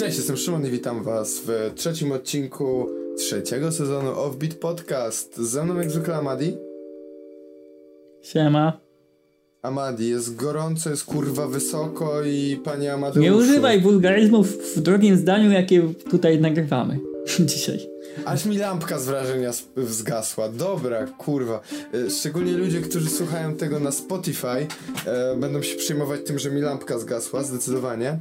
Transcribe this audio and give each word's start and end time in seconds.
Cześć, 0.00 0.16
jestem 0.16 0.36
Szymon 0.36 0.66
i 0.66 0.70
witam 0.70 1.02
was 1.02 1.42
w 1.46 1.72
trzecim 1.74 2.12
odcinku 2.12 2.88
trzeciego 3.18 3.72
sezonu 3.72 4.10
Offbeat 4.10 4.54
Podcast. 4.54 5.36
Ze 5.36 5.64
mną 5.64 5.76
jak 5.78 5.90
zwykle 5.90 6.16
Amadi. 6.16 6.56
Siema. 8.22 8.80
Amadi, 9.62 10.08
jest 10.08 10.36
gorąco, 10.36 10.90
jest 10.90 11.04
kurwa 11.04 11.46
wysoko 11.46 12.22
i 12.22 12.60
panie 12.64 12.92
Amadeusz. 12.92 13.24
Nie 13.24 13.34
używaj 13.34 13.80
wulgaryzmów 13.80 14.76
w 14.76 14.80
drugim 14.80 15.16
zdaniu, 15.16 15.50
jakie 15.50 15.94
tutaj 16.10 16.40
nagrywamy 16.40 16.98
dzisiaj. 17.50 17.90
Aż 18.24 18.46
mi 18.46 18.58
lampka 18.58 18.98
z 18.98 19.06
wrażenia 19.06 19.50
zgasła. 19.76 20.48
Dobra, 20.48 21.06
kurwa. 21.06 21.60
E, 21.94 22.10
szczególnie 22.10 22.52
ludzie, 22.52 22.80
którzy 22.80 23.10
słuchają 23.10 23.54
tego 23.54 23.80
na 23.80 23.92
Spotify, 23.92 24.66
e, 25.06 25.36
będą 25.36 25.62
się 25.62 25.76
przejmować 25.76 26.20
tym, 26.26 26.38
że 26.38 26.50
mi 26.50 26.60
lampka 26.60 26.98
zgasła, 26.98 27.42
zdecydowanie. 27.42 28.18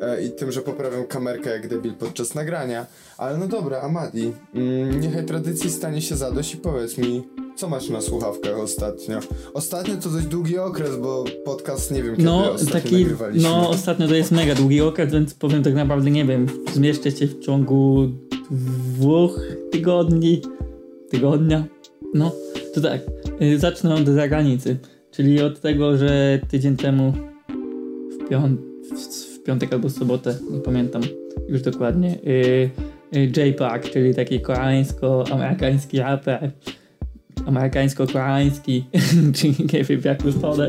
E, 0.00 0.24
I 0.24 0.30
tym, 0.30 0.52
że 0.52 0.60
poprawiam 0.60 1.04
kamerkę 1.06 1.50
jak 1.50 1.68
debil 1.68 1.94
podczas 1.94 2.34
nagrania. 2.34 2.86
Ale 3.18 3.38
no 3.38 3.48
dobra, 3.48 3.80
Amadi, 3.80 4.32
mm, 4.54 5.00
niechaj 5.00 5.24
tradycji 5.24 5.70
stanie 5.70 6.02
się 6.02 6.16
zadość 6.16 6.54
i 6.54 6.56
powiedz 6.56 6.98
mi, 6.98 7.22
co 7.56 7.68
masz 7.68 7.88
na 7.88 8.00
słuchawkach 8.00 8.58
ostatnio? 8.58 9.20
Ostatnio 9.54 9.96
to 9.96 10.08
dość 10.10 10.26
długi 10.26 10.58
okres, 10.58 10.96
bo 10.96 11.24
podcast 11.44 11.90
nie 11.90 12.02
wiem 12.02 12.16
kiedy 12.16 12.28
no, 12.28 12.54
taki. 12.72 13.06
No, 13.34 13.70
ostatnio 13.70 14.08
to 14.08 14.14
jest 14.14 14.30
mega 14.30 14.54
długi 14.54 14.80
okres, 14.80 15.12
więc 15.12 15.34
powiem 15.34 15.62
tak 15.62 15.74
naprawdę 15.74 16.10
nie 16.10 16.24
wiem. 16.24 16.46
Zmieszczę 16.72 17.10
się 17.10 17.26
w 17.26 17.40
ciągu 17.40 18.08
dwóch 18.50 19.40
tygodni. 19.70 20.42
Tygodnia? 21.10 21.64
No, 22.14 22.32
to 22.74 22.80
tak. 22.80 23.00
y, 23.42 23.58
Zacznę 23.58 23.94
od 23.94 24.06
zagranicy. 24.06 24.78
Czyli 25.10 25.42
od 25.42 25.60
tego, 25.60 25.96
że 25.96 26.40
tydzień 26.48 26.76
temu 26.76 27.12
w, 28.10 28.28
pią 28.28 28.56
w 29.40 29.46
piątek 29.46 29.72
albo 29.72 29.88
w 29.88 29.92
sobotę, 29.92 30.34
nie 30.50 30.60
pamiętam 30.60 31.02
już 31.48 31.62
dokładnie, 31.62 32.18
y, 32.26 32.70
y, 33.16 33.32
J-Park, 33.36 33.90
czyli 33.90 34.14
taki 34.14 34.40
koreańsko-amerykański 34.40 35.98
raper, 35.98 36.50
amerykańsko-koreański, 37.46 38.84
czyli 39.36 39.54
nie 39.72 39.84
wiem 39.84 40.00
jak 40.04 40.22
wypada, 40.22 40.64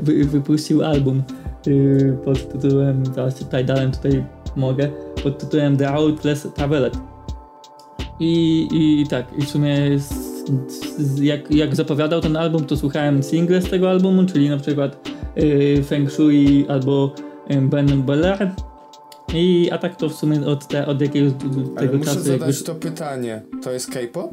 wy, 0.00 0.24
wypuścił 0.24 0.84
album 0.84 1.22
y, 1.66 2.16
pod 2.24 2.52
tytułem, 2.52 3.06
zaraz 3.06 3.34
tutaj 3.34 3.64
dałem, 3.64 3.92
tutaj 3.92 4.24
mogę, 4.56 4.88
pod 5.22 5.38
tytułem 5.38 5.76
The 5.76 5.90
Outless 5.90 6.48
Travelet. 6.54 6.94
I, 8.20 8.68
i, 8.72 9.06
tak, 9.06 9.26
i 9.38 9.42
w 9.42 9.48
sumie 9.48 9.98
z, 9.98 10.32
z, 10.98 11.18
jak, 11.18 11.50
jak 11.50 11.76
zapowiadał 11.76 12.20
ten 12.20 12.36
album, 12.36 12.64
to 12.64 12.76
słuchałem 12.76 13.22
single 13.22 13.62
z 13.62 13.70
tego 13.70 13.90
albumu, 13.90 14.26
czyli 14.26 14.48
na 14.48 14.56
przykład 14.56 15.08
y, 15.38 15.82
Feng 15.82 16.12
Shui 16.12 16.66
albo 16.68 17.14
y, 17.18 17.31
Ben 17.50 18.02
Belair. 18.02 18.50
I 19.34 19.70
a 19.70 19.78
tak 19.78 19.96
to 19.96 20.08
w 20.08 20.14
sumie 20.14 20.46
od, 20.46 20.68
te, 20.68 20.86
od 20.86 21.00
jakiegoś 21.00 21.32
tego 21.32 21.60
Ale 21.76 21.92
muszę 21.92 22.04
czasu. 22.04 22.20
zadać 22.20 22.48
jakby- 22.48 22.64
to 22.64 22.74
pytanie. 22.74 23.42
To 23.62 23.72
jest 23.72 23.90
K-pop? 23.90 24.30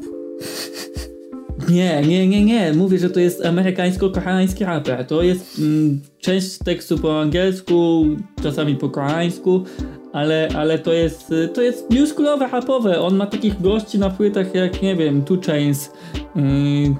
Nie, 1.68 2.02
nie, 2.02 2.28
nie, 2.28 2.44
nie. 2.44 2.72
Mówię, 2.72 2.98
że 2.98 3.10
to 3.10 3.20
jest 3.20 3.44
amerykańsko-koreański 3.44 4.64
raper. 4.64 5.06
To 5.06 5.22
jest 5.22 5.58
mm, 5.58 6.00
część 6.20 6.58
tekstu 6.58 6.98
po 6.98 7.20
angielsku, 7.20 8.04
czasami 8.42 8.76
po 8.76 8.88
koreańsku, 8.88 9.64
ale, 10.12 10.48
ale 10.56 10.78
to 10.78 10.92
jest 10.92 11.34
to 11.54 11.62
jest 11.62 11.90
newschoolowe, 11.90 12.48
rapowe. 12.52 13.00
On 13.00 13.16
ma 13.16 13.26
takich 13.26 13.62
gości 13.62 13.98
na 13.98 14.10
płytach 14.10 14.54
jak, 14.54 14.82
nie 14.82 14.96
wiem, 14.96 15.22
Two 15.22 15.36
Chains, 15.46 15.90
yy, 16.36 16.42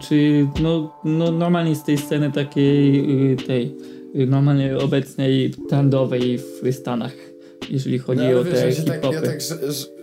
czy 0.00 0.46
no, 0.62 0.94
no 1.04 1.30
normalnie 1.32 1.74
z 1.74 1.82
tej 1.84 1.98
sceny 1.98 2.32
takiej, 2.32 3.08
yy, 3.30 3.36
tej 3.36 3.76
normalnie 4.14 4.78
obecnej 4.78 5.50
trendowej 5.68 6.38
w 6.38 6.72
Stanach, 6.74 7.12
jeżeli 7.70 7.98
chodzi 7.98 8.22
No, 8.32 8.40
o 8.40 8.44
wiesz, 8.44 8.54
te 8.54 8.68
ja, 8.68 9.00
tak, 9.00 9.12
ja 9.12 9.22
tak 9.22 9.38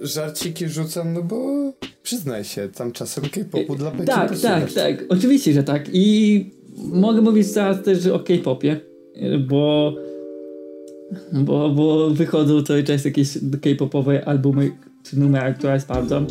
żarciki 0.02 0.67
rzucam, 0.69 1.14
no 1.14 1.23
bo 1.23 1.38
przyznaj 2.03 2.44
się, 2.44 2.69
tam 2.75 2.91
czasem 2.91 3.23
K-popu 3.23 3.75
dla 3.75 3.91
beki 3.91 4.05
Tak, 4.05 4.30
posuwasz. 4.30 4.73
tak, 4.73 4.97
tak. 4.97 5.05
Oczywiście, 5.09 5.53
że 5.53 5.64
tak. 5.64 5.89
I 5.94 6.45
mogę 6.77 7.21
mówić 7.21 7.54
teraz 7.54 7.83
też 7.83 8.05
o 8.08 8.20
K-popie, 8.20 8.80
bo, 9.48 9.93
bo, 11.33 11.70
bo 11.70 12.09
wychodzą 12.09 12.64
cały 12.64 12.83
czas 12.83 13.05
jakieś 13.05 13.37
K-popowe 13.61 14.26
albumy 14.27 14.71
czy 15.03 15.20
numery, 15.20 15.53
które 15.53 15.80
sprawdzam. 15.80 16.27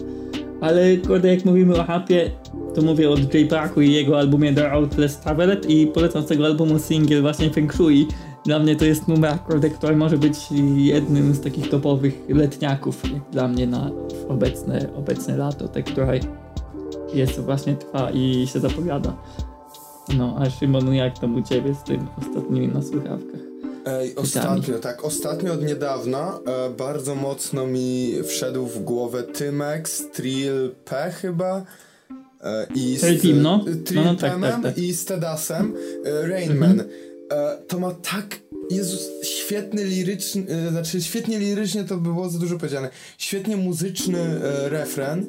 Ale 0.61 0.97
kurde, 0.97 1.34
jak 1.34 1.45
mówimy 1.45 1.75
o 1.75 1.87
rapie, 1.87 2.31
to 2.77 2.83
mówię 2.83 3.11
od 3.11 3.35
J 3.35 3.51
Parku 3.51 3.81
i 3.81 3.93
jego 3.93 4.19
albumie 4.19 4.55
The 4.55 4.73
Outless 4.73 5.19
Travelet 5.19 5.71
i 5.71 5.87
polecam 5.87 6.23
z 6.23 6.27
tego 6.27 6.47
albumu 6.47 6.79
single 6.79 7.21
właśnie 7.21 7.51
Feng 7.51 7.75
Shui. 7.75 8.09
Dla 8.45 8.59
mnie 8.59 8.77
to 8.77 8.85
jest 8.85 9.09
numer, 9.09 9.39
kurde, 9.47 9.71
który 9.71 9.97
może 9.97 10.19
być 10.19 10.37
jednym 10.77 11.35
z 11.35 11.41
takich 11.41 11.71
topowych 11.71 12.15
letniaków 12.29 13.13
jak 13.13 13.31
dla 13.31 13.49
mnie 13.49 13.67
na 13.67 13.91
obecne, 14.29 14.89
obecne 14.97 15.37
lato, 15.37 15.69
te, 15.69 15.83
które 15.83 16.21
jest 17.15 17.41
właśnie 17.41 17.77
trwa 17.77 18.11
i 18.11 18.47
się 18.47 18.61
zapowiada. 18.61 19.17
No, 20.19 20.37
a 20.39 20.51
Szymon, 20.51 20.95
jak 20.95 21.19
tam 21.19 21.35
u 21.35 21.43
ciebie 21.43 21.75
z 21.75 21.83
tym 21.83 22.07
ostatnimi 22.19 22.69
na 22.69 22.83
słuchawkach? 22.83 23.41
Ej, 23.87 24.17
ostatnio, 24.17 24.79
tak, 24.79 25.05
ostatnio 25.05 25.53
od 25.53 25.63
niedawna 25.63 26.39
e, 26.47 26.71
bardzo 26.71 27.15
mocno 27.15 27.67
mi 27.67 28.15
wszedł 28.25 28.67
w 28.67 28.83
głowę 28.85 29.23
Tymex, 29.23 30.11
Trill 30.11 30.75
P 30.85 31.13
chyba 31.21 31.65
i 32.75 32.97
Trill 32.97 33.21
Team, 33.21 33.43
no. 33.43 33.65
No, 33.95 34.05
no, 34.05 34.15
tak, 34.15 34.41
tak, 34.41 34.62
tak. 34.62 34.79
i 34.79 34.95
z 34.95 35.05
Tedasem 35.05 35.75
e, 36.05 36.27
Rainman. 36.29 36.81
E, 36.81 36.84
to 37.69 37.79
ma 37.79 37.93
tak, 37.93 38.41
Jezus, 38.71 39.09
świetny 39.23 39.84
liryczny, 39.84 40.47
e, 40.49 40.71
znaczy 40.71 41.03
świetnie 41.03 41.39
lirycznie 41.39 41.84
to 41.84 41.97
by 41.97 42.03
było 42.03 42.31
za 42.31 42.39
dużo 42.39 42.59
powiedziane, 42.59 42.91
świetnie 43.19 43.57
muzyczny 43.57 44.19
e, 44.19 44.69
refren, 44.69 45.27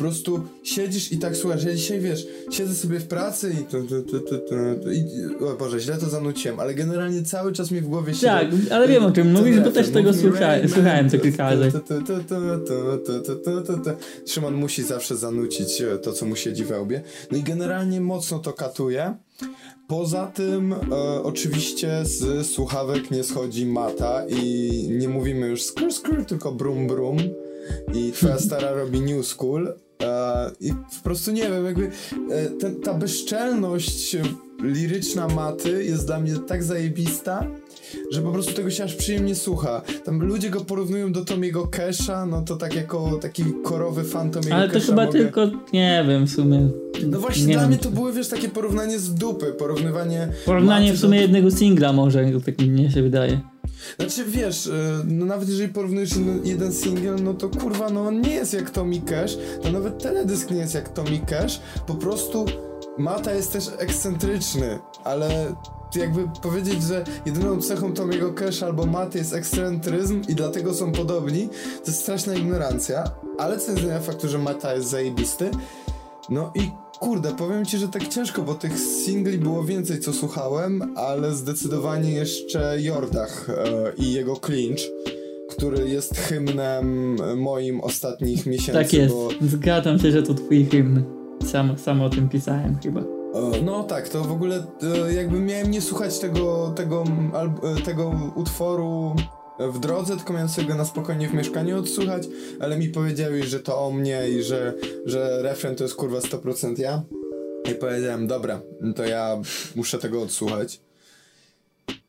prostu 0.00 0.40
siedzisz 0.62 1.12
i 1.12 1.18
tak 1.18 1.36
słuchasz, 1.36 1.64
ja 1.64 1.74
dzisiaj 1.74 2.00
wiesz, 2.00 2.26
siedzę 2.50 2.74
sobie 2.74 3.00
w 3.00 3.06
pracy 3.06 3.52
i 3.60 3.64
tu, 3.64 3.82
tu, 3.82 4.02
tu, 4.02 4.20
tu, 4.20 4.38
tu, 4.82 4.92
i, 4.92 5.04
o 5.44 5.56
Boże, 5.56 5.80
źle 5.80 5.98
to 5.98 6.08
zanuciłem, 6.08 6.60
ale 6.60 6.74
generalnie 6.74 7.22
cały 7.22 7.52
czas 7.52 7.70
mi 7.70 7.80
w 7.80 7.88
głowie 7.88 8.12
siedzi 8.12 8.26
Tak, 8.26 8.48
ale 8.70 8.88
wiem 8.88 9.04
o 9.04 9.10
czym 9.10 9.32
mówisz, 9.32 9.60
bo 9.60 9.70
też 9.70 9.90
tego 9.90 10.14
słuchałem, 10.14 10.68
słuchałem 10.68 11.10
to 11.10 11.18
kilka 11.18 11.54
razy. 11.54 11.80
Szymon 14.26 14.54
musi 14.54 14.82
zawsze 14.82 15.16
zanucić 15.16 15.80
e, 15.80 15.98
to, 15.98 16.12
co 16.12 16.26
mu 16.26 16.36
siedzi 16.36 16.64
we 16.64 16.80
łbie. 16.80 17.02
No 17.30 17.38
i 17.38 17.42
generalnie 17.42 18.00
mocno 18.00 18.38
to 18.38 18.52
katuje. 18.52 19.14
Poza 19.88 20.26
tym, 20.26 20.72
e, 20.72 20.76
oczywiście 21.22 22.00
z 22.02 22.46
słuchawek 22.46 23.10
nie 23.10 23.24
schodzi 23.24 23.66
mata 23.66 24.26
i 24.28 24.70
nie 24.90 25.08
mówimy 25.08 25.46
już 25.46 25.62
skrr 25.62 25.92
skrr, 25.92 26.24
tylko 26.24 26.52
brum 26.52 26.86
brum. 26.86 27.18
I 27.94 28.12
twoja 28.12 28.38
stara 28.38 28.72
robi 28.72 29.00
new 29.00 29.26
school. 29.26 29.74
E, 30.02 30.50
I 30.60 30.72
po 30.72 31.04
prostu 31.04 31.32
nie 31.32 31.42
wiem, 31.42 31.64
jakby 31.64 31.90
e, 32.30 32.46
ten, 32.46 32.80
ta 32.80 32.94
bezczelność 32.94 34.16
liryczna 34.62 35.28
maty 35.28 35.84
jest 35.84 36.06
dla 36.06 36.20
mnie 36.20 36.32
tak 36.48 36.64
zajebista, 36.64 37.46
że 38.12 38.22
po 38.22 38.32
prostu 38.32 38.52
tego 38.52 38.70
się 38.70 38.84
aż 38.84 38.94
przyjemnie 38.94 39.34
słucha. 39.34 39.82
Tam 40.04 40.22
ludzie 40.22 40.50
go 40.50 40.60
porównują 40.60 41.12
do 41.12 41.24
Tomiego 41.24 41.66
Kesha, 41.66 42.26
no 42.26 42.42
to 42.42 42.56
tak 42.56 42.74
jako 42.74 43.18
taki 43.22 43.44
korowy 43.64 44.04
fan 44.04 44.30
Tomiego 44.30 44.54
Ale 44.54 44.68
to 44.68 44.74
Kesha 44.74 44.86
chyba 44.86 45.06
mogę... 45.06 45.18
tylko, 45.18 45.50
nie 45.72 46.04
wiem, 46.08 46.26
w 46.26 46.30
sumie. 46.30 46.68
No 47.06 47.20
właśnie 47.20 47.46
nie 47.46 47.52
dla 47.52 47.62
wiem. 47.62 47.70
mnie 47.70 47.78
to 47.78 47.90
były, 47.90 48.12
wiesz, 48.12 48.28
takie 48.28 48.48
porównanie 48.48 48.98
z 48.98 49.14
dupy, 49.14 49.46
porównywanie... 49.46 50.28
Porównanie 50.46 50.92
w 50.92 50.98
sumie 50.98 51.18
do... 51.18 51.22
jednego 51.22 51.50
singla 51.50 51.92
może, 51.92 52.24
tak 52.46 52.58
mnie 52.58 52.90
się 52.90 53.02
wydaje. 53.02 53.40
Znaczy 53.98 54.24
wiesz, 54.24 54.66
y, 54.66 54.72
no 55.04 55.26
nawet 55.26 55.48
jeżeli 55.48 55.68
porównujesz 55.72 56.16
jeden- 56.16 56.46
jeden 56.46 56.72
single, 56.72 57.16
no 57.16 57.34
to 57.34 57.48
kurwa, 57.48 57.90
no 57.90 58.06
on 58.06 58.20
nie 58.20 58.34
jest 58.34 58.54
jak 58.54 58.70
Tommy 58.70 59.00
Cash, 59.00 59.36
to 59.62 59.72
nawet 59.72 60.02
teledysk 60.02 60.50
nie 60.50 60.56
jest 60.58 60.74
jak 60.74 60.88
Tommy 60.88 61.18
Cash, 61.18 61.60
po 61.86 61.94
prostu 61.94 62.46
Mata 62.98 63.34
jest 63.34 63.52
też 63.52 63.64
ekscentryczny, 63.78 64.78
ale 65.04 65.54
jakby 65.96 66.28
powiedzieć, 66.42 66.82
że 66.82 67.04
jedyną 67.26 67.60
cechą 67.62 67.92
Tomiego 67.92 68.32
Cash 68.32 68.62
albo 68.62 68.86
Maty 68.86 69.18
jest 69.18 69.34
ekscentryzm 69.34 70.22
i 70.28 70.34
dlatego 70.34 70.74
są 70.74 70.92
podobni, 70.92 71.48
to 71.84 71.86
jest 71.90 72.00
straszna 72.00 72.34
ignorancja, 72.34 73.04
ale 73.38 73.58
co 73.58 73.72
nie 73.72 73.80
zmienia 73.80 74.00
faktu, 74.00 74.28
że 74.28 74.38
Mata 74.38 74.74
jest 74.74 74.88
zajebisty, 74.88 75.50
no 76.30 76.52
i 76.54 76.70
kurde, 77.00 77.34
powiem 77.34 77.64
ci, 77.64 77.78
że 77.78 77.88
tak 77.88 78.08
ciężko, 78.08 78.42
bo 78.42 78.54
tych 78.54 78.78
singli 78.78 79.38
było 79.38 79.64
więcej, 79.64 80.00
co 80.00 80.12
słuchałem, 80.12 80.82
ale 80.96 81.32
zdecydowanie 81.34 82.12
jeszcze 82.12 82.76
Jordach 82.82 83.46
e, 83.50 83.92
i 83.96 84.12
jego 84.12 84.36
Clinch, 84.36 84.80
który 85.50 85.88
jest 85.88 86.16
hymnem 86.16 87.16
moim 87.36 87.80
ostatnich 87.80 88.46
miesięcy. 88.46 88.72
Tak 88.72 88.92
jest, 88.92 89.14
Bo, 89.14 89.28
zgadzam 89.40 89.98
się, 89.98 90.10
że 90.10 90.22
to 90.22 90.34
twój 90.34 90.64
hymn. 90.64 91.04
Sam, 91.46 91.78
sam 91.78 92.02
o 92.02 92.10
tym 92.10 92.28
pisałem 92.28 92.78
chyba. 92.82 93.00
e, 93.00 93.62
no 93.62 93.84
tak, 93.84 94.08
to 94.08 94.24
w 94.24 94.32
ogóle 94.32 94.64
e, 95.06 95.14
jakby 95.14 95.40
miałem 95.40 95.70
nie 95.70 95.80
słuchać 95.80 96.18
tego, 96.18 96.72
tego, 96.76 97.04
tego 97.84 98.12
utworu 98.34 99.14
w 99.68 99.78
drodze, 99.78 100.16
tylko 100.16 100.32
miałem 100.32 100.48
sobie 100.48 100.68
go 100.68 100.74
na 100.74 100.84
spokojnie 100.84 101.28
w 101.28 101.34
mieszkaniu 101.34 101.78
odsłuchać, 101.78 102.28
ale 102.60 102.78
mi 102.78 102.88
powiedzieli, 102.88 103.42
że 103.42 103.60
to 103.60 103.86
o 103.86 103.90
mnie 103.90 104.28
i 104.28 104.42
że, 104.42 104.74
że 105.06 105.42
refren 105.42 105.76
to 105.76 105.84
jest 105.84 105.96
kurwa 105.96 106.18
100% 106.18 106.78
ja. 106.78 107.02
I 107.70 107.74
powiedziałem, 107.74 108.26
dobra, 108.26 108.60
to 108.96 109.04
ja 109.04 109.40
muszę 109.76 109.98
tego 109.98 110.22
odsłuchać. 110.22 110.80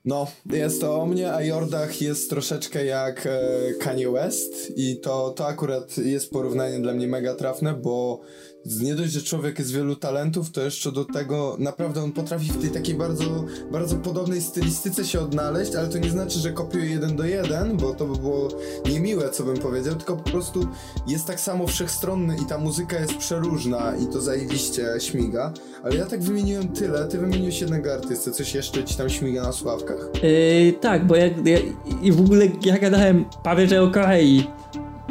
No, 0.06 0.28
jest 0.46 0.82
to 0.82 1.02
o 1.02 1.06
mnie, 1.06 1.34
a 1.34 1.44
Jordach 1.44 2.02
jest 2.02 2.30
troszeczkę 2.30 2.86
jak 2.86 3.26
e, 3.26 3.40
Kanye 3.80 4.12
West 4.12 4.78
i 4.78 4.98
to, 4.98 5.30
to 5.30 5.48
akurat 5.48 5.98
jest 5.98 6.32
porównanie 6.32 6.80
dla 6.80 6.94
mnie 6.94 7.08
mega 7.08 7.36
trafne, 7.36 7.74
bo 7.74 8.22
nie 8.66 8.96
dość, 8.96 9.12
że 9.12 9.22
człowiek 9.22 9.60
jest 9.60 9.74
wielu 9.74 9.96
talentów, 9.96 10.52
to 10.52 10.62
jeszcze 10.62 10.92
do 10.92 11.06
tego 11.06 11.56
naprawdę 11.60 12.04
on 12.04 12.12
potrafi 12.12 12.52
w 12.52 12.62
tej 12.62 12.70
takiej 12.70 12.96
bardzo, 12.96 13.46
bardzo 13.72 13.96
podobnej 13.96 14.42
stylistyce 14.42 15.06
się 15.06 15.20
odnaleźć, 15.20 15.76
ale 15.76 15.88
to 15.88 15.98
nie 15.98 16.10
znaczy, 16.10 16.40
że 16.40 16.52
kopiuje 16.52 16.86
jeden 16.86 17.16
do 17.16 17.26
jeden, 17.26 17.78
bo 17.78 17.94
to 17.94 18.06
by 18.06 18.20
było 18.20 18.50
niemiłe, 18.90 19.30
co 19.30 19.44
bym 19.44 19.58
powiedział, 19.58 19.96
tylko 19.96 20.18
po 20.18 20.30
prostu 20.30 20.68
jest 21.08 21.26
tak 21.26 21.40
samo 21.40 21.68
wszechstronny 21.68 22.36
i 22.44 22.46
ta 22.46 22.58
muzyka 22.58 23.00
jest 23.00 23.18
przeróżna 23.18 23.94
i 23.96 24.14
to 24.14 24.22
zajebiście 24.22 24.88
śmiga, 25.00 25.54
ale 25.84 25.96
ja 25.96 26.06
tak 26.06 26.24
wymieniłem 26.24 26.68
tyle, 26.68 27.08
ty 27.08 27.18
wymieniłeś 27.18 27.62
jednego 27.62 27.94
artysty, 27.94 28.32
coś 28.32 28.56
jeszcze 28.56 28.84
ci 28.84 28.96
tam 28.96 29.10
śmiga 29.10 29.44
na 29.44 29.52
sławkach? 29.52 30.10
Yy, 30.24 30.74
tak, 30.74 31.08
bo 31.08 31.16
ja, 31.16 31.26
ja, 31.26 31.58
i 32.02 32.12
w 32.12 32.22
ogóle 32.22 32.48
ja 32.66 32.80
gadałem 32.80 33.26
prawie, 33.44 33.68
że 33.68 33.84
o 33.84 33.92
Korei, 33.92 34.48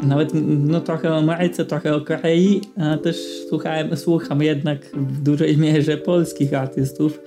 nawet 0.01 0.31
no 0.43 0.81
trochę 0.81 1.11
o 1.11 1.17
Ameryce, 1.17 1.65
trochę 1.65 1.95
o 1.95 2.01
Korei, 2.01 2.61
a 2.77 2.97
też 2.97 3.17
słuchałem, 3.49 3.97
słucham 3.97 4.41
jednak 4.41 4.85
w 4.93 5.21
dużej 5.21 5.57
mierze 5.57 5.97
polskich 5.97 6.53
artystów 6.53 7.19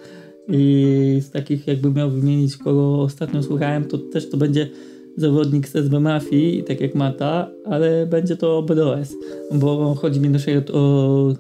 i 0.48 1.18
z 1.20 1.30
takich 1.30 1.66
jakby 1.66 1.90
miał 1.90 2.10
wymienić 2.10 2.56
kogo 2.56 3.02
ostatnio 3.02 3.42
słuchałem, 3.42 3.84
to 3.84 3.98
też 3.98 4.30
to 4.30 4.36
będzie 4.36 4.68
zawodnik 5.16 5.68
z 5.68 5.76
SB 5.76 6.00
Mafii, 6.00 6.64
tak 6.64 6.80
jak 6.80 6.94
Mata, 6.94 7.50
ale 7.64 8.06
będzie 8.06 8.36
to 8.36 8.62
BDOS, 8.62 9.14
bo 9.52 9.94
chodzi 9.94 10.20
mi 10.20 10.28
na 10.28 10.38
przykład 10.38 10.70
o 10.70 11.34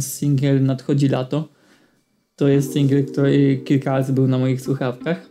singiel 0.00 0.62
Nadchodzi 0.62 1.08
Lato. 1.08 1.48
To 2.36 2.48
jest 2.48 2.72
singiel, 2.72 3.04
który 3.04 3.60
kilka 3.64 3.92
razy 3.92 4.12
był 4.12 4.28
na 4.28 4.38
moich 4.38 4.60
słuchawkach, 4.60 5.30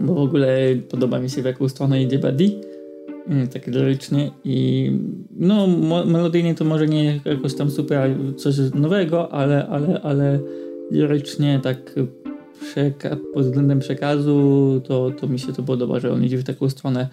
bo 0.00 0.14
w 0.14 0.18
ogóle 0.18 0.58
podoba 0.90 1.18
mi 1.18 1.30
się 1.30 1.42
w 1.42 1.44
jaką 1.44 1.68
stronę 1.68 2.02
idzie 2.02 2.18
Buddy 2.18 2.77
takie 3.52 3.70
lirycznie 3.70 4.30
i 4.44 4.90
no 5.36 5.66
melodyjnie 6.06 6.54
to 6.54 6.64
może 6.64 6.86
nie 6.86 7.20
jakoś 7.24 7.54
tam 7.54 7.70
super 7.70 8.10
coś 8.36 8.54
nowego, 8.74 9.32
ale, 9.32 9.66
ale, 9.66 10.00
ale 10.02 10.40
lirycznie 10.90 11.60
tak 11.62 11.94
przeka- 12.62 13.16
pod 13.34 13.44
względem 13.44 13.78
przekazu 13.78 14.80
to, 14.84 15.10
to 15.10 15.26
mi 15.26 15.38
się 15.38 15.52
to 15.52 15.62
podoba, 15.62 16.00
że 16.00 16.12
on 16.12 16.24
idzie 16.24 16.38
w 16.38 16.44
taką 16.44 16.70
stronę 16.70 17.08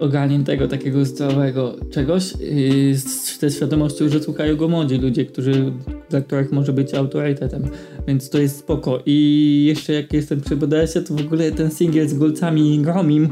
ogarniętego, 0.00 0.68
takiego 0.68 1.04
zdrowego 1.04 1.76
czegoś 1.90 2.32
yy, 2.40 2.96
z 2.98 3.38
tej 3.38 3.50
świadomością, 3.50 4.08
że 4.08 4.22
słuchają 4.22 4.56
go 4.56 4.68
młodzi 4.68 4.98
ludzie, 4.98 5.26
którzy, 5.26 5.72
dla 6.10 6.20
których 6.20 6.52
może 6.52 6.72
być 6.72 6.94
autorytetem, 6.94 7.62
więc 8.08 8.30
to 8.30 8.38
jest 8.38 8.58
spoko. 8.58 9.02
I 9.06 9.64
jeszcze 9.68 9.92
jak 9.92 10.12
jestem 10.12 10.40
przy 10.40 10.56
BDS-ie, 10.56 11.04
to 11.04 11.14
w 11.14 11.20
ogóle 11.20 11.52
ten 11.52 11.70
singiel 11.70 12.08
z 12.08 12.14
golcami 12.14 12.78
Gromim 12.78 13.28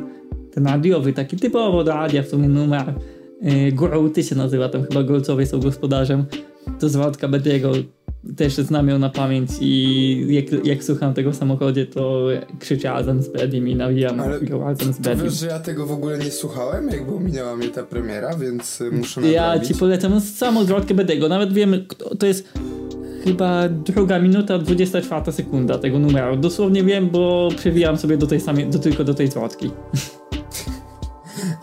ten 0.55 0.67
radiowy, 0.67 1.13
taki 1.13 1.37
typowo 1.37 1.85
do 1.85 1.93
radia 1.93 2.23
w 2.23 2.29
sumie 2.29 2.49
numer. 2.49 2.95
Yy, 4.17 4.23
się 4.23 4.35
nazywa, 4.35 4.69
tam 4.69 4.83
chyba 4.83 5.03
Golcowie 5.03 5.47
są 5.47 5.61
gospodarzem. 5.61 6.25
To 6.81 6.89
z 6.89 6.97
Waldka 6.97 7.29
Bediego 7.29 7.73
też 8.37 8.55
znam 8.55 8.89
ją 8.89 8.99
na 8.99 9.11
pamięć 9.11 9.51
i 9.61 10.27
jak, 10.29 10.67
jak 10.67 10.85
słucham 10.85 11.15
tego 11.15 11.33
w 11.33 11.37
samochodzie, 11.37 11.87
to 11.87 12.27
krzyczę 12.59 12.89
razem 12.89 13.23
z 13.23 13.29
Bedim 13.29 13.69
i 13.69 13.77
nawijam 13.77 14.21
Ale 14.21 14.39
razem 14.39 14.93
z 14.93 14.99
Bedim. 14.99 15.25
wiesz, 15.25 15.35
że 15.35 15.47
ja 15.47 15.59
tego 15.59 15.87
w 15.87 15.93
ogóle 15.93 16.19
nie 16.19 16.31
słuchałem, 16.31 16.89
jakby 16.89 17.21
minęła 17.21 17.57
mnie 17.57 17.69
ta 17.69 17.83
premiera, 17.83 18.37
więc 18.37 18.81
y, 18.81 18.91
muszę 18.91 19.21
nadrobić. 19.21 19.33
Ja 19.33 19.59
ci 19.59 19.75
polecam 19.75 20.21
samo 20.21 20.65
z 20.65 20.69
Waldka 20.69 20.95
Bediego, 20.95 21.29
nawet 21.29 21.53
wiemy, 21.53 21.85
to 22.19 22.27
jest 22.27 22.53
chyba 23.25 23.69
druga 23.69 24.19
minuta, 24.19 24.59
24 24.59 25.33
sekunda 25.33 25.79
tego 25.79 25.99
numeru. 25.99 26.37
Dosłownie 26.37 26.85
wiem, 26.85 27.11
bo 27.11 27.49
przewijam 27.57 27.99
sobie 27.99 28.17
do 28.17 28.27
tej 28.27 28.41
samej, 28.41 28.67
do, 28.67 28.79
tylko 28.79 29.05
do 29.05 29.15
tej 29.15 29.29
zwrotki. 29.29 29.71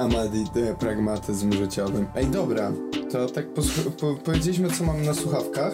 Amadi, 0.02 0.46
pragmatyzm 0.80 1.54
życiowy. 1.54 2.06
Ej, 2.16 2.28
dobra, 2.28 2.72
to 3.12 3.28
tak 3.28 3.46
po 3.54 3.62
powiedzieliśmy, 4.26 4.70
co 4.70 4.84
mamy 4.84 5.06
na 5.06 5.14
słuchawkach. 5.14 5.74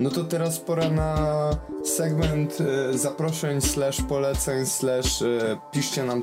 No 0.00 0.10
to 0.10 0.24
teraz 0.24 0.58
pora 0.58 0.90
na 0.90 1.50
segment 1.84 2.58
e, 2.60 2.98
zaproszeń, 2.98 3.60
slash 3.60 4.02
poleceń, 4.02 4.66
slash 4.66 5.22
e, 5.22 5.58
piszcie 5.72 6.04
nam 6.04 6.22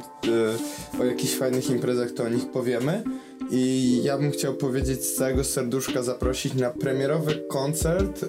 e, 0.97 1.01
o 1.01 1.05
jakichś 1.05 1.35
fajnych 1.35 1.69
imprezach, 1.69 2.11
to 2.11 2.23
o 2.23 2.29
nich 2.29 2.51
powiemy. 2.51 3.03
I 3.51 3.99
ja 4.03 4.17
bym 4.17 4.31
chciał 4.31 4.53
powiedzieć 4.53 5.05
z 5.05 5.15
całego 5.15 5.43
serduszka 5.43 6.03
zaprosić 6.03 6.53
na 6.53 6.69
premierowy 6.69 7.43
koncert 7.49 8.25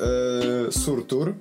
Surtur 0.70 1.34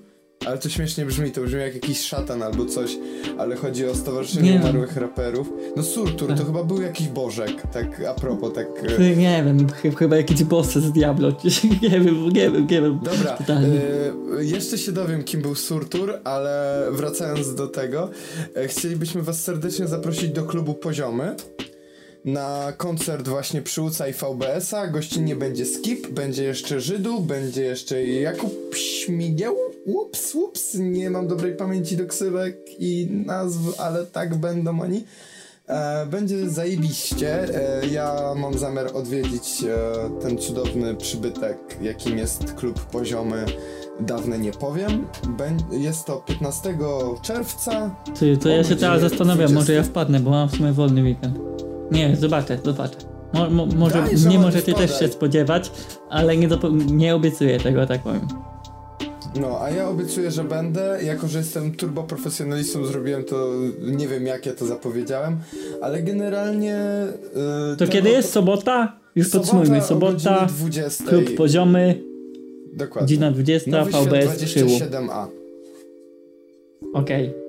ale 0.45 0.57
to 0.57 0.69
śmiesznie 0.69 1.05
brzmi, 1.05 1.31
to 1.31 1.41
brzmi 1.41 1.59
jak 1.59 1.73
jakiś 1.73 2.01
szatan 2.01 2.43
albo 2.43 2.65
coś, 2.65 2.97
ale 3.37 3.55
chodzi 3.55 3.87
o 3.87 3.95
Stowarzyszenie 3.95 4.51
nie 4.51 4.59
Umarłych 4.59 4.97
Raperów. 4.97 5.53
No 5.75 5.83
Surtur, 5.83 6.29
to 6.29 6.35
tak. 6.35 6.45
chyba 6.45 6.63
był 6.63 6.81
jakiś 6.81 7.07
bożek, 7.07 7.51
tak 7.73 8.01
a 8.09 8.13
propos, 8.13 8.53
tak... 8.53 8.67
E, 8.99 9.15
nie 9.15 9.43
wiem, 9.45 9.67
chyba 9.95 10.17
jakiś 10.17 10.43
boss 10.43 10.73
z 10.73 10.91
Diablo, 10.91 11.29
nie 11.81 11.89
wiem, 11.89 12.29
nie 12.29 12.51
wiem, 12.51 12.67
nie 12.71 12.81
wiem. 12.81 12.99
Dobra, 13.03 13.37
y 14.39 14.45
jeszcze 14.45 14.77
się 14.77 14.91
dowiem, 14.91 15.23
kim 15.23 15.41
był 15.41 15.55
Surtur, 15.55 16.19
ale 16.23 16.83
wracając 16.91 17.55
do 17.55 17.67
tego, 17.67 18.09
e, 18.55 18.67
chcielibyśmy 18.67 19.21
was 19.21 19.43
serdecznie 19.43 19.87
zaprosić 19.87 20.29
do 20.29 20.43
klubu 20.43 20.73
Poziomy 20.73 21.35
na 22.25 22.73
koncert 22.77 23.27
właśnie 23.27 23.61
przy 23.61 23.81
UCA 23.81 24.07
i 24.07 24.13
VBS-a. 24.13 24.87
Gościnnie 24.87 25.35
będzie 25.35 25.65
Skip, 25.65 26.07
będzie 26.07 26.43
jeszcze 26.43 26.81
Żydu, 26.81 27.19
będzie 27.19 27.63
jeszcze 27.63 28.03
Jakub 28.03 28.75
Śmigieł. 28.75 29.55
Ups, 29.85 30.35
ups, 30.35 30.73
nie 30.73 31.09
mam 31.09 31.27
dobrej 31.27 31.55
pamięci 31.55 31.97
do 31.97 32.05
ksywek 32.05 32.57
i 32.79 33.07
nazw, 33.25 33.79
ale 33.79 34.05
tak 34.05 34.35
będą 34.35 34.81
oni. 34.81 35.03
E, 35.67 36.05
będzie 36.05 36.49
zajebiście. 36.49 37.55
E, 37.81 37.87
ja 37.87 38.33
mam 38.35 38.57
zamiar 38.57 38.87
odwiedzić 38.93 39.63
e, 39.63 40.21
ten 40.21 40.37
cudowny 40.37 40.95
przybytek, 40.95 41.57
jakim 41.81 42.17
jest 42.17 42.53
klub 42.53 42.79
poziomy. 42.79 43.45
Dawne 43.99 44.39
nie 44.39 44.51
powiem. 44.51 45.07
jest 45.71 46.05
to 46.05 46.17
15 46.17 46.77
czerwca. 47.21 47.95
Ty, 48.19 48.37
to 48.37 48.49
ja 48.49 48.63
się 48.63 48.75
teraz 48.75 49.01
zastanawiam, 49.01 49.51
20... 49.51 49.55
może 49.55 49.73
ja 49.73 49.83
wpadnę, 49.83 50.19
bo 50.19 50.29
mam 50.29 50.49
w 50.49 50.55
sumie 50.55 50.71
wolny 50.71 51.03
weekend. 51.03 51.39
Nie, 51.93 52.15
zobaczę, 52.15 52.59
zobaczę. 52.65 52.97
Mo, 53.33 53.49
mo, 53.49 53.65
może 53.65 54.01
Daj, 54.01 54.15
nie 54.29 54.39
możecie 54.39 54.73
też 54.73 54.99
się 54.99 55.07
spodziewać, 55.07 55.71
ale 56.09 56.37
nie, 56.37 56.49
nie 56.91 57.15
obiecuję 57.15 57.59
tego, 57.59 57.87
tak 57.87 58.03
powiem. 58.03 58.27
No, 59.41 59.59
a 59.61 59.69
ja 59.69 59.89
obiecuję, 59.89 60.31
że 60.31 60.43
będę. 60.43 60.99
Jako, 61.03 61.27
że 61.27 61.37
jestem 61.37 61.75
turboprofesjonalistą, 61.75 62.85
zrobiłem 62.85 63.23
to, 63.23 63.51
nie 63.81 64.07
wiem 64.07 64.25
jak 64.25 64.45
ja 64.45 64.53
to 64.53 64.65
zapowiedziałem, 64.65 65.37
ale 65.81 66.01
generalnie... 66.01 66.79
Yy, 67.69 67.77
to 67.77 67.87
kiedy 67.87 68.09
jest 68.09 68.31
sobota? 68.31 68.99
Już 69.15 69.29
sobota 69.29 69.51
podsumujmy. 69.51 69.81
Sobota, 69.81 70.47
klub 71.07 71.35
poziomy, 71.37 72.03
Dokładnie. 72.73 73.01
godzina 73.01 73.31
20, 73.31 73.71
Nowy 73.71 73.91
VBS 73.91 74.43
27A. 74.43 75.27
Okej. 76.93 77.29
Okay. 77.29 77.42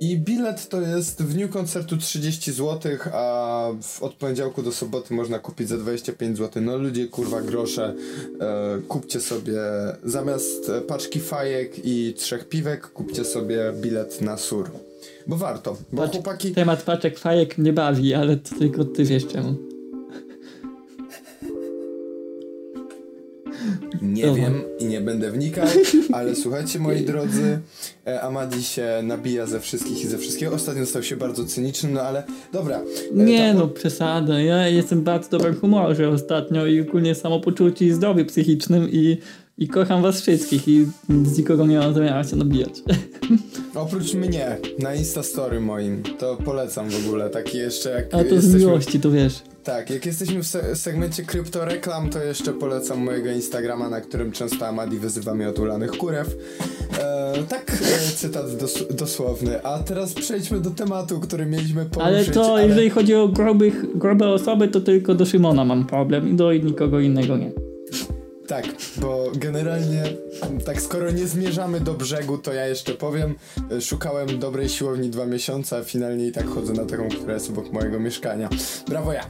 I 0.00 0.18
bilet 0.18 0.68
to 0.68 0.80
jest 0.80 1.22
w 1.22 1.34
dniu 1.34 1.48
koncertu 1.48 1.96
30 1.96 2.52
zł, 2.52 2.92
a 3.12 3.68
w, 3.82 4.02
od 4.02 4.14
poniedziałku 4.14 4.62
do 4.62 4.72
soboty 4.72 5.14
można 5.14 5.38
kupić 5.38 5.68
za 5.68 5.78
25 5.78 6.38
zł. 6.38 6.62
No 6.62 6.76
ludzie, 6.78 7.06
kurwa, 7.08 7.42
grosze, 7.42 7.94
e, 8.40 8.78
kupcie 8.88 9.20
sobie 9.20 9.60
zamiast 10.04 10.70
paczki 10.88 11.20
fajek 11.20 11.72
i 11.84 12.14
trzech 12.16 12.48
piwek, 12.48 12.86
kupcie 12.86 13.24
sobie 13.24 13.72
bilet 13.80 14.20
na 14.20 14.36
sur. 14.36 14.70
Bo 15.26 15.36
warto, 15.36 15.76
bo 15.92 16.08
chłopaki... 16.08 16.52
Temat 16.52 16.82
paczek 16.82 17.18
fajek 17.18 17.58
mnie 17.58 17.72
bawi, 17.72 18.14
ale 18.14 18.36
to 18.36 18.58
tylko 18.58 18.84
ty 18.84 19.04
wiesz 19.04 19.26
czemu. 19.26 19.75
Nie 24.16 24.34
wiem 24.34 24.62
i 24.78 24.84
nie 24.84 25.00
będę 25.00 25.30
wnikał, 25.30 25.66
ale 26.12 26.36
słuchajcie 26.36 26.78
moi 26.78 27.00
drodzy, 27.12 27.58
e, 28.06 28.20
Amadi 28.22 28.62
się 28.62 28.86
nabija 29.02 29.46
ze 29.46 29.60
wszystkich 29.60 30.04
i 30.04 30.06
ze 30.06 30.18
wszystkiego. 30.18 30.54
Ostatnio 30.54 30.86
stał 30.86 31.02
się 31.02 31.16
bardzo 31.16 31.44
cyniczny, 31.44 31.90
no 31.90 32.00
ale 32.00 32.22
dobra. 32.52 32.80
E, 32.80 33.24
nie 33.24 33.54
no, 33.54 33.68
przesada. 33.68 34.40
Ja 34.40 34.68
jestem 34.68 35.02
bardzo 35.02 35.28
dobrym 35.28 35.60
humorze 35.60 36.08
ostatnio 36.08 36.66
i 36.66 36.80
ogólnie 36.80 37.14
samopoczucie 37.14 37.86
i 37.86 37.92
zdrowie 37.92 38.24
psychicznym 38.24 38.88
i 38.92 39.18
i 39.58 39.68
kocham 39.68 40.02
was 40.02 40.20
wszystkich 40.20 40.68
i 40.68 40.86
z 41.24 41.38
nikogo 41.38 41.66
nie 41.66 41.78
mam 41.78 41.94
zamiaru 41.94 42.28
się 42.28 42.36
nabijać. 42.36 42.82
Oprócz 43.74 44.14
mnie, 44.14 44.56
na 44.78 44.94
Instastory 44.94 45.60
moim, 45.60 46.02
to 46.18 46.36
polecam 46.44 46.88
w 46.88 47.06
ogóle, 47.06 47.30
taki 47.30 47.58
jeszcze 47.58 47.90
jak 47.90 48.06
A 48.06 48.10
to 48.10 48.34
jesteśmy... 48.34 48.50
z 48.50 48.54
miłości, 48.54 49.00
to 49.00 49.10
wiesz. 49.10 49.42
Tak, 49.64 49.90
jak 49.90 50.06
jesteśmy 50.06 50.42
w 50.42 50.46
se 50.46 50.76
segmencie 50.76 51.22
kryptoreklam, 51.22 52.10
to 52.10 52.22
jeszcze 52.22 52.52
polecam 52.52 53.04
mojego 53.04 53.30
Instagrama, 53.30 53.88
na 53.88 54.00
którym 54.00 54.32
często 54.32 54.66
Amadi 54.66 54.98
wyzywa 54.98 55.34
mnie 55.34 55.48
od 55.48 55.58
ulanych 55.58 55.90
kurew. 55.90 56.36
E, 56.98 57.34
tak, 57.48 57.70
e, 57.70 58.12
cytat 58.14 58.56
dos 58.56 58.84
dosłowny. 58.90 59.62
A 59.62 59.78
teraz 59.78 60.14
przejdźmy 60.14 60.60
do 60.60 60.70
tematu, 60.70 61.20
który 61.20 61.46
mieliśmy 61.46 61.84
poruszyć. 61.84 62.14
Ale 62.14 62.24
to, 62.24 62.52
ale... 62.52 62.68
jeżeli 62.68 62.90
chodzi 62.90 63.14
o 63.14 63.28
grubych, 63.28 63.98
grube 63.98 64.28
osoby, 64.28 64.68
to 64.68 64.80
tylko 64.80 65.14
do 65.14 65.24
Szymona 65.24 65.64
mam 65.64 65.86
problem 65.86 66.28
i 66.28 66.34
do 66.34 66.52
nikogo 66.52 67.00
innego 67.00 67.36
nie. 67.36 67.65
Tak, 68.48 68.64
bo 68.96 69.30
generalnie, 69.34 70.02
tak 70.66 70.82
skoro 70.82 71.10
nie 71.10 71.26
zmierzamy 71.26 71.80
do 71.80 71.94
brzegu, 71.94 72.38
to 72.38 72.52
ja 72.52 72.66
jeszcze 72.66 72.94
powiem, 72.94 73.34
szukałem 73.80 74.38
dobrej 74.38 74.68
siłowni 74.68 75.10
dwa 75.10 75.26
miesiące, 75.26 75.76
a 75.76 75.84
finalnie 75.84 76.26
i 76.26 76.32
tak 76.32 76.46
chodzę 76.48 76.72
na 76.72 76.84
taką, 76.84 77.08
która 77.08 77.34
jest 77.34 77.50
obok 77.50 77.72
mojego 77.72 78.00
mieszkania. 78.00 78.48
Brawo 78.88 79.12
ja! 79.12 79.28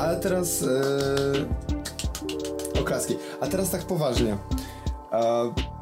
Ale 0.00 0.20
teraz... 0.20 0.60
Yy... 0.60 1.46
Oklaski. 2.80 3.16
A 3.40 3.46
teraz 3.46 3.70
tak 3.70 3.82
poważnie. 3.82 4.36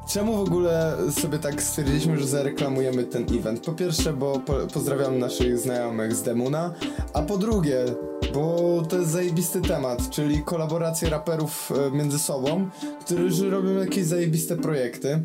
Czemu 0.09 0.37
w 0.37 0.41
ogóle 0.41 0.97
sobie 1.21 1.39
tak 1.39 1.63
stwierdziliśmy, 1.63 2.19
że 2.19 2.27
zareklamujemy 2.27 3.05
ten 3.05 3.27
event? 3.39 3.61
Po 3.61 3.73
pierwsze, 3.73 4.13
bo 4.13 4.39
po 4.39 4.53
pozdrawiam 4.75 5.19
naszych 5.19 5.59
znajomych 5.59 6.15
z 6.15 6.23
Demuna, 6.23 6.75
a 7.13 7.23
po 7.23 7.39
drugie, 7.39 7.85
bo 8.35 8.83
to 8.89 8.99
jest 8.99 9.11
zajebisty 9.11 9.61
temat, 9.61 10.11
czyli 10.11 10.43
kolaboracje 10.43 11.11
raperów 11.11 11.73
e, 11.73 11.97
między 11.97 12.19
sobą, 12.19 12.69
którzy 13.01 13.51
robią 13.51 13.71
jakieś 13.71 14.05
zajebiste 14.05 14.57
projekty. 14.57 15.23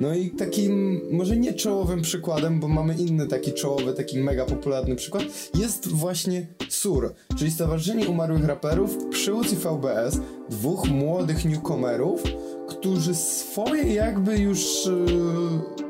No 0.00 0.14
i 0.14 0.30
takim, 0.30 1.00
może 1.12 1.36
nie 1.36 1.52
czołowym 1.52 2.02
przykładem, 2.02 2.60
bo 2.60 2.68
mamy 2.68 2.94
inny 2.94 3.26
taki 3.26 3.52
czołowy, 3.52 3.92
taki 3.92 4.18
mega 4.18 4.44
popularny 4.44 4.96
przykład, 4.96 5.24
jest 5.54 5.88
właśnie 5.88 6.46
SUR, 6.68 7.14
czyli 7.38 7.50
Stowarzyszenie 7.50 8.08
Umarłych 8.08 8.44
Raperów 8.44 8.96
przy 9.10 9.32
VBS, 9.32 10.20
dwóch 10.50 10.88
młodych 10.88 11.44
newcomerów, 11.44 12.22
którzy 12.68 13.14
swoje 13.14 13.94
jakby 13.94 14.38
już 14.38 14.86
yy, 14.86 15.89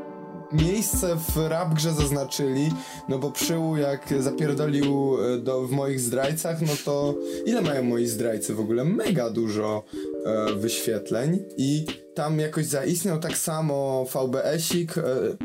miejsce 0.53 1.17
w 1.17 1.37
rap 1.49 1.75
grze 1.75 1.93
zaznaczyli, 1.93 2.71
no 3.09 3.19
bo 3.19 3.31
Przyłu 3.31 3.77
jak 3.77 4.15
zapierdolił 4.21 5.17
e, 5.35 5.39
do, 5.39 5.67
w 5.67 5.71
moich 5.71 6.01
zdrajcach, 6.01 6.61
no 6.61 6.73
to 6.85 7.15
ile 7.47 7.63
mają 7.63 7.83
moi 7.83 8.07
zdrajcy 8.07 8.55
w 8.55 8.61
ogóle? 8.61 8.85
Mega 8.85 9.31
dużo 9.31 9.85
yy, 10.49 10.55
wyświetleń 10.55 11.39
i 11.57 11.87
tam 12.15 12.39
jakoś 12.39 12.67
zaistniał 12.67 13.19
tak 13.19 13.39
samo 13.39 14.07
VBS-ik, 14.15 14.97
yy, 14.97 15.37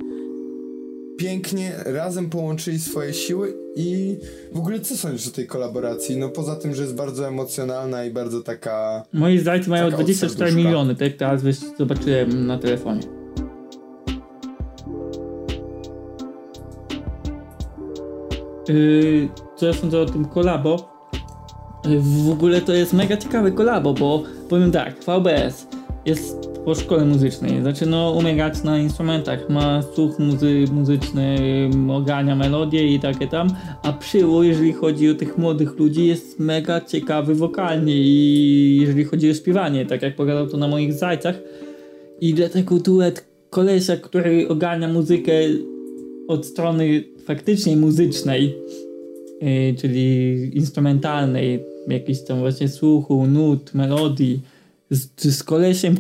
pięknie 1.18 1.72
razem 1.86 2.30
połączyli 2.30 2.80
swoje 2.80 3.14
siły 3.14 3.54
i 3.76 4.18
w 4.52 4.58
ogóle 4.58 4.80
co 4.80 4.98
sądzisz 4.98 5.28
o 5.28 5.32
tej 5.32 5.48
kolaboracji? 5.48 6.18
No 6.18 6.30
poza 6.30 6.56
tym, 6.56 6.76
że 6.76 6.82
jest 6.82 6.96
bardzo 6.96 7.28
emocjonalna 7.28 8.06
i 8.06 8.12
bardzo 8.12 8.42
taka... 8.42 9.04
Moi 9.14 9.40
zdrajcy 9.40 9.70
mają 9.70 9.92
24 9.92 10.52
miliony, 10.52 10.96
tak 10.96 11.14
teraz 11.14 11.42
zobaczyłem 11.78 12.48
na 12.48 12.58
telefonie. 12.58 13.25
Yy, 18.68 19.30
co 19.56 19.74
sądzę 19.74 20.02
o 20.02 20.06
tym 20.06 20.26
kolabo? 20.26 20.90
Yy, 21.86 22.00
w 22.00 22.30
ogóle 22.32 22.62
to 22.62 22.74
jest 22.74 22.94
mega 22.94 23.18
ciekawe 23.18 23.52
kolabo, 23.52 23.94
bo 23.94 24.24
powiem 24.50 24.72
tak, 24.72 24.96
VBS 25.04 25.68
jest 26.06 26.56
po 26.66 26.76
szkole 26.76 27.06
muzycznej. 27.06 27.64
Zaczyna 27.64 28.10
umierać 28.10 28.64
na 28.64 28.78
instrumentach, 28.78 29.50
ma 29.50 29.82
słuch 29.82 30.20
muzy 30.20 30.66
muzyczny, 30.72 31.38
ogania 31.92 32.36
melodie 32.36 32.96
i 32.96 33.00
takie 33.00 33.28
tam, 33.28 33.48
a 33.84 33.94
Przyło, 33.94 34.44
jeżeli 34.44 34.74
chodzi 34.74 35.10
o 35.10 35.16
tych 35.16 35.38
młodych 35.38 35.80
ludzi, 35.80 36.08
jest 36.08 36.40
mega 36.40 36.82
ciekawy 36.82 37.36
wokalnie 37.36 37.98
i 37.98 38.78
jeżeli 38.82 39.04
chodzi 39.04 39.32
o 39.32 39.34
śpiewanie, 39.34 39.86
tak 39.86 40.02
jak 40.02 40.16
pokazał 40.16 40.48
to 40.48 40.58
na 40.58 40.68
moich 40.68 40.94
zajcach. 40.94 41.36
I 42.22 42.34
dlatego 42.34 42.80
duet 42.80 43.26
kolesia, 43.50 43.98
który 43.98 44.48
ogania 44.48 44.88
muzykę 44.88 45.32
od 46.28 46.46
strony 46.46 47.04
faktycznie 47.26 47.78
muzycznej, 47.78 48.56
yy, 49.42 49.76
czyli 49.82 50.58
instrumentalnej, 50.58 51.64
jakiś 51.88 52.22
tam 52.22 52.40
właśnie 52.40 52.70
słuchu, 52.70 53.28
nut, 53.28 53.74
melodii, 53.74 54.42
z, 54.90 55.36
z 55.36 55.44
kolesiem, 55.44 55.96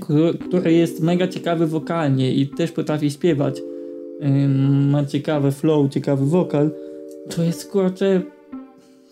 który 0.49 0.73
jest 0.73 0.99
mega 0.99 1.27
ciekawy 1.27 1.67
wokalnie 1.67 2.33
i 2.33 2.47
też 2.47 2.71
potrafi 2.71 3.11
śpiewać. 3.11 3.61
ma 4.91 5.05
ciekawy 5.05 5.51
flow, 5.51 5.91
ciekawy 5.91 6.25
wokal. 6.25 6.71
To 7.29 7.43
jest 7.43 7.71
kurczę 7.71 8.21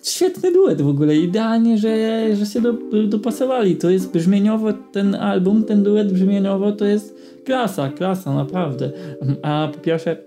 świetny 0.03 0.51
duet 0.51 0.81
w 0.81 0.87
ogóle. 0.87 1.15
Idealnie, 1.15 1.77
że, 1.77 2.35
że 2.35 2.45
się 2.45 2.61
do, 2.61 2.73
dopasowali. 3.07 3.75
To 3.75 3.89
jest 3.89 4.11
brzmieniowo 4.11 4.73
ten 4.73 5.15
album, 5.15 5.63
ten 5.63 5.83
duet 5.83 6.13
brzmieniowo 6.13 6.71
to 6.71 6.85
jest 6.85 7.15
klasa, 7.45 7.89
klasa 7.89 8.35
naprawdę. 8.35 8.91
A 9.41 9.69
po 9.73 9.79
pierwsze 9.79 10.17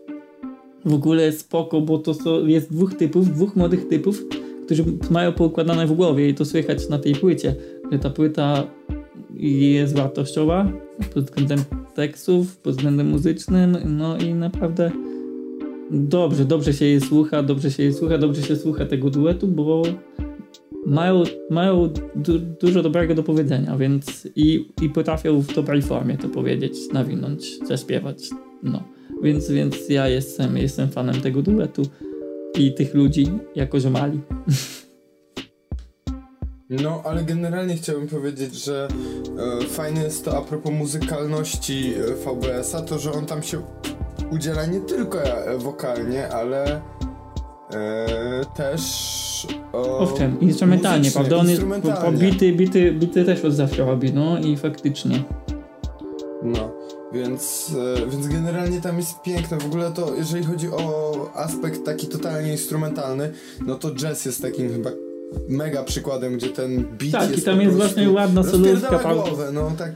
w 0.86 0.94
ogóle 0.94 1.32
spoko, 1.32 1.80
bo 1.80 1.98
to 1.98 2.46
jest 2.46 2.72
dwóch 2.72 2.94
typów, 2.94 3.30
dwóch 3.30 3.56
młodych 3.56 3.88
typów, 3.88 4.24
którzy 4.64 4.84
mają 5.10 5.32
poukładane 5.32 5.86
w 5.86 5.92
głowie 5.92 6.28
i 6.28 6.34
to 6.34 6.44
słychać 6.44 6.88
na 6.88 6.98
tej 6.98 7.14
płycie, 7.14 7.54
że 7.92 7.98
ta 7.98 8.10
płyta 8.10 8.66
jest 9.40 9.96
wartościowa 9.96 10.72
pod 11.14 11.24
względem 11.24 11.58
tekstów, 11.94 12.56
pod 12.56 12.74
względem 12.74 13.08
muzycznym, 13.08 13.76
no 13.84 14.18
i 14.18 14.34
naprawdę 14.34 14.90
dobrze, 15.90 16.44
dobrze 16.44 16.72
się 16.72 16.84
jej 16.84 17.00
słucha, 17.00 17.42
dobrze 17.42 17.70
się 17.70 17.82
jej 17.82 17.92
słucha, 17.92 18.18
dobrze 18.18 18.42
się 18.42 18.56
słucha 18.56 18.86
tego 18.86 19.10
duetu, 19.10 19.48
bo 19.48 19.82
mają, 20.86 21.22
mają 21.50 21.88
du 22.16 22.38
dużo 22.38 22.82
dobrego 22.82 23.14
do 23.14 23.22
powiedzenia, 23.22 23.76
więc 23.76 24.28
i, 24.36 24.68
i 24.82 24.90
potrafią 24.90 25.40
w 25.40 25.54
dobrej 25.54 25.82
formie 25.82 26.18
to 26.18 26.28
powiedzieć, 26.28 26.74
nawinąć, 26.92 27.66
zaśpiewać, 27.66 28.30
no. 28.62 28.95
Więc, 29.23 29.50
więc 29.50 29.88
ja 29.88 30.08
jestem, 30.08 30.56
jestem 30.56 30.88
fanem 30.88 31.20
tego 31.20 31.42
duetu 31.42 31.82
i 32.58 32.75
tych 32.75 32.94
ludzi 32.94 33.30
jako 33.54 33.80
ziomali. 33.80 34.20
No, 36.70 37.02
ale 37.04 37.23
generalnie 37.25 37.76
chciałbym 37.76 38.08
powiedzieć, 38.08 38.64
że 38.64 38.88
e, 39.62 39.66
fajne 39.66 40.02
jest 40.02 40.25
to 40.25 40.38
a 40.38 40.42
propos 40.42 40.73
muzykalności 40.73 41.94
e, 41.94 42.14
VBS-a, 42.14 42.82
to 42.82 42.99
że 42.99 43.12
on 43.12 43.26
tam 43.26 43.42
się 43.42 43.62
udziela 44.30 44.66
nie 44.66 44.80
tylko 44.80 45.23
e, 45.23 45.58
wokalnie, 45.58 46.28
ale 46.28 46.80
e, 47.73 48.44
też. 48.56 48.82
O, 49.73 49.99
Owszem, 49.99 50.40
instrumentalnie, 50.40 51.11
prawda? 51.11 51.37
On 51.37 51.49
jest 51.49 51.62
po, 52.02 52.12
bity, 52.12 52.52
bity, 52.52 52.92
bity 52.92 53.25
też 53.25 53.44
od 53.44 53.52
zawsze 53.52 53.85
robi, 53.85 54.12
no 54.12 54.38
i 54.38 54.56
faktycznie. 54.56 55.23
No, 56.42 56.73
więc, 57.12 57.72
e, 57.98 58.06
więc 58.10 58.26
generalnie 58.26 58.80
tam 58.80 58.96
jest 58.96 59.22
piękne. 59.22 59.58
W 59.58 59.66
ogóle 59.66 59.90
to, 59.90 60.14
jeżeli 60.14 60.44
chodzi 60.44 60.68
o 60.68 61.30
aspekt 61.34 61.84
taki 61.84 62.06
totalnie 62.06 62.52
instrumentalny, 62.52 63.32
no 63.66 63.75
to 63.75 63.94
jazz 63.94 64.25
jest 64.25 64.42
takim 64.42 64.72
chyba 64.72 64.90
mega 65.48 65.82
przykładem, 65.82 66.36
gdzie 66.36 66.48
ten 66.48 66.76
beat 66.76 67.12
tak, 67.12 67.30
jest 67.30 67.30
Tak, 67.30 67.38
i 67.38 67.42
tam 67.42 67.60
jest 67.60 67.76
właśnie 67.76 68.10
ładna 68.10 68.44
solówka. 68.44 68.98
głowę, 69.14 69.50
no 69.52 69.72
tak... 69.78 69.94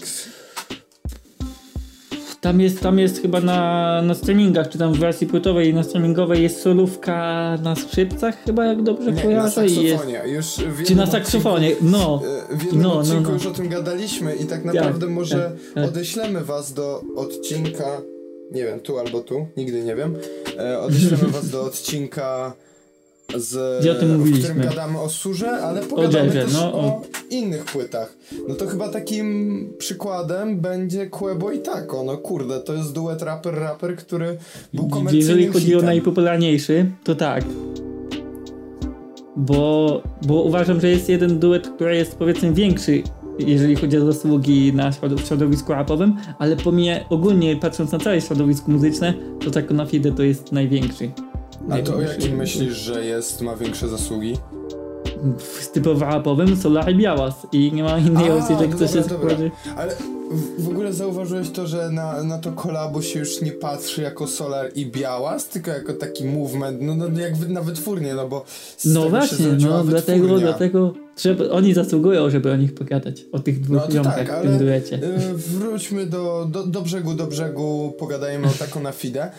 Tam 2.41 2.61
jest, 2.61 2.81
tam 2.81 2.99
jest 2.99 3.23
chyba 3.23 3.41
na, 3.41 4.03
na 4.03 4.15
streamingach, 4.15 4.69
czy 4.69 4.79
tam 4.79 4.93
w 4.93 4.99
wersji 4.99 5.27
płytowej 5.27 5.69
i 5.69 5.75
na 5.75 5.83
streamingowej 5.83 6.43
jest 6.43 6.63
solówka 6.63 7.15
na 7.63 7.77
skrzypcach 7.77 8.45
chyba, 8.45 8.65
jak 8.67 8.83
dobrze 8.83 9.13
Nie, 9.13 9.23
kojarzę. 9.23 9.45
na 9.45 9.51
saksofonie. 9.51 10.23
Już 10.27 10.47
w 10.47 10.85
czy 10.87 10.97
na 10.97 11.07
saksofonie, 11.07 11.77
no. 11.83 12.23
E, 12.51 12.57
w 12.57 12.63
jednym 12.63 12.83
no, 12.83 12.89
no 12.89 12.99
odcinku 13.01 13.23
no, 13.23 13.29
no. 13.29 13.35
już 13.35 13.47
o 13.47 13.51
tym 13.51 13.69
gadaliśmy 13.69 14.35
i 14.35 14.45
tak 14.45 14.65
naprawdę 14.65 15.07
tak, 15.07 15.15
może 15.15 15.37
tak, 15.37 15.75
tak. 15.75 15.85
odeślemy 15.85 16.45
was 16.45 16.73
do 16.73 17.03
odcinka, 17.17 18.03
nie 18.51 18.65
wiem, 18.65 18.81
tu 18.81 18.99
albo 18.99 19.21
tu, 19.21 19.47
nigdy 19.57 19.83
nie 19.83 19.97
wiem, 19.97 20.17
e, 20.59 20.81
odeślemy 20.81 21.29
was 21.39 21.51
do 21.51 21.63
odcinka 21.63 22.57
z, 23.37 23.85
mówiliśmy. 24.19 24.49
w 24.49 24.51
którym 24.51 24.69
gadamy 24.69 25.01
o 25.01 25.09
Surze, 25.09 25.51
ale 25.51 25.81
pogadamy 25.81 26.29
o 26.29 26.33
też 26.33 26.53
no, 26.53 26.73
o... 26.73 26.79
o... 26.79 27.03
innych 27.31 27.65
płytach. 27.65 28.17
No 28.49 28.55
to 28.55 28.67
chyba 28.67 28.89
takim 28.89 29.69
przykładem 29.79 30.61
będzie 30.61 31.07
Quebo 31.07 31.53
i 31.53 31.59
Taco. 31.59 32.05
No 32.05 32.17
kurde, 32.17 32.61
to 32.61 32.75
jest 32.75 32.93
duet 32.93 33.23
raper-raper, 33.23 33.97
który 33.97 34.39
był 34.75 34.89
komercyjnym 34.89 35.29
Jeżeli 35.29 35.53
chodzi 35.53 35.67
hitem. 35.67 35.81
o 35.81 35.83
najpopularniejszy, 35.83 36.91
to 37.05 37.15
tak. 37.15 37.45
Bo, 39.37 40.03
bo 40.23 40.43
uważam, 40.43 40.81
że 40.81 40.89
jest 40.89 41.09
jeden 41.09 41.39
duet, 41.39 41.69
który 41.69 41.97
jest 41.97 42.15
powiedzmy 42.15 42.53
większy 42.53 43.03
jeżeli 43.47 43.77
chodzi 43.77 43.99
o 43.99 44.13
zasługi 44.13 44.73
na 44.73 44.91
środowisku 45.29 45.73
rapowym, 45.73 46.17
ale 46.39 46.57
pomija 46.57 47.09
ogólnie 47.09 47.57
patrząc 47.57 47.93
na 47.93 47.99
całe 47.99 48.21
środowisko 48.21 48.73
muzyczne, 48.73 49.15
to 49.45 49.51
Taco 49.51 49.75
na 49.75 49.87
Fide 49.87 50.13
to 50.13 50.23
jest 50.23 50.53
największy. 50.53 51.11
A 51.71 51.79
to 51.79 51.97
o 51.97 52.01
jakim 52.01 52.37
myślisz, 52.37 52.77
że 52.77 53.05
jest, 53.05 53.43
ma 53.43 53.57
większe 53.57 53.89
zasługi? 53.89 54.37
W 55.39 55.69
typowo 55.69 56.07
Solar 56.57 56.93
i 56.93 56.97
Białas 56.97 57.47
i 57.53 57.73
nie 57.73 57.83
ma 57.83 57.99
innej 57.99 58.31
opcji, 58.31 58.57
że 58.59 58.69
ktoś 58.69 58.93
się 58.93 59.03
składa. 59.03 59.37
Ale 59.77 59.97
w, 60.31 60.65
w, 60.65 60.69
ogóle 60.69 60.93
zauważyłeś 60.93 61.51
to, 61.51 61.67
że 61.67 61.91
na, 61.91 62.23
na 62.23 62.39
to 62.39 62.53
kolabo 62.53 63.03
się 63.03 63.19
już 63.19 63.41
nie 63.41 63.53
patrzy 63.53 64.03
jako 64.03 64.27
Solar 64.27 64.71
i 64.75 64.87
Białas, 64.87 65.49
tylko 65.49 65.71
jako 65.71 65.93
taki 65.93 66.25
movement, 66.25 66.79
no, 66.81 66.95
no 66.95 67.21
jak 67.21 67.49
na 67.49 67.63
wytwórnię, 67.63 68.15
no 68.15 68.29
bo 68.29 68.45
No 68.85 69.11
właśnie, 69.11 69.47
no 69.47 69.85
dlatego, 69.85 70.39
dlatego 70.39 70.95
Żeby, 71.17 71.53
oni 71.53 71.75
zasługują, 71.75 72.31
żeby 72.31 72.53
o 72.53 72.57
nich 72.57 72.75
pogadać. 72.75 73.25
O 73.33 73.39
tych 73.39 73.61
dwóch 73.61 73.83
no 73.89 73.91
ziomkach 73.91 74.27
tak, 74.27 74.41
w 74.41 74.43
tym 74.43 74.59
duecie. 74.59 74.97
Y, 74.97 75.35
wróćmy 75.35 76.07
do, 76.07 76.49
do, 76.51 76.67
do 76.67 76.83
brzegu, 76.83 77.15
do 77.15 77.27
brzegu, 77.27 77.93
pogadajmy 77.99 78.47
o 78.47 78.51
taką 78.51 78.81
na. 78.81 79.31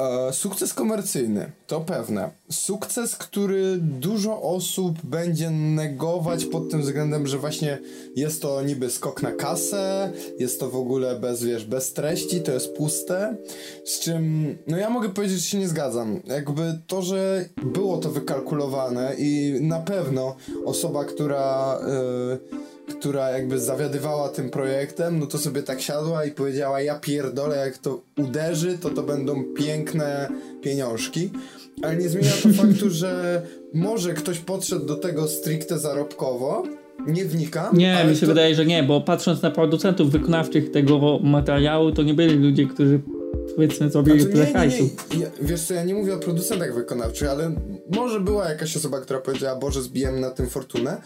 E, 0.00 0.32
sukces 0.32 0.74
komercyjny, 0.74 1.52
to 1.66 1.80
pewne. 1.80 2.30
Sukces, 2.50 3.16
który 3.16 3.76
dużo 3.78 4.42
osób 4.42 4.98
będzie 5.04 5.50
negować 5.50 6.44
pod 6.44 6.70
tym 6.70 6.80
względem, 6.80 7.26
że 7.26 7.38
właśnie 7.38 7.78
jest 8.16 8.42
to 8.42 8.62
niby 8.62 8.90
skok 8.90 9.22
na 9.22 9.32
kasę, 9.32 10.12
jest 10.40 10.60
to 10.60 10.70
w 10.70 10.76
ogóle 10.76 11.20
bez, 11.20 11.44
wiesz, 11.44 11.64
bez 11.64 11.92
treści, 11.92 12.40
to 12.40 12.52
jest 12.52 12.76
puste. 12.76 13.36
Z 13.84 14.00
czym, 14.00 14.56
no 14.66 14.76
ja 14.76 14.90
mogę 14.90 15.08
powiedzieć, 15.08 15.38
że 15.38 15.44
się 15.44 15.58
nie 15.58 15.68
zgadzam. 15.68 16.20
Jakby 16.24 16.78
to, 16.86 17.02
że 17.02 17.48
było 17.62 17.98
to 17.98 18.10
wykalkulowane 18.10 19.14
i 19.18 19.58
na 19.60 19.80
pewno 19.80 20.36
osoba, 20.64 21.04
która... 21.04 21.78
Yy, 21.86 22.70
która 22.98 23.30
jakby 23.30 23.60
zawiadywała 23.60 24.28
tym 24.28 24.50
projektem, 24.50 25.18
no 25.18 25.26
to 25.26 25.38
sobie 25.38 25.62
tak 25.62 25.80
siadła 25.80 26.24
i 26.24 26.30
powiedziała, 26.30 26.80
ja 26.80 26.98
pierdolę, 26.98 27.56
jak 27.56 27.78
to 27.78 28.02
uderzy, 28.18 28.78
to 28.78 28.90
to 28.90 29.02
będą 29.02 29.44
piękne 29.44 30.28
pieniążki. 30.62 31.30
Ale 31.82 31.96
nie 31.96 32.08
zmienia 32.08 32.32
to 32.42 32.48
faktu, 32.62 32.90
że 32.90 33.42
może 33.74 34.14
ktoś 34.14 34.38
podszedł 34.38 34.86
do 34.86 34.96
tego 34.96 35.28
stricte 35.28 35.78
zarobkowo, 35.78 36.62
nie 37.06 37.24
wnikam. 37.24 37.76
Nie, 37.76 38.04
mi 38.08 38.14
się 38.14 38.20
to... 38.20 38.26
wydaje, 38.26 38.54
że 38.54 38.66
nie, 38.66 38.82
bo 38.82 39.00
patrząc 39.00 39.42
na 39.42 39.50
producentów 39.50 40.10
wykonawczych 40.10 40.70
tego 40.70 41.18
materiału, 41.22 41.92
to 41.92 42.02
nie 42.02 42.14
byli 42.14 42.34
ludzie, 42.34 42.66
którzy 42.66 43.00
powiedzmy 43.56 43.90
zrobili 43.90 44.26
tyle 44.26 44.46
hajsu. 44.46 44.90
Wiesz 45.42 45.62
co, 45.62 45.74
ja 45.74 45.84
nie 45.84 45.94
mówię 45.94 46.14
o 46.14 46.18
producentach 46.18 46.74
wykonawczych, 46.74 47.28
ale 47.28 47.54
może 47.90 48.20
była 48.20 48.48
jakaś 48.48 48.76
osoba, 48.76 49.00
która 49.00 49.20
powiedziała, 49.20 49.58
Boże, 49.58 49.82
zbijemy 49.82 50.20
na 50.20 50.30
tym 50.30 50.48
fortunę. 50.48 51.02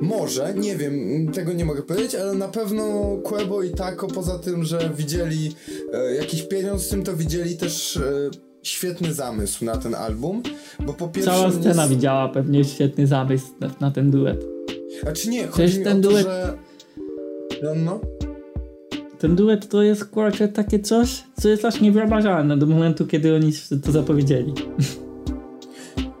Może, 0.00 0.54
nie 0.54 0.76
wiem, 0.76 1.26
tego 1.32 1.52
nie 1.52 1.64
mogę 1.64 1.82
powiedzieć, 1.82 2.14
ale 2.14 2.34
na 2.34 2.48
pewno 2.48 2.82
Quebo 3.24 3.62
i 3.62 3.70
Taco, 3.70 4.06
poza 4.06 4.38
tym, 4.38 4.64
że 4.64 4.90
widzieli 4.96 5.54
e, 5.92 6.14
jakiś 6.14 6.42
pieniądz 6.42 6.82
z 6.82 6.88
tym, 6.88 7.02
to 7.02 7.16
widzieli 7.16 7.56
też... 7.56 7.96
E, 7.96 8.30
świetny 8.62 9.14
zamysł 9.14 9.64
na 9.64 9.76
ten 9.76 9.94
album, 9.94 10.42
bo 10.86 10.94
po 10.94 11.08
pierwsze... 11.08 11.32
Cała 11.32 11.50
scena 11.50 11.82
jest... 11.82 11.94
widziała 11.94 12.28
pewnie 12.28 12.64
świetny 12.64 13.06
zamysł 13.06 13.46
na, 13.60 13.70
na 13.80 13.90
ten 13.90 14.10
duet. 14.10 14.44
A 15.08 15.12
czy 15.12 15.28
nie, 15.28 15.46
chodzi 15.46 15.52
Przecież 15.52 15.78
mi 15.78 15.84
ten 15.84 15.98
o 15.98 16.02
to, 16.02 16.08
duet... 16.08 16.26
że... 16.26 16.58
No, 17.62 17.74
no. 17.74 18.00
Ten 19.18 19.36
duet 19.36 19.68
to 19.68 19.82
jest 19.82 20.04
kurczę 20.04 20.48
takie 20.48 20.78
coś, 20.78 21.24
co 21.40 21.48
jest 21.48 21.64
aż 21.64 21.80
niewyobrażalne 21.80 22.56
do 22.56 22.66
momentu, 22.66 23.06
kiedy 23.06 23.34
oni 23.34 23.52
to 23.84 23.92
zapowiedzieli. 23.92 24.54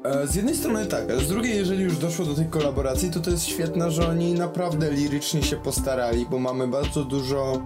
E, 0.04 0.26
z 0.26 0.34
jednej 0.34 0.56
strony 0.56 0.86
tak, 0.86 1.10
ale 1.10 1.20
z 1.20 1.28
drugiej, 1.28 1.56
jeżeli 1.56 1.84
już 1.84 1.96
doszło 1.96 2.24
do 2.24 2.34
tej 2.34 2.46
kolaboracji, 2.46 3.10
to 3.10 3.20
to 3.20 3.30
jest 3.30 3.44
świetne, 3.44 3.90
że 3.90 4.08
oni 4.08 4.34
naprawdę 4.34 4.92
lirycznie 4.92 5.42
się 5.42 5.56
postarali, 5.56 6.26
bo 6.30 6.38
mamy 6.38 6.68
bardzo 6.68 7.04
dużo 7.04 7.62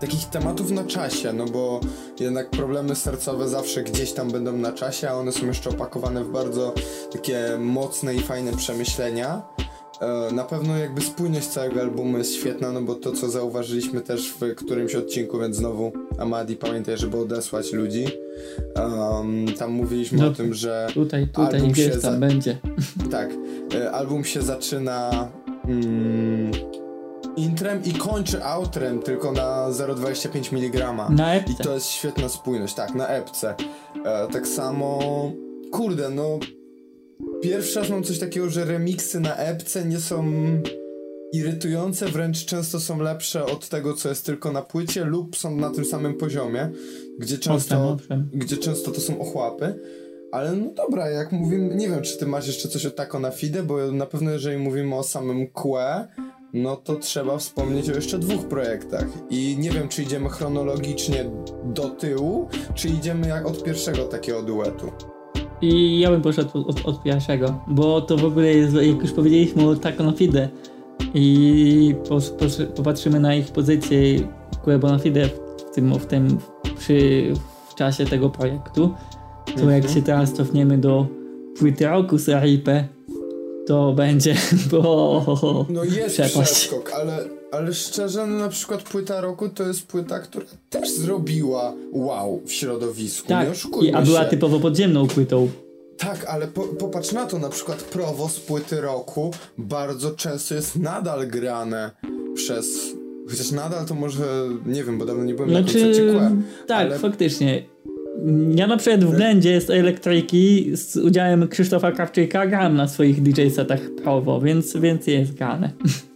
takich 0.00 0.24
tematów 0.24 0.70
na 0.70 0.84
czasie, 0.84 1.32
no 1.32 1.44
bo 1.44 1.80
jednak 2.20 2.50
problemy 2.50 2.94
sercowe 2.94 3.48
zawsze 3.48 3.82
gdzieś 3.82 4.12
tam 4.12 4.30
będą 4.30 4.52
na 4.52 4.72
czasie, 4.72 5.08
a 5.08 5.14
one 5.14 5.32
są 5.32 5.46
jeszcze 5.46 5.70
opakowane 5.70 6.24
w 6.24 6.30
bardzo 6.30 6.74
takie 7.12 7.56
mocne 7.58 8.14
i 8.14 8.20
fajne 8.20 8.56
przemyślenia. 8.56 9.42
E, 10.00 10.32
na 10.34 10.44
pewno 10.44 10.78
jakby 10.78 11.00
spójność 11.00 11.46
całego 11.46 11.80
albumu 11.80 12.18
jest 12.18 12.34
świetna, 12.34 12.72
no 12.72 12.82
bo 12.82 12.94
to 12.94 13.12
co 13.12 13.28
zauważyliśmy 13.30 14.00
też 14.00 14.32
w 14.32 14.54
którymś 14.54 14.94
odcinku, 14.94 15.38
więc 15.38 15.56
znowu 15.56 15.92
Amadi 16.18 16.56
pamiętaj, 16.56 16.98
żeby 16.98 17.16
odesłać 17.16 17.72
ludzi. 17.72 18.06
Um, 18.76 19.46
tam 19.58 19.70
mówiliśmy 19.70 20.18
no, 20.18 20.26
o 20.26 20.30
tym, 20.30 20.54
że 20.54 20.86
tutaj, 20.94 21.28
tutaj 21.28 21.60
album 21.60 21.74
się 21.74 21.90
tam 21.90 22.20
będzie. 22.20 22.58
Tak, 23.10 23.30
e, 23.74 23.92
album 23.92 24.24
się 24.24 24.42
zaczyna 24.42 25.28
mm, 25.64 26.50
intrem 27.36 27.84
i 27.84 27.92
kończy 27.92 28.44
outrem 28.44 29.02
tylko 29.02 29.32
na 29.32 29.70
0,25 29.70 30.56
mg. 30.56 30.92
Na 31.10 31.34
epce. 31.34 31.52
I 31.52 31.56
to 31.56 31.74
jest 31.74 31.86
świetna 31.86 32.28
spójność, 32.28 32.74
tak, 32.74 32.94
na 32.94 33.08
epce. 33.08 33.54
E, 34.04 34.28
tak 34.32 34.46
samo, 34.46 35.00
kurde, 35.72 36.10
no 36.10 36.38
Pierwszy 37.42 37.80
raz 37.80 37.90
mam 37.90 38.02
coś 38.02 38.18
takiego, 38.18 38.50
że 38.50 38.64
remiksy 38.64 39.20
na 39.20 39.36
epce 39.36 39.84
nie 39.84 39.98
są 39.98 40.24
irytujące, 41.32 42.06
wręcz 42.06 42.44
często 42.44 42.80
są 42.80 43.00
lepsze 43.00 43.44
od 43.44 43.68
tego, 43.68 43.94
co 43.94 44.08
jest 44.08 44.26
tylko 44.26 44.52
na 44.52 44.62
płycie, 44.62 45.04
lub 45.04 45.36
są 45.36 45.56
na 45.56 45.70
tym 45.70 45.84
samym 45.84 46.14
poziomie, 46.14 46.70
gdzie 47.18 47.38
często, 47.38 47.90
owszem. 47.90 48.30
Gdzie 48.32 48.56
często 48.56 48.90
to 48.90 49.00
są 49.00 49.20
ochłapy. 49.20 49.80
Ale 50.32 50.52
no 50.52 50.70
dobra, 50.74 51.10
jak 51.10 51.32
mówimy, 51.32 51.74
nie 51.74 51.88
wiem, 51.88 52.02
czy 52.02 52.18
ty 52.18 52.26
masz 52.26 52.46
jeszcze 52.46 52.68
coś 52.68 52.86
o 52.86 52.90
tako 52.90 53.18
na 53.20 53.30
fide, 53.30 53.62
bo 53.62 53.92
na 53.92 54.06
pewno 54.06 54.30
jeżeli 54.30 54.58
mówimy 54.58 54.94
o 54.94 55.02
samym 55.02 55.46
QE, 55.46 56.08
no 56.52 56.76
to 56.76 56.96
trzeba 56.96 57.38
wspomnieć 57.38 57.90
o 57.90 57.94
jeszcze 57.94 58.18
dwóch 58.18 58.48
projektach. 58.48 59.06
I 59.30 59.56
nie 59.58 59.70
wiem, 59.70 59.88
czy 59.88 60.02
idziemy 60.02 60.28
chronologicznie 60.28 61.30
do 61.64 61.88
tyłu, 61.88 62.48
czy 62.74 62.88
idziemy 62.88 63.28
jak 63.28 63.46
od 63.46 63.64
pierwszego 63.64 64.04
takiego 64.04 64.42
duetu. 64.42 65.15
I 65.62 66.00
ja 66.00 66.10
bym 66.10 66.22
poszedł 66.22 66.68
od, 66.68 66.86
od 66.86 67.02
pierwszego, 67.02 67.60
bo 67.66 68.00
to 68.00 68.16
w 68.16 68.24
ogóle 68.24 68.54
jest, 68.54 68.74
jak 68.74 69.02
już 69.02 69.12
powiedzieliśmy 69.12 69.68
o 69.68 69.76
Taco 69.76 70.12
Fide 70.12 70.48
i 71.14 71.94
po, 72.08 72.20
po, 72.20 72.44
popatrzymy 72.76 73.20
na 73.20 73.34
ich 73.34 73.46
pozycję 73.46 74.20
Kuebo 74.64 74.88
na 74.88 74.98
Fide 74.98 75.28
w 75.70 75.74
tym, 75.74 75.94
w 75.98 76.06
tym 76.06 76.38
przy, 76.78 77.32
w 77.68 77.74
czasie 77.74 78.06
tego 78.06 78.30
projektu, 78.30 78.94
to 79.46 79.52
mhm. 79.52 79.82
jak 79.82 79.90
się 79.90 80.02
teraz 80.02 80.32
cofniemy 80.32 80.78
do 80.78 81.06
płyty 81.58 81.86
roku 81.86 82.18
z 82.18 82.28
RIP, 82.28 82.68
to 83.66 83.92
będzie, 83.92 84.34
bo 84.70 85.66
No 85.68 85.84
jest 85.84 86.06
przepaść. 86.06 86.52
przeskok, 86.52 86.92
ale, 86.92 87.35
ale 87.52 87.74
szczerze, 87.74 88.26
no 88.26 88.38
na 88.38 88.48
przykład 88.48 88.82
płyta 88.82 89.20
roku 89.20 89.48
to 89.48 89.62
jest 89.62 89.86
płyta, 89.86 90.18
która 90.18 90.46
też 90.70 90.90
zrobiła 90.90 91.72
wow 91.92 92.40
w 92.46 92.52
środowisku, 92.52 93.28
tak, 93.28 93.48
nie 93.82 93.88
i, 93.88 93.94
a 93.94 94.02
była 94.02 94.24
typowo 94.24 94.60
podziemną 94.60 95.06
płytą. 95.06 95.48
Tak, 95.98 96.24
ale 96.24 96.46
po, 96.46 96.62
popatrz 96.62 97.12
na 97.12 97.26
to, 97.26 97.38
na 97.38 97.48
przykład 97.48 97.82
Prowo 97.82 98.28
z 98.28 98.40
płyty 98.40 98.80
roku 98.80 99.30
bardzo 99.58 100.10
często 100.10 100.54
jest 100.54 100.76
nadal 100.76 101.26
grane 101.26 101.90
przez 102.34 102.96
Chociaż 103.28 103.52
nadal 103.52 103.86
to 103.86 103.94
może, 103.94 104.24
nie 104.66 104.84
wiem, 104.84 104.98
bo 104.98 105.06
dawno 105.06 105.24
nie 105.24 105.34
byłem 105.34 105.50
znaczy, 105.50 105.78
na 105.78 105.84
koncercie 105.84 106.12
Tak, 106.66 106.86
ale... 106.86 106.98
faktycznie. 106.98 107.62
Ja 108.54 108.66
na 108.66 108.76
przykład 108.76 109.04
w 109.04 109.16
Blendzie 109.16 109.60
z 109.60 109.70
elektryki 109.70 110.70
z 110.76 110.96
udziałem 110.96 111.48
Krzysztofa 111.48 111.92
Krawczyka 111.92 112.46
gram 112.46 112.76
na 112.76 112.88
swoich 112.88 113.22
DJ 113.22 113.48
setach 113.48 113.80
Prowo, 114.02 114.40
więc, 114.40 114.76
więc 114.76 115.06
jest 115.06 115.34
grane. 115.34 115.70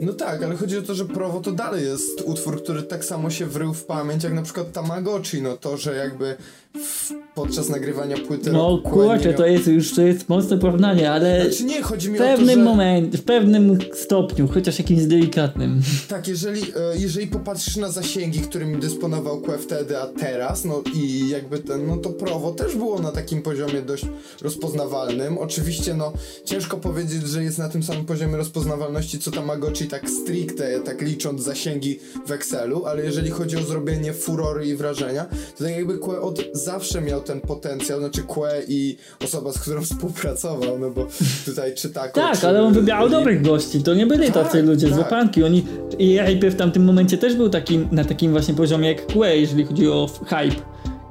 No 0.00 0.12
tak, 0.12 0.42
ale 0.42 0.56
chodzi 0.56 0.78
o 0.78 0.82
to, 0.82 0.94
że 0.94 1.04
Prowo 1.04 1.40
to 1.40 1.52
dalej 1.52 1.84
jest 1.84 2.20
utwór, 2.20 2.62
który 2.62 2.82
tak 2.82 3.04
samo 3.04 3.30
się 3.30 3.46
wrył 3.46 3.74
w 3.74 3.84
pamięć 3.84 4.24
jak 4.24 4.32
na 4.32 4.42
przykład 4.42 4.72
Tamagotchi, 4.72 5.42
no 5.42 5.56
to, 5.56 5.76
że 5.76 5.94
jakby 5.96 6.36
podczas 7.34 7.68
nagrywania 7.68 8.16
płyty 8.16 8.52
No 8.52 8.78
kurczę, 8.78 9.34
to 9.34 9.46
jest 9.46 9.66
już 9.66 9.94
to 9.94 10.02
jest 10.02 10.28
mocne 10.28 10.58
porównanie, 10.58 11.10
ale 11.10 11.50
znaczy 11.50 11.64
nie, 11.64 11.82
chodzi 11.82 12.10
mi 12.10 12.16
w 12.16 12.18
pewnym 12.18 12.48
o 12.48 12.52
to, 12.52 12.58
że... 12.58 12.64
momencie, 12.64 13.18
w 13.18 13.24
pewnym 13.24 13.78
stopniu, 13.94 14.48
chociaż 14.48 14.78
jakimś 14.78 15.02
delikatnym. 15.02 15.80
Tak, 16.08 16.28
jeżeli, 16.28 16.62
e, 16.62 16.98
jeżeli 16.98 17.26
popatrzysz 17.26 17.76
na 17.76 17.90
zasięgi, 17.90 18.40
którymi 18.40 18.80
dysponował 18.80 19.40
Kue 19.40 19.58
wtedy, 19.58 19.98
a 19.98 20.06
teraz, 20.06 20.64
no 20.64 20.82
i 20.94 21.28
jakby 21.28 21.58
ten, 21.58 21.86
no 21.86 21.96
to 21.96 22.10
Prowo 22.10 22.52
też 22.52 22.76
było 22.76 22.98
na 22.98 23.12
takim 23.12 23.42
poziomie 23.42 23.82
dość 23.82 24.04
rozpoznawalnym. 24.42 25.38
Oczywiście, 25.38 25.94
no 25.94 26.12
ciężko 26.44 26.76
powiedzieć, 26.76 27.28
że 27.28 27.44
jest 27.44 27.58
na 27.58 27.68
tym 27.68 27.82
samym 27.82 28.04
poziomie 28.04 28.36
rozpoznawalności 28.36 29.18
co 29.18 29.30
Tamagotchi 29.30 29.86
tak 29.86 30.10
stricte, 30.10 30.80
tak 30.80 31.02
licząc 31.02 31.42
zasięgi 31.42 31.98
w 32.26 32.32
Excelu, 32.32 32.86
ale 32.86 33.04
jeżeli 33.04 33.30
chodzi 33.30 33.56
o 33.56 33.62
zrobienie 33.62 34.12
furory 34.12 34.66
i 34.66 34.76
wrażenia, 34.76 35.24
to 35.58 35.64
tak 35.64 35.72
jakby 35.72 35.98
Kue 35.98 36.20
od 36.20 36.40
zawsze 36.58 37.00
miał 37.00 37.20
ten 37.20 37.40
potencjał, 37.40 38.00
znaczy 38.00 38.22
Kue 38.22 38.62
i 38.68 38.96
osoba, 39.24 39.52
z 39.52 39.58
którą 39.58 39.82
współpracował, 39.90 40.78
no 40.78 40.90
bo 40.90 41.06
tutaj 41.44 41.74
czy 41.74 41.90
tak. 41.90 42.12
Tak, 42.12 42.44
ale 42.44 42.62
on 42.62 42.72
wybierał 42.72 43.08
dobrych 43.08 43.42
gości, 43.42 43.82
to 43.82 43.94
nie 43.94 44.06
byli 44.06 44.32
tak, 44.32 44.44
tacy 44.44 44.62
ludzie 44.62 44.86
tak. 44.86 44.96
z 44.96 44.98
łapanki, 44.98 45.44
oni 45.44 45.64
i 45.98 46.18
Hype 46.18 46.50
w 46.50 46.56
tamtym 46.56 46.84
momencie 46.84 47.18
też 47.18 47.34
był 47.36 47.48
taki, 47.48 47.78
na 47.92 48.04
takim 48.04 48.32
właśnie 48.32 48.54
poziomie 48.54 48.88
jak 48.88 49.12
Kue, 49.12 49.36
jeżeli 49.36 49.64
chodzi 49.64 49.88
o 49.88 50.08
hype 50.26 50.62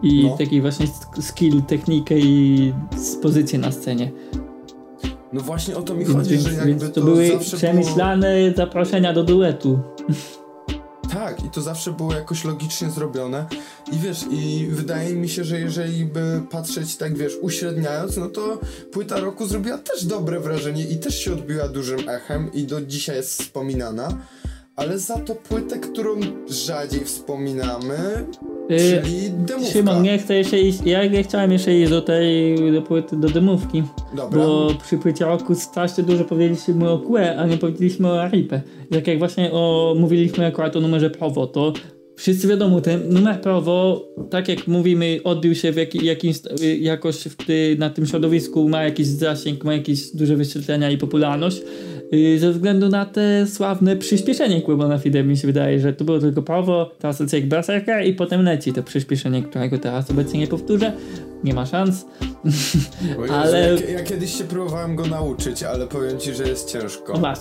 i 0.03 0.23
no. 0.23 0.38
taki 0.38 0.62
właśnie 0.62 0.88
skill, 1.21 1.62
technikę 1.62 2.19
i 2.19 2.73
pozycję 3.21 3.60
na 3.60 3.71
scenie. 3.71 4.12
No 5.33 5.41
właśnie 5.41 5.77
o 5.77 5.81
to 5.81 5.93
mi 5.93 6.05
chodzi, 6.05 6.29
więc, 6.29 6.43
że 6.43 6.53
jakby 6.53 6.89
to, 6.89 6.93
to 6.93 7.01
były 7.01 7.39
przemyślane 7.39 8.36
było... 8.41 8.57
zaproszenia 8.57 9.13
do 9.13 9.23
duetu. 9.23 9.79
I 11.47 11.49
to 11.49 11.62
zawsze 11.62 11.91
było 11.91 12.13
jakoś 12.13 12.43
logicznie 12.43 12.89
zrobione. 12.89 13.45
I 13.91 13.99
wiesz, 13.99 14.25
i 14.31 14.67
wydaje 14.71 15.15
mi 15.15 15.29
się, 15.29 15.43
że 15.43 15.60
jeżeli 15.60 16.05
by 16.05 16.41
patrzeć 16.51 16.95
tak, 16.95 17.17
wiesz, 17.17 17.33
uśredniając, 17.41 18.17
no 18.17 18.29
to 18.29 18.60
płyta 18.91 19.19
roku 19.19 19.47
zrobiła 19.47 19.77
też 19.77 20.05
dobre 20.05 20.39
wrażenie 20.39 20.83
i 20.83 20.97
też 20.97 21.19
się 21.19 21.33
odbiła 21.33 21.67
dużym 21.67 22.10
echem 22.10 22.53
i 22.53 22.63
do 22.63 22.81
dzisiaj 22.81 23.15
jest 23.15 23.41
wspominana. 23.41 24.17
Ale 24.75 24.99
za 24.99 25.19
to 25.19 25.36
płytę, 25.36 25.79
którą 25.79 26.15
rzadziej 26.49 27.05
wspominamy, 27.05 28.25
Czyli 28.69 29.32
demówka. 29.32 29.71
Szymon, 29.71 30.01
nie 30.01 30.17
chcę 30.17 30.36
jeszcze 30.36 30.60
iść, 30.60 30.80
ja 30.86 31.06
nie 31.06 31.23
chciałem 31.23 31.51
jeszcze 31.51 31.80
iść 31.80 31.89
do 31.89 32.01
tej, 32.01 32.56
do, 32.73 32.82
płyty, 32.82 33.17
do 33.17 33.30
demówki, 33.30 33.84
Dobra. 34.15 34.39
bo 34.39 34.69
przy 34.84 34.97
płycie 34.97 35.25
roku 35.25 35.56
strasznie 35.56 36.03
dużo 36.03 36.25
powiedzieliśmy 36.25 36.89
o 36.89 36.99
QE, 36.99 37.38
a 37.38 37.47
nie 37.47 37.58
powiedzieliśmy 37.58 38.12
o 38.12 38.27
RIP. 38.27 38.51
Jak 38.91 39.08
jak 39.08 39.19
właśnie 39.19 39.51
o, 39.51 39.95
mówiliśmy 39.99 40.45
akurat 40.45 40.75
o 40.75 40.82
numerze 40.82 41.10
Provo, 41.10 41.47
to 41.47 41.73
wszyscy 42.17 42.47
wiadomo, 42.47 42.82
ten 42.82 43.10
numer 43.10 43.41
Provo, 43.41 44.08
tak 44.30 44.47
jak 44.47 44.67
mówimy, 44.67 45.19
odbił 45.23 45.56
się 45.56 45.71
w 45.71 45.75
jak, 45.75 45.95
jakimś, 45.95 46.36
jakoś 46.80 47.15
w 47.15 47.36
ty, 47.36 47.75
na 47.80 47.89
tym 47.89 48.06
środowisku, 48.06 48.69
ma 48.69 48.84
jakiś 48.84 49.08
zasięg, 49.08 49.63
ma 49.63 49.73
jakieś 49.73 50.15
duże 50.15 50.36
wyświetlenia 50.36 50.91
i 50.91 50.97
popularność, 50.97 51.62
ze 52.38 52.52
względu 52.52 52.89
na 52.89 53.06
te 53.06 53.48
sławne 53.48 53.96
przyspieszenie 53.96 54.62
Quibona 54.62 54.98
Fide 54.98 55.24
mi 55.24 55.38
się 55.38 55.48
wydaje, 55.48 55.80
że 55.80 55.93
to 55.93 56.06
było 56.06 56.20
tylko 56.20 56.41
Provo, 56.41 56.91
teraz 57.00 57.20
lecę 57.20 57.39
jak 57.39 57.48
Berserker 57.48 58.06
i 58.06 58.13
potem 58.13 58.41
leci 58.43 58.74
to 58.74 58.84
przyspieszenie, 58.84 59.43
którego 59.43 59.78
teraz 59.78 60.12
obecnie 60.12 60.39
nie 60.39 60.48
powtórzę. 60.48 60.93
Nie 61.43 61.54
ma 61.54 61.65
szans. 61.65 62.06
Ale- 63.32 63.78
Ja, 63.88 63.89
ja 63.91 64.04
kiedyś 64.04 64.38
się 64.38 64.43
próbowałem 64.43 64.96
go 64.96 65.06
nauczyć, 65.06 65.63
ale 65.63 65.88
powiem 65.88 66.20
ci, 66.20 66.34
że 66.34 66.43
jest 66.43 66.72
ciężko. 66.72 67.13
O. 67.13 67.34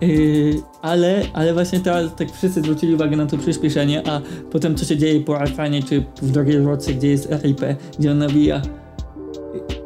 Yy, 0.00 0.54
ale, 0.82 1.22
ale 1.32 1.54
właśnie 1.54 1.80
teraz 1.80 2.16
tak 2.16 2.32
wszyscy 2.32 2.60
zwrócili 2.60 2.94
uwagę 2.94 3.16
na 3.16 3.26
to 3.26 3.38
przyspieszenie, 3.38 4.02
a 4.08 4.20
potem 4.50 4.74
co 4.74 4.84
się 4.84 4.96
dzieje 4.96 5.20
po 5.20 5.38
Alfanie 5.38 5.82
czy 5.82 6.04
w 6.22 6.30
drugiej 6.30 6.58
roce, 6.58 6.94
gdzie 6.94 7.08
jest 7.08 7.28
RIP, 7.44 7.60
gdzie 7.98 8.10
on 8.10 8.18
nawija 8.18 8.62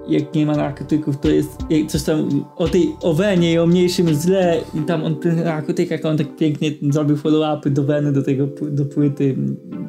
jak 0.09 0.35
nie 0.35 0.47
ma 0.47 0.57
narkotyków, 0.57 1.21
to 1.21 1.29
jest 1.29 1.59
jak 1.71 1.87
coś 1.87 2.03
tam 2.03 2.45
o 2.57 2.69
tej 2.69 2.97
Owenie 3.03 3.53
i 3.53 3.59
o 3.59 3.67
mniejszym 3.67 4.15
zle 4.15 4.61
i 4.75 4.79
tam 4.79 5.05
on 5.05 5.17
tych 5.17 5.45
narkotykach, 5.45 6.05
on 6.05 6.19
tak 6.19 6.37
pięknie 6.37 6.71
zrobił 6.91 7.17
follow-upy 7.17 7.71
do 7.71 7.85
Weny, 7.85 8.13
do 8.13 8.23
tego, 8.23 8.49
do 8.71 8.85
płyty 8.85 9.37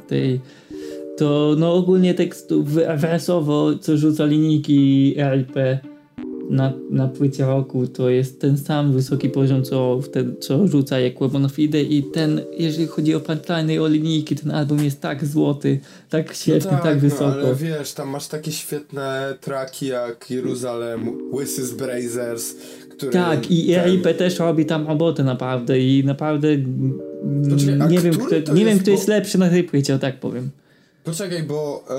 tej 0.07 0.41
to 1.17 1.55
no 1.57 1.73
ogólnie 1.73 2.13
tekstu 2.13 2.63
w- 2.63 2.99
wersowo, 3.01 3.75
co 3.81 3.97
rzuca 3.97 4.25
linijki 4.25 5.15
RIP 5.33 5.53
na, 6.49 6.73
na 6.91 7.07
płycie 7.07 7.45
roku, 7.45 7.87
to 7.87 8.09
jest 8.09 8.41
ten 8.41 8.57
sam 8.57 8.93
wysoki 8.93 9.29
poziom, 9.29 9.63
co, 9.63 10.01
wtedy, 10.01 10.35
co 10.39 10.67
rzuca 10.67 10.99
jak 10.99 11.19
Weapon 11.19 11.45
of 11.45 11.59
Ide 11.59 11.81
i 11.81 12.03
ten, 12.03 12.41
jeżeli 12.57 12.87
chodzi 12.87 13.15
o 13.15 13.19
punchline 13.19 13.71
i 13.71 13.79
o 13.79 13.87
linijki, 13.87 14.35
ten 14.35 14.51
album 14.51 14.83
jest 14.83 15.01
tak 15.01 15.25
złoty, 15.25 15.79
tak 16.09 16.33
świetny, 16.33 16.71
no 16.71 16.83
tak, 16.83 16.99
wysoko. 16.99 17.27
No, 17.27 17.33
ale 17.33 17.55
wiesz, 17.55 17.93
tam 17.93 18.09
masz 18.09 18.27
takie 18.27 18.51
świetne 18.51 19.35
traki 19.41 19.87
jak 19.87 20.31
Jeruzalem, 20.31 21.11
Wysys 21.33 21.73
Brazers, 21.73 22.55
które... 22.97 23.11
Tak, 23.11 23.51
i 23.51 23.67
ten- 23.67 23.85
RIP 23.85 24.17
też 24.17 24.39
robi 24.39 24.65
tam 24.65 24.87
robotę 24.87 25.23
naprawdę 25.23 25.79
i 25.79 26.03
naprawdę 26.05 26.47
a 27.79 27.87
nie, 27.87 27.99
wiem, 27.99 28.13
który 28.13 28.41
kto, 28.41 28.51
to 28.51 28.57
nie 28.57 28.65
wiem, 28.65 28.73
jest, 28.73 28.81
kto 28.81 28.91
bo- 28.91 28.97
jest 28.97 29.07
lepszy 29.07 29.37
na 29.37 29.49
tej 29.49 29.63
płycie, 29.63 29.95
o 29.95 29.99
tak 29.99 30.19
powiem. 30.19 30.49
Poczekaj, 31.07 31.43
bo 31.43 31.83
e, 31.89 31.93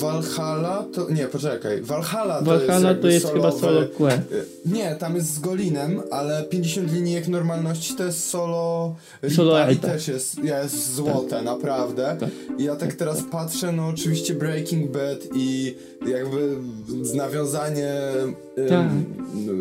Valhalla 0.00 0.84
to... 0.94 1.10
Nie, 1.10 1.24
poczekaj. 1.26 1.82
Valhalla 1.82 2.38
to 2.38 2.44
Valhalla 2.44 2.88
jest 2.90 3.02
to 3.02 3.08
jest 3.08 3.26
chyba 3.32 3.48
solowy- 3.50 3.60
solo 3.60 3.82
QE. 3.98 4.12
E, 4.14 4.22
Nie, 4.66 4.94
tam 4.96 5.14
jest 5.16 5.34
z 5.34 5.38
Golinem, 5.38 6.02
ale 6.10 6.42
50 6.44 6.92
linijek 6.92 7.28
normalności 7.28 7.94
to 7.94 8.04
jest 8.04 8.28
solo 8.30 8.94
Solo 9.36 9.58
Ripa 9.66 9.72
i 9.72 9.76
też 9.76 10.08
jest, 10.08 10.38
jest 10.44 10.94
złote, 10.94 11.42
naprawdę. 11.42 12.16
Tak. 12.20 12.30
I 12.58 12.64
ja 12.64 12.76
tak 12.76 12.92
teraz 12.94 13.22
patrzę, 13.30 13.72
no 13.72 13.86
oczywiście 13.88 14.34
Breaking 14.34 14.90
Bad 14.90 15.18
i 15.34 15.74
jakby 16.06 16.56
z 17.02 17.14
nawiązanie 17.14 17.94
Tak. 18.68 18.86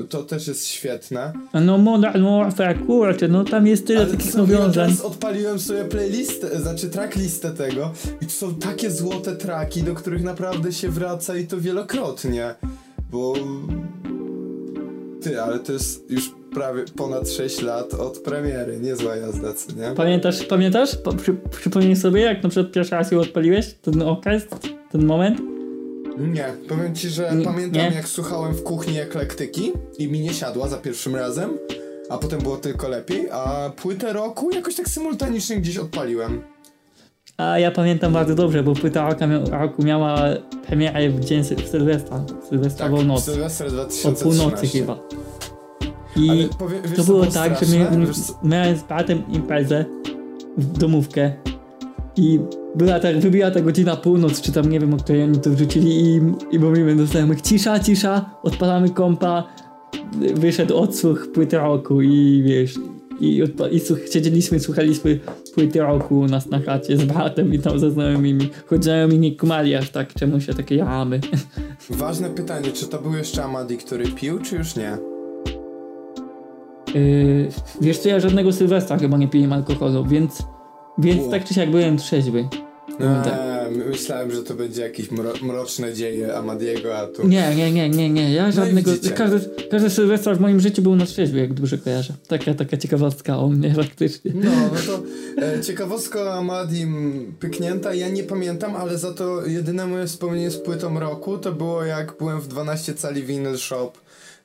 to 0.09 0.23
też 0.23 0.47
jest 0.47 0.65
świetne. 0.67 1.33
A 1.51 1.59
no 1.59 1.77
Modern 1.77 2.23
Warfare, 2.25 2.85
kurczę, 2.85 3.27
no 3.27 3.43
tam 3.43 3.67
jest 3.67 3.87
tyle 3.87 3.99
Ale 4.01 4.11
takich 4.11 4.31
co, 4.31 4.37
ja 4.37 4.43
nawiązań. 4.43 4.71
teraz 4.73 5.01
odpaliłem 5.01 5.59
sobie 5.59 5.85
playlistę, 5.85 6.61
znaczy 6.61 6.89
tracklistę 6.89 7.51
tego 7.51 7.91
i 8.21 8.25
to 8.25 8.31
są 8.31 8.55
takie 8.55 8.86
złote 8.91 9.35
traki, 9.35 9.83
do 9.83 9.95
których 9.95 10.23
naprawdę 10.23 10.71
się 10.73 10.89
wraca 10.89 11.37
i 11.37 11.47
to 11.47 11.57
wielokrotnie, 11.61 12.55
bo 13.11 13.33
ty, 15.21 15.41
ale 15.41 15.59
to 15.59 15.73
jest 15.73 16.11
już 16.11 16.31
prawie 16.53 16.85
ponad 16.95 17.29
6 17.29 17.61
lat 17.61 17.93
od 17.93 18.19
premiery, 18.19 18.79
niezła 18.79 19.15
jazda, 19.15 19.53
co 19.53 19.71
nie? 19.71 19.95
Pamiętasz, 19.95 20.43
pamiętasz? 20.43 20.95
Po, 20.95 21.13
przy, 21.13 21.35
przypomnij 21.51 21.95
sobie, 21.95 22.21
jak 22.21 22.43
na 22.43 22.49
przykład 22.49 22.71
pierwszy 22.73 22.95
raz 22.95 23.11
ją 23.11 23.19
odpaliłeś, 23.19 23.73
ten 23.73 24.01
okres, 24.01 24.43
ten 24.91 25.05
moment? 25.05 25.41
Nie, 26.17 26.53
powiem 26.67 26.95
ci, 26.95 27.09
że 27.09 27.35
Nie, 27.35 27.45
pamiętam 27.45 27.81
nie? 27.81 27.95
jak 27.95 28.07
słuchałem 28.07 28.53
w 28.53 28.63
kuchni 28.63 28.99
eklektyki 28.99 29.71
i 29.97 30.07
mi 30.07 30.19
nie 30.19 30.33
siadła 30.33 30.67
za 30.67 30.77
pierwszym 30.77 31.15
razem, 31.15 31.57
a 32.09 32.17
potem 32.17 32.39
było 32.41 32.57
tylko 32.57 32.87
lepiej, 32.87 33.27
a 33.31 33.71
płytę 33.81 34.13
roku 34.13 34.51
jakoś 34.51 34.75
tak 34.75 34.89
symultanicznie 34.89 35.57
gdzieś 35.57 35.77
odpaliłem. 35.77 36.41
A 37.37 37.59
ja 37.59 37.71
pamiętam 37.71 38.13
bardzo 38.13 38.35
dobrze, 38.35 38.63
bo 38.63 38.73
płyta 38.75 39.09
roku, 39.09 39.23
mia- 39.23 39.49
roku 39.61 39.83
miała 39.83 40.19
premierę 40.67 41.09
w 41.09 41.25
dzień 41.25 41.43
w 41.43 41.67
Sylwestra. 41.69 42.21
Sylwestrową 42.49 42.97
Tak, 42.97 43.07
noc. 43.07 43.23
Sylwester 43.23 43.67
O 43.67 43.71
2013. 43.71 44.23
północy 44.23 44.67
chyba. 44.67 44.97
I 46.15 46.29
Ale 46.29 46.43
powie, 46.59 46.75
wiesz, 46.85 46.97
to 46.97 47.03
było 47.03 47.25
tak, 47.25 47.59
że 47.59 47.65
straszne? 47.65 48.05
Wiesz, 48.07 48.19
co- 48.19 48.33
miałem 48.43 48.77
z 48.77 48.83
bratem 48.83 49.21
imprezę 49.33 49.85
w 50.57 50.77
domówkę 50.77 51.31
i 52.15 52.39
była 52.75 52.99
tak, 52.99 53.19
wybiła 53.19 53.51
ta 53.51 53.61
godzina 53.61 53.95
północ, 53.95 54.41
czy 54.41 54.51
tam 54.51 54.69
nie 54.69 54.79
wiem, 54.79 54.93
o 54.93 54.97
której 54.97 55.23
oni 55.23 55.39
to 55.39 55.49
wrzucili 55.49 56.05
i, 56.05 56.21
i 56.51 56.59
mówimy 56.59 56.95
do 56.95 57.05
znajomych, 57.05 57.41
cisza, 57.41 57.79
cisza, 57.79 58.29
odpalamy 58.43 58.89
kompa, 58.89 59.43
wyszedł 60.35 60.77
odsłuch 60.77 61.27
płyty 61.33 61.57
roku 61.57 62.01
i 62.01 62.43
wiesz, 62.45 62.75
i, 63.19 63.43
i 63.71 63.79
słuch- 63.79 64.09
siedzieliśmy, 64.13 64.59
słuchaliśmy 64.59 65.19
płyty 65.53 65.79
roku 65.79 66.19
u 66.19 66.27
nas 66.27 66.49
na 66.49 66.59
chacie 66.59 66.97
z 66.97 67.05
bratem 67.05 67.53
i 67.53 67.59
tam 67.59 67.79
ze 67.79 67.91
znajomymi, 67.91 68.49
choć 68.65 68.83
znajomi 68.83 69.19
nie 69.19 69.35
kumali 69.35 69.75
aż 69.75 69.89
tak, 69.89 70.13
czemu 70.13 70.41
się 70.41 70.53
takie 70.53 70.75
jamy. 70.75 71.19
Ważne 71.89 72.29
pytanie, 72.29 72.71
czy 72.71 72.87
to 72.87 73.01
był 73.01 73.13
jeszcze 73.13 73.43
Amadi, 73.43 73.77
który 73.77 74.07
pił, 74.07 74.39
czy 74.39 74.55
już 74.55 74.75
nie? 74.75 74.97
Yy, 76.95 77.49
wiesz 77.81 77.97
co, 77.97 78.09
ja 78.09 78.19
żadnego 78.19 78.53
Sylwestra 78.53 78.97
chyba 78.97 79.17
nie 79.17 79.27
piłem 79.27 79.53
alkoholu, 79.53 80.05
więc, 80.05 80.43
więc 80.97 81.29
tak 81.31 81.45
czy 81.45 81.53
siak 81.53 81.71
byłem 81.71 81.97
trzeźwy. 81.97 82.47
Eee, 82.99 83.71
myślałem, 83.89 84.31
że 84.31 84.43
to 84.43 84.53
będzie 84.53 84.81
jakieś 84.81 85.11
mro 85.11 85.33
mroczne 85.41 85.93
dzieje 85.93 86.37
Amadiego, 86.37 86.97
a 86.97 87.07
tu... 87.07 87.27
Nie, 87.27 87.55
nie, 87.55 87.71
nie, 87.71 87.89
nie, 87.89 88.09
nie. 88.09 88.33
Ja 88.33 88.51
żadnego. 88.51 88.91
widzicie. 88.91 89.15
każdy, 89.15 89.49
każdy 89.71 89.89
Sylwestra 89.89 90.35
w 90.35 90.39
moim 90.39 90.59
życiu 90.59 90.81
był 90.81 90.95
na 90.95 91.05
trzeźwy, 91.05 91.39
jak 91.39 91.53
dobrze 91.53 91.77
kojarzę. 91.77 92.13
Taka, 92.27 92.53
taka 92.53 92.77
ciekawostka 92.77 93.37
o 93.37 93.49
mnie 93.49 93.73
faktycznie. 93.73 94.31
No, 94.35 94.51
no 94.73 94.79
to 94.87 95.03
e, 95.45 95.61
ciekawostka 95.61 96.23
o 96.23 96.33
Amadim 96.33 97.33
pyknięta, 97.39 97.93
ja 97.93 98.09
nie 98.09 98.23
pamiętam, 98.23 98.75
ale 98.75 98.97
za 98.97 99.13
to 99.13 99.45
jedyne 99.45 99.87
moje 99.87 100.07
wspomnienie 100.07 100.51
z 100.51 100.57
płytą 100.57 100.99
roku 100.99 101.37
to 101.37 101.51
było 101.51 101.83
jak 101.83 102.17
byłem 102.19 102.41
w 102.41 102.47
12 102.47 102.93
cali 102.93 103.23
vinyl 103.23 103.57
shop 103.57 103.91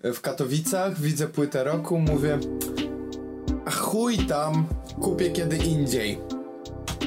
e, 0.02 0.12
w 0.12 0.20
Katowicach, 0.20 1.00
widzę 1.00 1.28
płytę 1.28 1.64
roku, 1.64 1.98
mówię 1.98 2.38
a 3.64 3.70
chuj 3.70 4.18
tam, 4.18 4.66
kupię 5.00 5.30
kiedy 5.30 5.56
indziej. 5.56 6.18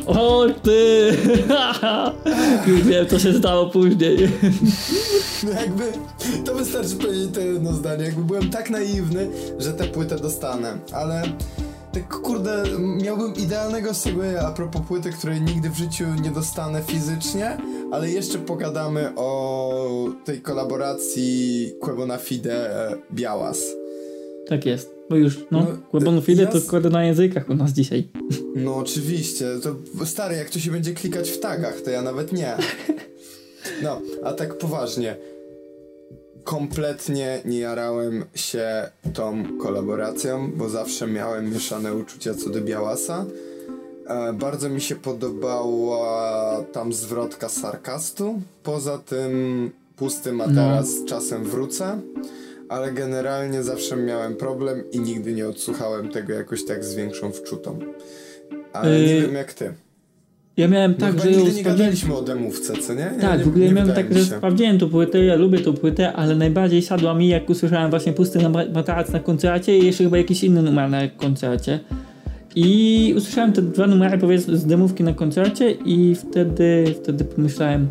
O 0.05 0.45
ty! 0.63 1.11
Już 2.67 2.81
wiem, 2.83 3.07
co 3.07 3.19
się 3.19 3.33
stało 3.33 3.69
później. 3.69 4.17
No 5.43 5.51
jakby, 5.51 5.83
to 6.45 6.55
wystarczy 6.55 6.95
powiedzieć 6.95 7.29
to 7.33 7.39
jedno 7.39 7.73
zdanie, 7.73 8.03
jakby 8.03 8.23
byłem 8.23 8.49
tak 8.49 8.69
naiwny, 8.69 9.27
że 9.59 9.73
tę 9.73 9.83
płytę 9.83 10.15
dostanę, 10.15 10.77
ale 10.93 11.23
tak 11.93 12.07
kurde, 12.19 12.63
miałbym 12.79 13.33
idealnego 13.35 13.93
segwaya 13.93 14.35
a 14.37 14.51
propos 14.51 14.81
płyty, 14.87 15.11
której 15.11 15.41
nigdy 15.41 15.69
w 15.69 15.77
życiu 15.77 16.05
nie 16.21 16.31
dostanę 16.31 16.81
fizycznie, 16.81 17.57
ale 17.91 18.09
jeszcze 18.09 18.37
pogadamy 18.37 19.11
o 19.15 20.09
tej 20.25 20.41
kolaboracji 20.41 21.73
Quebona 21.81 22.17
Fide 22.17 22.87
e, 22.91 22.97
Białas. 23.13 23.59
Tak 24.47 24.65
jest. 24.65 24.94
Bo 25.09 25.15
już, 25.15 25.37
no, 25.51 25.65
No, 25.93 26.21
ja 26.27 26.47
to 26.47 26.61
kładę 26.61 26.89
na 26.89 27.03
językach 27.05 27.49
u 27.49 27.53
nas 27.55 27.71
dzisiaj. 27.71 28.07
No 28.55 28.75
oczywiście, 28.75 29.45
to 29.63 30.05
stary, 30.05 30.35
jak 30.35 30.49
to 30.49 30.59
się 30.59 30.71
będzie 30.71 30.93
klikać 30.93 31.29
w 31.31 31.39
tagach, 31.39 31.81
to 31.81 31.89
ja 31.89 32.01
nawet 32.01 32.31
nie. 32.33 32.53
No, 33.83 34.01
a 34.23 34.33
tak 34.33 34.57
poważnie. 34.57 35.15
Kompletnie 36.43 37.41
nie 37.45 37.59
jarałem 37.59 38.25
się 38.35 38.89
tą 39.13 39.43
kolaboracją, 39.61 40.51
bo 40.55 40.69
zawsze 40.69 41.07
miałem 41.07 41.53
mieszane 41.53 41.93
uczucia 41.95 42.33
co 42.33 42.49
do 42.49 42.61
Białasa. 42.61 43.25
E, 44.07 44.33
bardzo 44.33 44.69
mi 44.69 44.81
się 44.81 44.95
podobała 44.95 46.63
tam 46.71 46.93
zwrotka 46.93 47.49
sarkastu. 47.49 48.41
Poza 48.63 48.97
tym 48.97 49.71
pustym, 49.95 50.41
a 50.41 50.47
No. 50.47 50.53
teraz 50.55 50.89
czasem 51.05 51.43
wrócę. 51.43 51.99
Ale 52.69 52.91
generalnie 52.91 53.63
zawsze 53.63 53.95
miałem 53.97 54.35
problem 54.35 54.83
i 54.91 54.99
nigdy 54.99 55.33
nie 55.33 55.47
odsłuchałem 55.47 56.09
tego 56.09 56.33
jakoś 56.33 56.65
tak 56.65 56.85
z 56.85 56.95
większą 56.95 57.31
wczutą. 57.31 57.79
Ale 58.73 58.99
nie 58.99 59.13
Yy, 59.15 59.21
wiem 59.21 59.35
jak 59.35 59.53
ty. 59.53 59.73
Ja 60.57 60.67
miałem 60.67 60.91
No 60.91 60.97
tak, 60.97 61.21
że 61.21 61.31
ją 61.31 61.47
nie 61.47 61.63
gadaliśmy 61.63 62.15
o 62.15 62.21
demówce, 62.21 62.73
co 62.73 62.93
nie? 62.93 63.11
nie 63.15 63.21
Tak, 63.21 63.39
nie, 63.39 63.45
w 63.45 63.47
ogóle 63.47 63.65
nie 63.65 63.71
miałem 63.73 63.93
tak, 63.93 64.13
że 64.13 64.25
sprawdziłem 64.25 64.79
tą 64.79 64.89
płytę, 64.89 65.25
ja 65.25 65.35
lubię 65.35 65.59
tą 65.59 65.73
płytę, 65.73 66.13
ale 66.13 66.35
najbardziej 66.35 66.81
siadła 66.81 67.13
mi, 67.13 67.27
jak 67.27 67.49
usłyszałem 67.49 67.89
właśnie 67.89 68.13
pusty 68.13 68.39
materac 68.73 69.11
na 69.11 69.19
koncercie 69.19 69.77
i 69.77 69.85
jeszcze 69.85 70.03
chyba 70.03 70.17
jakiś 70.17 70.43
inny 70.43 70.61
numer 70.61 70.89
na 70.89 71.07
koncercie. 71.07 71.79
I 72.55 73.13
usłyszałem 73.17 73.53
te 73.53 73.61
dwa 73.61 73.87
numery 73.87 74.17
powiedzmy 74.17 74.57
z 74.57 74.65
demówki 74.65 75.03
na 75.03 75.13
koncercie 75.13 75.71
i 75.71 76.15
wtedy, 76.15 76.95
wtedy 77.03 77.25
pomyślałem, 77.25 77.87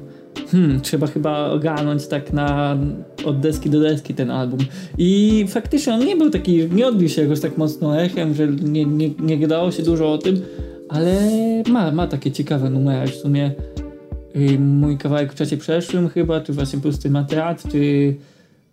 hmm, 0.51 0.81
trzeba 0.81 1.07
chyba 1.07 1.51
ogarnąć 1.51 2.07
tak 2.07 2.33
na 2.33 2.79
od 3.25 3.41
deski 3.41 3.71
do 3.71 3.81
deski 3.81 4.15
ten 4.15 4.31
album. 4.31 4.61
I 4.99 5.45
faktycznie 5.49 5.95
on 5.95 6.07
nie 6.07 6.17
był 6.17 6.31
taki, 6.31 6.69
nie 6.73 6.87
odbił 6.87 7.09
się 7.09 7.23
jakoś 7.23 7.41
tak 7.41 7.59
mocno 7.59 8.01
echem, 8.01 8.35
że 8.35 8.49
nie, 8.49 8.85
nie, 8.85 9.11
nie 9.21 9.39
gadało 9.39 9.71
się 9.71 9.83
dużo 9.83 10.13
o 10.13 10.19
tym, 10.19 10.41
ale 10.89 11.21
ma, 11.69 11.91
ma 11.91 12.07
takie 12.07 12.31
ciekawe 12.31 12.71
numery 12.71 13.11
w 13.11 13.15
sumie. 13.15 13.53
Y, 14.37 14.59
mój 14.59 14.99
kawałek 14.99 15.33
w 15.33 15.37
czasie 15.37 15.57
przeszłym 15.57 16.09
chyba, 16.09 16.41
czy 16.41 16.53
właśnie 16.53 16.81
pusty 16.81 17.11
materac, 17.11 17.69
czy 17.69 18.15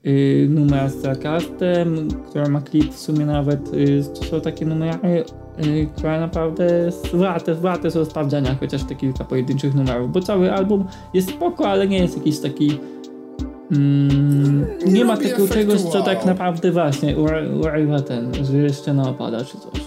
y, 0.06 0.48
numer 0.50 0.90
z 0.90 1.02
sarkastem, 1.02 2.08
która 2.30 2.50
ma 2.50 2.62
klip 2.62 2.94
w 2.94 3.00
sumie 3.00 3.26
nawet, 3.26 3.74
y, 3.74 4.04
to 4.20 4.26
są 4.26 4.42
takie 4.42 4.66
numery, 4.66 5.24
y, 5.66 5.88
które 5.98 6.20
naprawdę 6.20 6.90
warte, 7.14 7.56
warte 7.56 7.92
są 7.92 8.06
sprawdzenia, 8.06 8.56
chociaż 8.60 8.84
te 8.84 8.96
kilka 8.96 9.24
pojedynczych 9.24 9.76
numerów, 9.76 10.12
bo 10.12 10.22
cały 10.22 10.54
album 10.54 10.86
jest 11.14 11.30
spoko, 11.30 11.68
ale 11.68 11.88
nie 11.88 11.98
jest 11.98 12.18
jakiś 12.18 12.40
taki 12.40 12.80
mm, 13.72 14.66
nie, 14.86 14.92
Nie 14.94 15.06
ma 15.06 15.18
takiego 15.18 15.48
czegoś, 15.48 15.82
co 15.82 16.02
tak 16.02 16.26
naprawdę 16.26 16.72
właśnie 16.72 17.18
urywa 17.62 18.02
ten, 18.02 18.46
że 18.46 18.58
jeszcze 18.58 19.02
opada 19.02 19.46
czy 19.46 19.58
coś. 19.58 19.82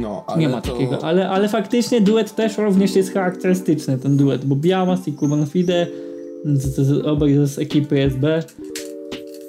No. 0.00 0.24
No, 0.28 0.36
Nie 0.36 0.48
ma 0.48 0.60
to... 0.60 0.72
takiego, 0.72 1.04
ale, 1.04 1.28
ale 1.28 1.48
faktycznie 1.48 2.00
duet 2.00 2.34
też 2.34 2.58
również 2.58 2.96
jest 2.96 3.12
charakterystyczny, 3.14 3.98
ten 3.98 4.16
duet, 4.16 4.44
bo 4.44 4.56
Białas 4.56 5.08
i 5.08 5.12
Kuban 5.12 5.46
Fide, 5.46 5.86
z, 6.44 6.76
z, 6.76 7.06
obaj 7.06 7.46
z 7.46 7.58
ekipy 7.58 8.02
SB, 8.02 8.42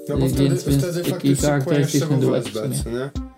No 0.10 0.16
bo 0.16 0.22
Więc- 0.22 0.34
wtedy, 0.34 0.50
więc 0.50 0.64
wtedy 0.64 1.00
taki 1.00 1.12
faktycznie 1.12 1.48
charakterystyczny 1.48 2.18
duet 2.18 2.46
nie? 2.86 3.31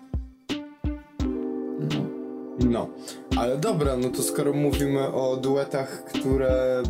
No. 2.70 2.88
No, 3.34 3.40
ale 3.40 3.58
dobra, 3.58 3.96
no 3.96 4.08
to 4.08 4.22
skoro 4.22 4.52
mówimy 4.52 5.12
o 5.12 5.36
duetach, 5.36 6.04
które... 6.04 6.82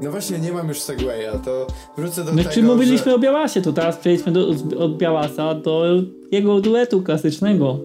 No 0.00 0.10
właśnie, 0.10 0.38
nie 0.38 0.52
mam 0.52 0.68
już 0.68 0.80
segwaya, 0.80 1.38
to 1.44 1.66
wrócę 1.96 2.24
do 2.24 2.32
Znaczy 2.32 2.54
tego, 2.54 2.66
mówiliśmy 2.66 3.10
że... 3.10 3.14
o 3.14 3.18
Białasie, 3.18 3.62
to 3.62 3.72
teraz 3.72 3.96
przejdźmy 3.96 4.32
do, 4.32 4.48
od 4.78 4.96
Białasa 4.96 5.54
do 5.54 5.84
jego 6.30 6.60
duetu 6.60 7.02
klasycznego. 7.02 7.78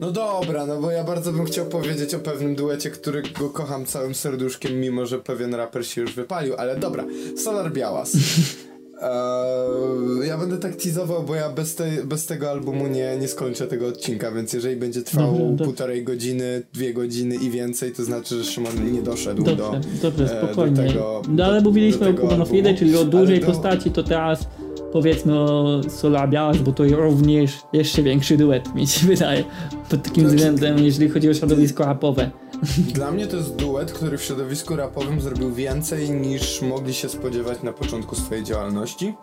No 0.00 0.10
dobra, 0.10 0.66
no 0.66 0.80
bo 0.80 0.90
ja 0.90 1.04
bardzo 1.04 1.32
bym 1.32 1.44
chciał 1.44 1.66
powiedzieć 1.66 2.14
o 2.14 2.18
pewnym 2.18 2.54
duecie, 2.54 2.90
którego 2.90 3.50
kocham 3.52 3.86
całym 3.86 4.14
serduszkiem, 4.14 4.80
mimo 4.80 5.06
że 5.06 5.18
pewien 5.18 5.54
raper 5.54 5.86
się 5.86 6.00
już 6.00 6.14
wypalił, 6.14 6.54
ale 6.58 6.76
dobra, 6.76 7.04
Solar 7.36 7.72
Białas. 7.72 8.12
Eee, 9.02 10.21
ja 10.32 10.38
będę 10.38 10.58
tak 10.58 10.76
teasował, 10.76 11.22
bo 11.22 11.34
ja 11.34 11.50
bez, 11.50 11.74
tej, 11.74 12.04
bez 12.04 12.26
tego 12.26 12.50
albumu 12.50 12.86
nie, 12.88 13.16
nie 13.20 13.28
skończę 13.28 13.66
tego 13.66 13.86
odcinka, 13.86 14.32
więc 14.32 14.52
jeżeli 14.52 14.76
będzie 14.76 15.02
trwał 15.02 15.26
Dobrze, 15.32 15.44
dobrze. 15.48 15.64
półtorej 15.64 16.04
godziny, 16.04 16.62
dwie 16.72 16.94
godziny 16.94 17.34
i 17.34 17.50
więcej, 17.50 17.92
to 17.92 18.04
znaczy, 18.04 18.38
że 18.38 18.44
Szymon 18.44 18.92
nie 18.92 19.02
doszedł 19.02 19.42
Dobrze, 19.42 19.56
do... 19.56 19.80
dobrze, 20.02 20.38
e, 20.38 20.40
do 20.40 20.46
spokojnie. 20.46 20.76
tego- 20.76 21.22
no 21.28 21.44
ale 21.44 21.62
do- 21.62 21.68
mówiliśmy 21.68 22.12
do 22.12 22.22
o 22.22 22.30
albumu. 22.30 22.78
czyli 22.78 22.96
o 22.96 23.04
dużej 23.04 23.40
do- 23.40 23.46
postaci, 23.46 23.90
to 23.90 24.02
teraz 24.02 24.48
powiedzmy 24.92 25.40
o 25.40 25.80
Białas, 26.28 26.58
bo 26.58 26.72
to 26.72 26.84
również 26.84 27.52
jeszcze 27.72 28.02
większy 28.02 28.36
duet, 28.36 28.74
mi 28.74 28.86
się 28.86 29.06
wydaje, 29.06 29.44
pod 29.90 30.02
takim 30.02 30.22
Znaczy- 30.22 30.36
względem, 30.36 30.84
jeżeli 30.84 31.08
chodzi 31.10 31.28
o 31.30 31.34
środowisko 31.34 31.84
rapowe. 31.84 32.30
Dla 32.94 33.10
mnie 33.10 33.26
to 33.26 33.36
jest 33.36 33.56
duet, 33.56 33.92
który 33.92 34.18
w 34.18 34.22
środowisku 34.22 34.76
rapowym 34.76 35.20
zrobił 35.20 35.52
więcej 35.54 36.10
niż 36.10 36.62
mogli 36.62 36.94
się 36.94 37.08
spodziewać 37.08 37.62
na 37.62 37.72
początku 37.72 38.16
swojej 38.16 38.44
działalności. 38.44 39.14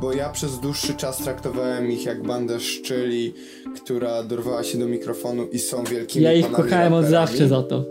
Bo 0.00 0.12
ja 0.12 0.28
przez 0.30 0.60
dłuższy 0.60 0.94
czas 0.94 1.18
traktowałem 1.18 1.92
ich 1.92 2.04
jak 2.04 2.22
bandę 2.22 2.60
szczyli, 2.60 3.34
która 3.76 4.22
dorwała 4.22 4.64
się 4.64 4.78
do 4.78 4.86
mikrofonu 4.86 5.46
i 5.46 5.58
są 5.58 5.84
wielkimi 5.84 6.24
Ja 6.24 6.32
ich 6.32 6.50
kochałem 6.50 6.92
od 6.92 7.04
raperami. 7.04 7.28
zawsze 7.28 7.48
za 7.48 7.62
to. 7.62 7.84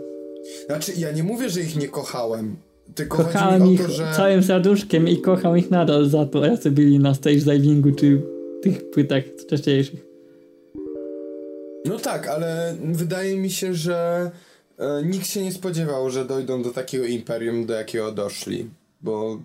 Znaczy, 0.66 0.92
ja 0.98 1.12
nie 1.12 1.22
mówię, 1.22 1.50
że 1.50 1.60
ich 1.60 1.76
nie 1.76 1.88
kochałem. 1.88 2.56
Tylko 2.94 3.16
Kochałem 3.16 3.66
ich 3.72 3.82
to, 3.86 3.92
że... 3.92 4.12
całym 4.16 4.42
serduszkiem 4.42 5.08
i 5.08 5.20
kocham 5.20 5.58
ich 5.58 5.70
nadal 5.70 6.06
za 6.08 6.26
to, 6.26 6.44
jacy 6.46 6.70
byli 6.70 6.98
na 6.98 7.14
stage 7.14 7.36
divingu 7.36 7.92
czy 7.92 8.22
tych 8.62 8.90
płytach 8.90 9.22
wcześniejszych. 9.38 10.00
No 11.84 11.98
tak, 11.98 12.28
ale 12.28 12.76
wydaje 12.84 13.36
mi 13.36 13.50
się, 13.50 13.74
że 13.74 14.30
e, 14.78 15.02
nikt 15.04 15.26
się 15.26 15.42
nie 15.42 15.52
spodziewał, 15.52 16.10
że 16.10 16.24
dojdą 16.24 16.62
do 16.62 16.70
takiego 16.70 17.04
imperium, 17.04 17.66
do 17.66 17.74
jakiego 17.74 18.12
doszli. 18.12 18.70
Bo, 19.00 19.38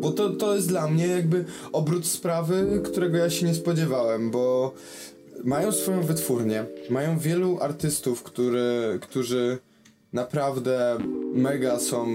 bo 0.00 0.10
to, 0.12 0.30
to 0.30 0.54
jest 0.54 0.68
dla 0.68 0.88
mnie 0.88 1.06
jakby 1.06 1.44
obrót 1.72 2.06
sprawy, 2.06 2.80
którego 2.84 3.16
ja 3.16 3.30
się 3.30 3.46
nie 3.46 3.54
spodziewałem, 3.54 4.30
bo 4.30 4.74
mają 5.44 5.72
swoją 5.72 6.02
wytwórnię, 6.02 6.64
mają 6.90 7.18
wielu 7.18 7.58
artystów, 7.60 8.22
który, 8.22 8.98
którzy 9.00 9.58
naprawdę 10.12 10.98
mega 11.34 11.78
są, 11.78 12.06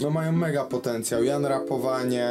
no 0.00 0.10
mają 0.10 0.32
mega 0.32 0.64
potencjał. 0.64 1.24
Jan 1.24 1.44
Rapowanie, 1.44 2.26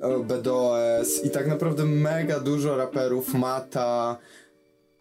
e, 0.00 0.24
BDOS 0.24 1.24
i 1.24 1.30
tak 1.30 1.46
naprawdę 1.48 1.84
mega 1.84 2.40
dużo 2.40 2.76
raperów, 2.76 3.34
Mata, 3.34 4.16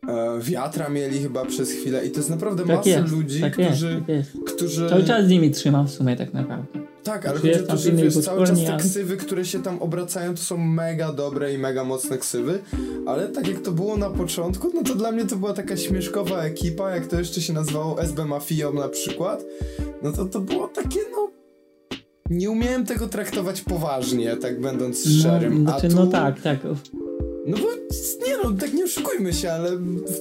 e, 0.08 0.40
Wiatra 0.40 0.90
mieli 0.90 1.20
chyba 1.20 1.46
przez 1.46 1.72
chwilę 1.72 2.06
i 2.06 2.12
to 2.12 2.18
jest 2.18 2.30
naprawdę 2.30 2.64
Tak 2.64 2.76
masę 2.78 2.90
jest, 2.90 3.12
ludzi, 3.12 3.42
tak 3.42 3.58
jest, 3.58 3.72
którzy, 3.72 4.00
tak 4.00 4.10
jest. 4.10 4.32
którzy... 4.56 4.90
Cały 4.90 5.04
czas 5.04 5.26
z 5.26 5.30
nimi 5.30 5.52
trzymam 5.52 5.88
w 5.88 5.92
sumie 5.92 6.16
tak 6.16 6.34
naprawdę. 6.34 6.83
Tak, 7.04 7.26
ale 7.26 7.40
Znaczy, 7.40 7.54
chodzi 7.54 7.66
o 7.66 7.68
to, 7.68 7.78
że 7.78 7.92
wiesz, 7.92 8.18
cały 8.18 8.48
czas 8.48 8.66
te 8.66 8.78
ksywy, 8.78 9.18
które 9.18 9.46
się 9.46 9.64
tam 9.64 9.82
obracają, 9.82 10.36
to 10.36 10.42
są 10.42 10.58
mega 10.58 11.14
dobre 11.14 11.54
i 11.54 11.58
mega 11.58 11.84
mocne 11.84 12.18
ksywy, 12.18 12.60
ale 13.06 13.28
tak 13.28 13.48
jak 13.48 13.60
to 13.62 13.72
było 13.72 13.98
na 13.98 14.10
początku, 14.10 14.72
no 14.74 14.84
to 14.84 14.96
dla 14.96 15.12
mnie 15.12 15.26
to 15.26 15.36
była 15.36 15.54
taka 15.54 15.78
śmieszkowa 15.78 16.44
ekipa, 16.44 16.90
jak 16.96 17.08
to 17.08 17.20
jeszcze 17.20 17.42
się 17.42 17.54
nazywało 17.54 18.02
SB 18.02 18.26
Mafią 18.26 18.74
na 18.74 18.90
przykład, 18.90 19.44
no 20.04 20.12
to 20.12 20.26
to 20.26 20.40
było 20.40 20.68
takie, 20.68 21.00
no... 21.12 21.30
Nie 22.30 22.52
umiałem 22.52 22.86
tego 22.86 23.08
traktować 23.08 23.62
poważnie, 23.62 24.38
tak 24.38 24.62
będąc 24.62 25.04
szczerym, 25.10 25.64
No, 25.64 25.70
a 25.76 25.80
znaczy, 25.80 25.96
tu... 25.96 26.02
no 26.02 26.08
tak, 26.08 26.42
tak. 26.42 26.60
No 27.48 27.58
bo 27.58 27.68
nie 28.28 28.38
no, 28.44 28.52
tak 28.60 28.74
nie 28.74 28.84
oszukujmy 28.86 29.34
się, 29.34 29.52
ale 29.52 29.70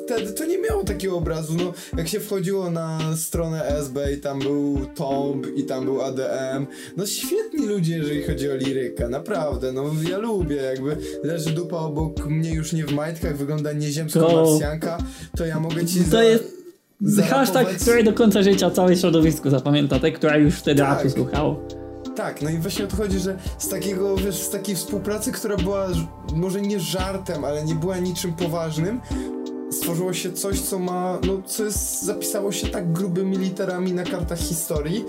wtedy 0.05 0.33
to 0.33 0.45
nie 0.45 0.59
miało 0.59 0.85
takiego 0.85 1.17
obrazu. 1.17 1.55
No, 1.57 1.73
jak 1.97 2.09
się 2.09 2.21
wchodziło 2.21 2.71
na 2.71 2.99
stronę 3.17 3.65
SB 3.67 4.13
i 4.13 4.21
tam 4.21 4.39
był 4.39 4.79
Tomb 4.95 5.47
i 5.57 5.65
tam 5.65 5.85
był 5.85 6.03
ADM, 6.03 6.67
no 6.97 7.07
świetni 7.07 7.67
ludzie, 7.67 7.97
jeżeli 7.97 8.23
chodzi 8.23 8.51
o 8.51 8.55
lirykę, 8.57 9.09
naprawdę, 9.09 9.73
no 9.73 9.85
ja 10.11 10.19
lubię, 10.19 10.57
jakby 10.57 10.97
leży 11.25 11.51
dupa 11.51 11.77
obok 11.77 12.27
mnie 12.27 12.55
już 12.55 12.73
nie 12.73 12.85
w 12.87 12.93
majtkach, 12.93 13.37
wygląda 13.37 13.73
nieziemsko 13.73 14.21
To- 14.21 14.45
marsjanka, 14.51 14.99
to 15.37 15.47
ja 15.47 15.61
mogę 15.61 15.87
ci 15.87 15.99
To 16.05 16.11
za, 16.11 16.23
jest 16.25 16.45
Hashtag, 17.29 17.55
zarapować- 17.65 17.83
który 17.83 18.05
do 18.05 18.13
końca 18.13 18.43
życia 18.43 18.71
całe 18.71 18.97
środowisko 18.97 19.51
zapamięta, 19.51 19.99
te, 19.99 20.13
które 20.13 20.41
już 20.41 20.55
wtedy 20.55 20.83
Tak. 20.83 20.97
rapu 20.99 21.11
słuchało. 21.11 21.69
Tak, 22.17 22.43
no 22.43 22.51
i 22.51 22.59
właśnie 22.59 22.85
o 22.85 22.89
to 22.89 22.97
chodzi, 22.97 23.19
że 23.19 23.39
z 23.59 23.69
takiego, 23.69 24.17
wiesz, 24.17 24.37
z 24.37 24.51
takiej 24.51 24.77
współpracy, 24.77 25.33
która 25.33 25.57
była 25.57 25.89
może 26.35 26.61
nie 26.61 26.81
żartem, 26.81 27.45
ale 27.45 27.65
nie 27.65 27.75
była 27.75 27.99
niczym 27.99 28.33
poważnym, 28.33 29.01
stworzyło 29.71 30.13
się 30.13 30.33
coś, 30.33 30.61
co 30.61 30.79
ma, 30.79 31.19
no, 31.27 31.43
co 31.47 31.65
jest, 31.65 32.03
zapisało 32.03 32.53
się 32.53 32.69
tak 32.69 32.93
grubymi 32.93 33.37
literami 33.37 33.93
na 33.93 34.05
kartach 34.05 34.39
historii. 34.39 35.05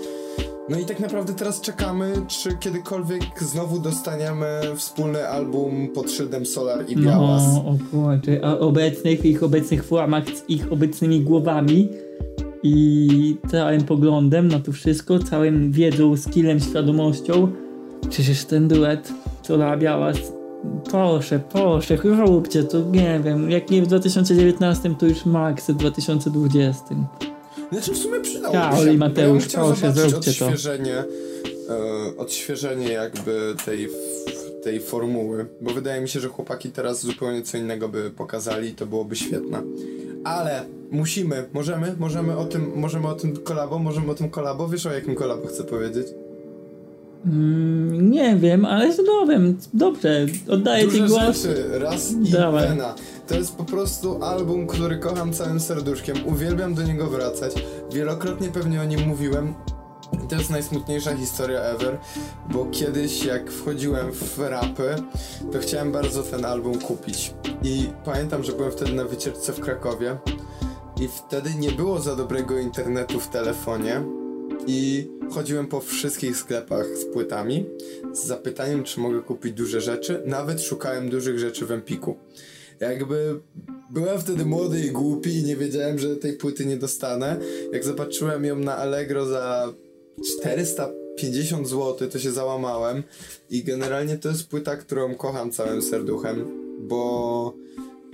No 0.68 0.78
i 0.78 0.84
tak 0.84 1.00
naprawdę 1.00 1.32
teraz 1.32 1.60
czekamy, 1.60 2.12
czy 2.28 2.56
kiedykolwiek 2.56 3.22
znowu 3.40 3.78
dostaniemy 3.78 4.60
wspólny 4.76 5.28
album 5.28 5.88
pod 5.94 6.10
szyldem 6.10 6.46
Solar 6.46 6.84
i 6.88 6.96
Białas. 6.96 7.42
No, 7.54 7.60
o 7.60 7.76
kurczę, 7.90 8.40
a 8.44 8.58
obecnych, 8.58 9.24
ich 9.24 9.42
obecnych 9.42 9.84
formach, 9.84 10.24
z 10.28 10.50
ich 10.50 10.72
obecnymi 10.72 11.20
głowami 11.20 11.88
i 12.66 13.36
całym 13.50 13.82
poglądem 13.82 14.48
na 14.48 14.60
to 14.60 14.72
wszystko, 14.72 15.18
całym 15.18 15.72
wiedzą, 15.72 16.16
skillem, 16.16 16.60
świadomością. 16.60 17.52
Przecież 18.10 18.44
ten 18.44 18.68
duet, 18.68 19.12
Sola 19.42 19.76
Białas, 19.76 20.16
proszę, 20.90 21.40
proszę, 21.52 21.96
róbcie 22.02 22.64
to, 22.64 22.80
nie 22.90 23.20
wiem, 23.24 23.50
jak 23.50 23.70
nie 23.70 23.82
w 23.82 23.86
2019, 23.86 24.94
to 24.98 25.06
już 25.06 25.26
max 25.26 25.70
w 25.70 25.76
2020. 25.76 26.84
Znaczy 27.72 27.92
w 27.92 27.98
sumie 27.98 28.20
przydałoby 28.20 28.58
Karol 28.58 28.84
się. 28.84 28.92
i 28.92 28.98
bo 28.98 29.06
Mateusz, 29.06 29.52
ja 29.52 29.60
proszę, 29.60 29.92
zróbcie 29.92 30.32
to. 30.32 30.46
odświeżenie, 30.46 30.96
e, 30.98 32.16
odświeżenie 32.16 32.88
jakby 32.88 33.54
tej, 33.64 33.88
tej 34.62 34.80
formuły, 34.80 35.46
bo 35.60 35.70
wydaje 35.70 36.02
mi 36.02 36.08
się, 36.08 36.20
że 36.20 36.28
chłopaki 36.28 36.70
teraz 36.70 37.00
zupełnie 37.00 37.42
co 37.42 37.58
innego 37.58 37.88
by 37.88 38.10
pokazali 38.10 38.68
i 38.68 38.74
to 38.74 38.86
byłoby 38.86 39.16
świetne. 39.16 39.62
Ale 40.24 40.64
musimy, 40.90 41.44
możemy, 41.52 41.94
możemy 41.98 42.36
o 42.36 42.44
tym, 42.44 42.72
możemy 42.76 43.08
o 43.08 43.14
tym 43.14 43.36
kolabo, 43.36 43.78
możemy 43.78 44.10
o 44.10 44.14
tym 44.14 44.30
kolabo, 44.30 44.68
wiesz 44.68 44.86
o 44.86 44.92
jakim 44.92 45.14
kolabo 45.14 45.46
chcę 45.46 45.64
powiedzieć? 45.64 46.06
Mm, 47.26 48.10
nie 48.10 48.36
wiem, 48.36 48.64
ale 48.64 48.92
z 48.92 48.98
nowym, 49.06 49.58
dobrze, 49.74 50.26
oddaję 50.48 50.84
ci 50.84 51.00
Duże 51.00 51.06
głos. 51.06 51.42
rzeczy, 51.42 51.78
raz 51.78 52.12
i 52.12 52.30
Dawaj. 52.30 52.68
Vena. 52.68 52.94
To 53.28 53.34
jest 53.34 53.56
po 53.56 53.64
prostu 53.64 54.24
album, 54.24 54.66
który 54.66 54.98
kocham 54.98 55.32
całym 55.32 55.60
serduszkiem. 55.60 56.16
Uwielbiam 56.26 56.74
do 56.74 56.82
niego 56.82 57.06
wracać. 57.06 57.54
Wielokrotnie 57.92 58.48
pewnie 58.48 58.80
o 58.80 58.84
nim 58.84 59.08
mówiłem. 59.08 59.54
To 60.28 60.36
jest 60.36 60.50
najsmutniejsza 60.50 61.16
historia 61.16 61.60
ever, 61.60 61.98
bo 62.50 62.66
kiedyś 62.66 63.24
jak 63.24 63.50
wchodziłem 63.50 64.12
w 64.12 64.38
rapy, 64.38 64.94
to 65.52 65.58
chciałem 65.58 65.92
bardzo 65.92 66.22
ten 66.22 66.44
album 66.44 66.78
kupić. 66.78 67.34
I 67.62 67.88
pamiętam, 68.04 68.44
że 68.44 68.52
byłem 68.52 68.72
wtedy 68.72 68.92
na 68.92 69.04
wycieczce 69.04 69.52
w 69.52 69.60
Krakowie 69.60 70.16
i 71.00 71.08
wtedy 71.08 71.50
nie 71.58 71.72
było 71.72 72.00
za 72.00 72.16
dobrego 72.16 72.58
internetu 72.58 73.20
w 73.20 73.28
telefonie 73.28 74.02
i 74.66 75.10
chodziłem 75.30 75.66
po 75.66 75.80
wszystkich 75.80 76.36
sklepach 76.36 76.86
z 76.86 77.04
płytami 77.04 77.66
z 78.12 78.24
zapytaniem, 78.24 78.84
czy 78.84 79.00
mogę 79.00 79.22
kupić 79.22 79.52
duże 79.52 79.80
rzeczy. 79.80 80.22
Nawet 80.26 80.62
szukałem 80.62 81.10
dużych 81.10 81.38
rzeczy 81.38 81.66
w 81.66 81.72
Empiku. 81.72 82.16
Jakby 82.80 83.40
byłem 83.90 84.20
wtedy 84.20 84.44
młody 84.44 84.80
i 84.80 84.90
głupi 84.90 85.36
i 85.36 85.44
nie 85.44 85.56
wiedziałem, 85.56 85.98
że 85.98 86.16
tej 86.16 86.32
płyty 86.32 86.66
nie 86.66 86.76
dostanę. 86.76 87.36
Jak 87.72 87.84
zobaczyłem 87.84 88.44
ją 88.44 88.56
na 88.56 88.76
Allegro 88.76 89.26
za 89.26 89.72
450 90.40 91.68
zł, 91.68 92.08
to 92.08 92.18
się 92.18 92.30
załamałem. 92.32 93.02
I 93.50 93.64
generalnie 93.64 94.18
to 94.18 94.28
jest 94.28 94.48
płyta, 94.48 94.76
którą 94.76 95.14
kocham 95.14 95.50
całym 95.50 95.82
serduchem, 95.82 96.44
bo 96.80 97.54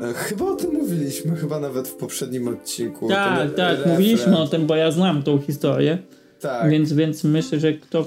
e, 0.00 0.12
chyba 0.14 0.44
o 0.44 0.56
tym 0.56 0.72
mówiliśmy, 0.72 1.36
chyba 1.36 1.60
nawet 1.60 1.88
w 1.88 1.94
poprzednim 1.94 2.48
odcinku. 2.48 3.08
Tak, 3.08 3.54
tak, 3.54 3.76
refren. 3.78 3.92
mówiliśmy 3.92 4.38
o 4.38 4.46
tym, 4.48 4.66
bo 4.66 4.76
ja 4.76 4.90
znam 4.90 5.22
tą 5.22 5.38
historię, 5.38 5.98
Tak, 6.40 6.70
więc, 6.70 6.92
więc 6.92 7.24
myślę, 7.24 7.60
że 7.60 7.72
kto 7.72 8.06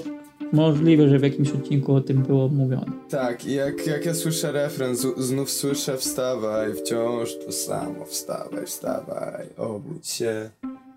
możliwe, 0.52 1.08
że 1.08 1.18
w 1.18 1.22
jakimś 1.22 1.50
odcinku 1.50 1.94
o 1.94 2.00
tym 2.00 2.22
było 2.22 2.48
mówione. 2.48 2.92
tak. 3.10 3.44
I 3.46 3.54
jak, 3.54 3.86
jak 3.86 4.06
ja 4.06 4.14
słyszę 4.14 4.52
refren, 4.52 4.96
z, 4.96 5.18
znów 5.18 5.50
słyszę 5.50 5.96
wstawaj, 5.96 6.74
wciąż 6.74 7.36
to 7.46 7.52
samo, 7.52 8.04
wstawaj, 8.04 8.66
wstawaj, 8.66 9.46
obudź 9.56 10.08
się. 10.08 10.50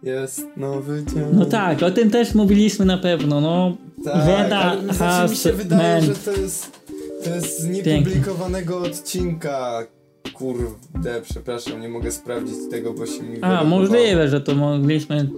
Jest 0.03 0.45
nowy 0.57 1.03
dzień. 1.03 1.23
No 1.33 1.45
tak, 1.45 1.83
o 1.83 1.91
tym 1.91 2.11
też 2.11 2.35
mówiliśmy 2.35 2.85
na 2.85 2.97
pewno, 2.97 3.41
no. 3.41 3.77
Tak, 4.05 4.25
Weda 4.25 4.57
ale 4.59 4.93
znaczy 4.93 5.31
mi 5.31 5.37
się 5.37 5.53
wydaje, 5.53 6.01
że 6.01 6.11
meant- 6.13 6.25
to 6.25 6.41
jest, 6.41 6.81
to 7.23 7.35
jest 7.35 7.61
z 7.61 7.67
niepublikowanego 7.67 8.79
odcinka. 8.79 9.87
Kurde, 10.33 11.21
przepraszam, 11.21 11.81
nie 11.81 11.89
mogę 11.89 12.11
sprawdzić 12.11 12.55
tego, 12.71 12.93
bo 12.93 13.05
się 13.05 13.23
mi 13.23 13.37
A, 13.41 13.63
możliwe, 13.63 14.27
że 14.27 14.41
to 14.41 14.55
mogliśmy... 14.55 15.29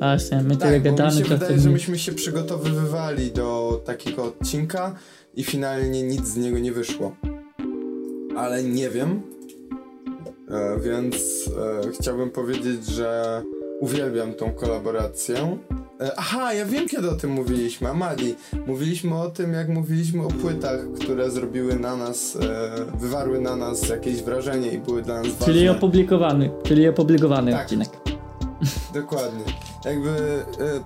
Właśnie, 0.00 0.42
my 0.42 0.56
tyle 0.56 0.72
Tak, 0.72 0.82
bo 0.82 0.90
mi 0.90 0.96
gadamy, 0.96 1.18
się 1.18 1.24
to 1.24 1.28
wydaje, 1.28 1.58
że 1.58 1.70
myśmy 1.70 1.98
się 1.98 2.12
przygotowywali 2.12 3.32
do 3.32 3.80
takiego 3.84 4.24
odcinka 4.24 4.94
i 5.34 5.44
finalnie 5.44 6.02
nic 6.02 6.26
z 6.26 6.36
niego 6.36 6.58
nie 6.58 6.72
wyszło. 6.72 7.16
Ale 8.36 8.62
nie 8.62 8.90
wiem, 8.90 9.22
e, 10.50 10.80
więc 10.80 11.50
e, 11.86 11.90
chciałbym 12.00 12.30
powiedzieć, 12.30 12.86
że 12.86 13.42
uwielbiam 13.80 14.34
tą 14.34 14.52
kolaborację. 14.52 15.58
E, 16.00 16.12
aha, 16.16 16.54
ja 16.54 16.66
wiem 16.66 16.88
kiedy 16.88 17.10
o 17.10 17.14
tym 17.14 17.30
mówiliśmy, 17.30 17.88
Amadi. 17.88 18.34
Mówiliśmy 18.66 19.14
o 19.18 19.30
tym, 19.30 19.52
jak 19.52 19.68
mówiliśmy 19.68 20.22
o 20.24 20.28
płytach, 20.28 20.80
które 21.00 21.30
zrobiły 21.30 21.76
na 21.76 21.96
nas, 21.96 22.36
e, 22.36 22.96
wywarły 23.00 23.40
na 23.40 23.56
nas 23.56 23.88
jakieś 23.88 24.22
wrażenie 24.22 24.70
i 24.70 24.78
były 24.78 25.02
dla 25.02 25.14
nas 25.22 25.26
ważne. 25.26 25.46
Czyli 25.46 25.68
opublikowany, 25.68 26.50
czyli 26.62 26.88
opublikowany 26.88 27.52
Tak. 27.52 27.62
odcinek. 27.62 27.88
Dokładnie. 28.94 29.44
Jakby, 29.84 30.10
e, 30.10 30.80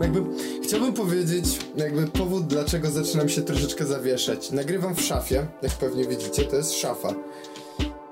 jakby 0.00 0.20
chciałbym 0.62 0.92
powiedzieć, 0.92 1.58
jakby 1.76 2.06
powód, 2.06 2.46
dlaczego 2.46 2.90
zaczynam 2.90 3.28
się 3.28 3.42
troszeczkę 3.42 3.86
zawieszać. 3.86 4.50
Nagrywam 4.52 4.94
w 4.94 5.00
szafie, 5.00 5.46
jak 5.62 5.72
pewnie 5.72 6.04
widzicie, 6.04 6.44
to 6.44 6.56
jest 6.56 6.72
szafa. 6.72 7.14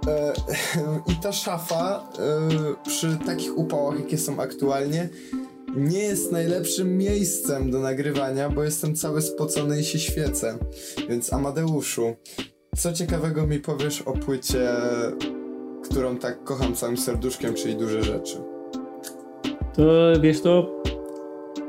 E, 0.06 0.32
I 1.12 1.16
ta 1.16 1.32
szafa 1.32 2.08
e, 2.18 2.88
przy 2.88 3.18
takich 3.26 3.58
upałach, 3.58 3.98
jakie 3.98 4.18
są 4.18 4.40
aktualnie, 4.40 5.08
nie 5.76 5.98
jest 5.98 6.32
najlepszym 6.32 6.98
miejscem 6.98 7.70
do 7.70 7.80
nagrywania, 7.80 8.50
bo 8.50 8.64
jestem 8.64 8.94
cały 8.94 9.22
spocony 9.22 9.80
i 9.80 9.84
się 9.84 9.98
świecę. 9.98 10.58
Więc 11.08 11.32
Amadeuszu, 11.32 12.16
co 12.76 12.92
ciekawego 12.92 13.46
mi 13.46 13.58
powiesz 13.58 14.02
o 14.02 14.12
płycie, 14.12 14.68
którą 15.84 16.18
tak 16.18 16.44
kocham 16.44 16.74
całym 16.74 16.96
serduszkiem, 16.96 17.54
czyli 17.54 17.76
duże 17.76 18.02
rzeczy? 18.02 18.36
To 19.74 20.12
wiesz 20.20 20.40
to. 20.40 20.81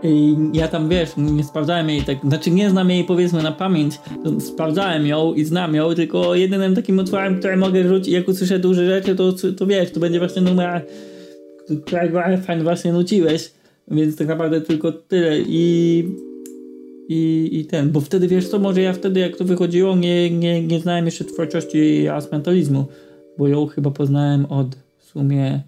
I 0.04 0.36
Ja 0.54 0.68
tam 0.68 0.90
wiesz, 0.90 1.10
nie 1.18 1.44
sprawdzałem 1.44 1.90
jej 1.90 2.02
tak, 2.02 2.18
znaczy 2.28 2.52
nie 2.52 2.70
znam 2.70 2.90
jej 2.90 3.04
powiedzmy 3.04 3.44
na 3.44 3.52
pamięć, 3.52 4.00
sprawdzałem 4.40 5.08
ją 5.08 5.34
i 5.34 5.46
znam 5.46 5.76
ją, 5.76 5.96
tylko 5.96 6.36
jedynym 6.36 6.76
takim 6.76 7.00
utworem, 7.00 7.40
który 7.40 7.58
mogę 7.58 7.88
rzucić, 7.88 8.14
jak 8.14 8.28
usłyszę 8.28 8.60
duże 8.60 8.86
rzeczy, 8.86 9.16
to, 9.16 9.34
to 9.58 9.68
wiesz, 9.68 9.92
to 9.92 10.00
będzie 10.00 10.20
właśnie 10.20 10.42
numer, 10.42 10.86
którego 11.86 12.20
fajnie 12.46 12.64
właśnie 12.64 12.94
nuciłeś, 12.94 13.52
więc 13.88 14.18
tak 14.18 14.28
naprawdę 14.28 14.62
tylko 14.62 14.92
tyle 14.92 15.40
i, 15.40 16.04
i, 17.10 17.50
i 17.52 17.66
ten, 17.66 17.92
bo 17.92 18.02
wtedy 18.02 18.28
wiesz 18.28 18.48
co, 18.48 18.60
może 18.60 18.82
ja 18.82 18.94
wtedy 18.94 19.20
jak 19.20 19.38
to 19.38 19.46
wychodziło, 19.46 19.96
nie, 19.96 20.32
nie, 20.32 20.68
nie 20.68 20.80
znałem 20.80 21.06
jeszcze 21.06 21.26
twórczości 21.26 22.08
Asmentalizmu, 22.08 22.86
bo 23.38 23.48
ją 23.48 23.68
chyba 23.68 23.92
poznałem 23.92 24.46
od 24.46 24.76
w 24.98 25.06
sumie 25.06 25.64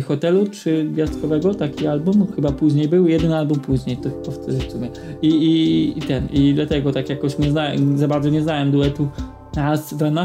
hotelu 0.00 0.46
czy 0.46 0.84
gwiazdkowego 0.84 1.54
taki 1.54 1.86
album, 1.86 2.26
chyba 2.34 2.52
później 2.52 2.88
był, 2.88 3.08
jeden 3.08 3.32
album 3.32 3.60
później, 3.60 3.96
to 3.96 4.10
chyba 4.10 4.30
wtedy 4.30 4.58
w 4.58 4.72
sumie. 4.72 4.90
I, 5.22 5.28
i, 5.28 5.98
i 5.98 6.02
ten, 6.02 6.28
i 6.32 6.54
dlatego 6.54 6.92
tak 6.92 7.08
jakoś 7.08 7.38
nie 7.38 7.50
znałem, 7.50 7.98
za 7.98 8.08
bardzo 8.08 8.30
nie 8.30 8.42
znałem 8.42 8.70
duetu 8.70 9.08
Nas 9.56 9.94
Vena. 9.94 10.24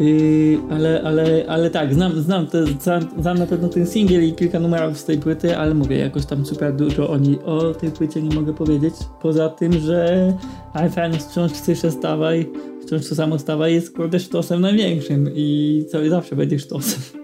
Yy, 0.00 0.58
ale, 0.70 1.02
ale, 1.02 1.44
ale 1.48 1.70
tak, 1.70 1.94
znam, 1.94 2.20
znam, 2.22 2.46
te, 2.46 2.66
znam, 2.66 3.08
znam 3.18 3.38
na 3.38 3.46
pewno 3.46 3.68
ten 3.68 3.86
singiel 3.86 4.28
i 4.28 4.32
kilka 4.32 4.60
numerów 4.60 4.98
z 4.98 5.04
tej 5.04 5.18
płyty, 5.18 5.56
ale 5.56 5.74
mówię, 5.74 5.98
jakoś 5.98 6.26
tam 6.26 6.46
super 6.46 6.76
dużo 6.76 7.10
o, 7.10 7.18
o 7.44 7.74
tej 7.74 7.90
płycie 7.90 8.22
nie 8.22 8.34
mogę 8.34 8.54
powiedzieć. 8.54 8.94
Poza 9.22 9.48
tym, 9.48 9.72
że 9.72 10.32
iPhone 10.72 11.12
wciąż 11.12 11.52
słyszę 11.52 11.90
stawaj, 11.90 12.50
wciąż 12.82 13.08
to 13.08 13.14
samo 13.14 13.38
stawaj 13.38 13.74
jest 13.74 13.96
kurde 13.96 14.20
sztosem 14.20 14.60
największym 14.60 15.30
i 15.34 15.84
co 15.90 16.08
zawsze 16.08 16.36
będzie 16.36 16.58
sztosem. 16.58 17.17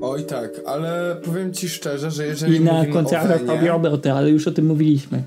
Oj 0.00 0.24
tak, 0.24 0.50
ale 0.66 1.16
powiem 1.24 1.52
ci 1.52 1.68
szczerze, 1.68 2.10
że 2.10 2.26
jeżeli 2.26 2.56
I 2.56 2.60
na 2.60 2.72
mówimy 2.72 2.98
o 3.70 3.74
obroty, 3.74 4.12
ale 4.12 4.30
już 4.30 4.48
o 4.48 4.50
tym 4.50 4.66
mówiliśmy. 4.66 5.22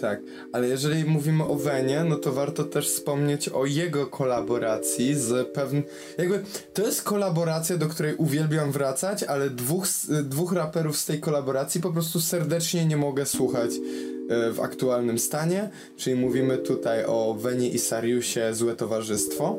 tak, 0.00 0.20
ale 0.52 0.68
jeżeli 0.68 1.04
mówimy 1.04 1.44
o 1.44 1.54
Wenie, 1.54 2.04
no 2.08 2.16
to 2.16 2.32
warto 2.32 2.64
też 2.64 2.88
wspomnieć 2.88 3.48
o 3.48 3.66
jego 3.66 4.06
kolaboracji 4.06 5.14
z 5.14 5.48
pewnym, 5.48 5.82
jakby 6.18 6.42
to 6.74 6.82
jest 6.82 7.02
kolaboracja, 7.02 7.76
do 7.76 7.86
której 7.86 8.14
uwielbiam 8.14 8.72
wracać, 8.72 9.22
ale 9.22 9.50
dwóch, 9.50 9.86
dwóch 10.24 10.52
raperów 10.52 10.96
z 10.98 11.06
tej 11.06 11.20
kolaboracji 11.20 11.80
po 11.80 11.90
prostu 11.92 12.20
serdecznie 12.20 12.86
nie 12.86 12.96
mogę 12.96 13.26
słuchać 13.26 13.70
e, 13.70 14.52
w 14.52 14.60
aktualnym 14.60 15.18
stanie, 15.18 15.70
czyli 15.96 16.16
mówimy 16.16 16.58
tutaj 16.58 17.04
o 17.04 17.34
Wenie 17.34 17.68
i 17.68 17.78
Sariusie 17.78 18.54
Złe 18.54 18.76
Towarzystwo. 18.76 19.58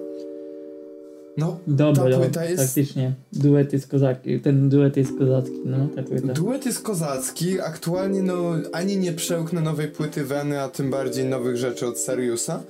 No, 1.37 1.59
Dobra, 1.67 1.93
ta 1.95 2.01
dobra, 2.01 2.17
płyta 2.17 2.45
jest 2.45 2.63
faktycznie. 2.63 3.13
Duet 3.33 3.73
jest 3.73 3.87
kozaki, 3.87 4.39
ten 4.39 4.69
duet 4.69 4.97
jest 4.97 5.17
kozacki, 5.17 5.55
no 5.65 5.77
ta 5.95 6.03
płyta. 6.03 6.33
Duet 6.33 6.65
jest 6.65 6.81
kozacki, 6.81 7.59
aktualnie 7.61 8.23
no 8.23 8.35
ani 8.73 8.97
nie 8.97 9.13
przełknę 9.13 9.61
nowej 9.61 9.87
płyty 9.87 10.25
Weny, 10.25 10.61
a 10.61 10.69
tym 10.69 10.89
bardziej 10.91 11.25
nowych 11.25 11.57
rzeczy 11.57 11.87
od 11.87 11.99
Sariusa. 11.99 12.63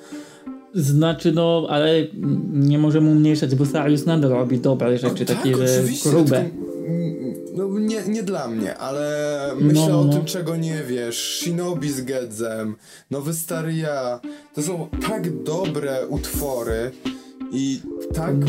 Znaczy 0.76 1.32
no, 1.32 1.67
ale 1.69 2.08
nie 2.54 2.78
możemy 2.78 3.10
umniejszać, 3.10 3.56
bo 3.56 3.65
Sarius 3.65 4.06
nadal 4.06 4.32
robi 4.32 4.60
dobre 4.60 4.97
rzeczy, 4.97 5.24
O, 5.24 5.28
takie, 5.28 5.52
tak, 5.52 5.67
że 5.67 5.80
oczywiście, 5.80 6.10
grube. 6.10 6.45
no 7.56 7.80
nie, 7.80 8.02
nie 8.08 8.24
dla 8.24 8.47
mnie, 8.47 8.78
ale 8.78 9.28
myślę 9.60 9.88
No, 9.89 10.02
o 10.02 10.04
no. 10.04 10.13
tym, 10.13 10.26
czego 10.26 10.56
nie 10.58 10.84
wiesz. 10.88 11.39
Shinobi 11.39 11.91
z 11.91 12.02
Gedzem, 12.02 12.76
Nowy 13.12 13.34
Stary 13.34 13.74
Ja. 13.74 14.19
To 14.56 14.62
są 14.62 14.88
tak 15.10 15.43
dobre 15.43 16.08
utwory 16.08 16.91
i 17.54 17.80
tak 18.13 18.30
Mm. 18.30 18.47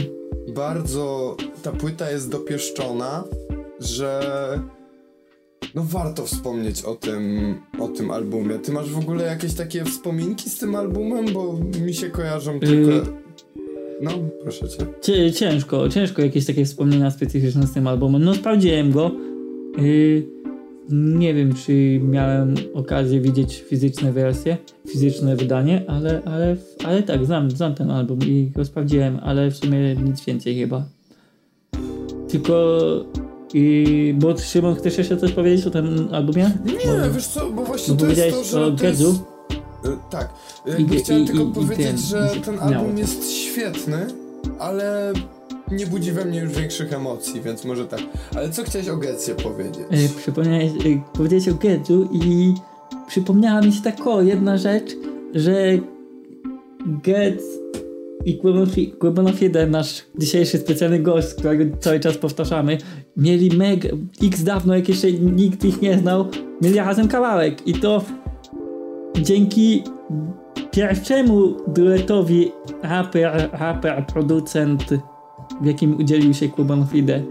bardzo 0.54 1.36
ta 1.62 1.72
płyta 1.72 2.10
jest 2.10 2.30
dopieszczona, 2.30 3.24
że 3.80 4.20
no 5.74 5.82
warto 5.84 6.26
wspomnieć 6.26 6.82
o 6.82 6.94
tym, 6.94 7.54
o 7.78 7.88
tym 7.88 8.10
albumie. 8.10 8.58
Ty 8.58 8.72
masz 8.72 8.90
w 8.90 8.98
ogóle 8.98 9.24
jakieś 9.24 9.54
takie 9.54 9.84
wspominki 9.84 10.50
z 10.50 10.58
tym 10.58 10.74
albumem, 10.74 11.26
bo 11.32 11.58
mi 11.86 11.94
się 11.94 12.10
kojarzą 12.10 12.60
tylko... 12.60 12.90
Yy. 12.90 13.02
No, 14.02 14.10
proszę 14.42 14.66
cię. 14.68 15.32
Ciężko, 15.32 15.88
ciężko 15.88 16.22
jakieś 16.22 16.46
takie 16.46 16.64
wspomnienia 16.64 17.10
specyficzne 17.10 17.66
z 17.66 17.72
tym 17.72 17.86
albumem. 17.86 18.24
No 18.24 18.34
sprawdziłem 18.34 18.92
go. 18.92 19.10
Yy, 19.78 20.41
nie 20.92 21.34
wiem, 21.34 21.54
czy 21.54 22.00
miałem 22.02 22.54
okazję 22.74 23.20
widzieć 23.20 23.64
fizyczne 23.68 24.12
wersje, 24.12 24.56
fizyczne 24.88 25.36
wydanie, 25.36 25.84
ale, 25.88 26.22
ale, 26.24 26.56
ale 26.84 27.02
tak, 27.02 27.26
znam, 27.26 27.50
znam 27.50 27.74
ten 27.74 27.90
album 27.90 28.18
i 28.26 28.50
go 28.56 28.64
sprawdziłem, 28.64 29.18
ale 29.22 29.50
w 29.50 29.56
sumie 29.56 29.96
nic 29.96 30.24
więcej 30.24 30.56
chyba. 30.56 30.84
Tylko... 32.28 32.78
I, 33.54 34.14
bo 34.18 34.38
Szymon, 34.38 34.74
chcesz 34.74 34.98
jeszcze 34.98 35.16
coś 35.16 35.32
powiedzieć 35.32 35.66
o 35.66 35.70
tym 35.70 36.08
albumie? 36.12 36.50
Nie, 36.64 36.72
Bo- 37.08 37.10
wiesz 37.14 37.26
co, 37.26 37.50
bo 37.50 37.64
właśnie 37.64 37.94
No 37.94 38.00
to 38.00 38.06
jest 38.06 38.30
to, 38.30 38.44
że 38.44 38.64
o 38.66 38.70
to 38.70 38.86
jest... 38.86 39.02
Y, 39.02 39.06
Tak, 40.10 40.34
jakby 40.66 40.94
I- 40.94 40.98
chciałem 40.98 41.22
i- 41.22 41.26
tylko 41.26 41.42
i- 41.42 41.52
powiedzieć, 41.54 41.86
ten- 41.86 41.98
że 41.98 42.30
ten 42.44 42.58
album 42.58 42.98
jest 42.98 43.30
świetny, 43.32 44.06
ale 44.58 45.12
nie 45.72 45.86
budzi 45.86 46.12
we 46.12 46.24
mnie 46.24 46.40
już 46.40 46.52
większych 46.52 46.92
emocji, 46.92 47.40
więc 47.40 47.64
może 47.64 47.86
tak. 47.86 48.00
Ale 48.36 48.50
co 48.50 48.62
chciałeś 48.62 48.88
o 48.88 48.96
Getsie 48.96 49.34
powiedzieć? 49.42 49.84
E, 49.90 50.18
przypomniałeś, 50.18 50.72
e, 50.72 51.02
powiedziałeś 51.12 51.48
o 51.48 51.54
Gedżu 51.54 52.08
i 52.12 52.54
przypomniała 53.06 53.60
mi 53.60 53.72
się 53.72 53.82
taka 53.82 54.22
jedna 54.22 54.56
rzecz, 54.56 54.96
że 55.34 55.78
Getz 56.86 57.42
i 58.24 58.38
Głębonow 59.00 59.42
1, 59.42 59.70
nasz 59.70 60.02
dzisiejszy 60.18 60.58
specjalny 60.58 60.98
gość, 60.98 61.34
którego 61.34 61.76
cały 61.80 62.00
czas 62.00 62.18
powtarzamy, 62.18 62.78
mieli 63.16 63.56
meg 63.56 63.86
x 64.22 64.42
dawno, 64.42 64.76
jak 64.76 64.88
jeszcze 64.88 65.12
nikt 65.12 65.64
ich 65.64 65.82
nie 65.82 65.98
znał, 65.98 66.26
mieli 66.62 66.76
razem 66.76 67.08
kawałek 67.08 67.66
i 67.66 67.74
to 67.74 68.04
dzięki 69.20 69.82
pierwszemu 70.70 71.56
duetowi 71.68 72.52
raper, 72.82 73.50
raper, 73.52 74.06
producent, 74.06 74.84
w 75.62 75.66
jakim 75.66 76.00
udzielił 76.00 76.34
się 76.34 76.48
Głębonow 76.48 76.94
Ide, 76.94 77.22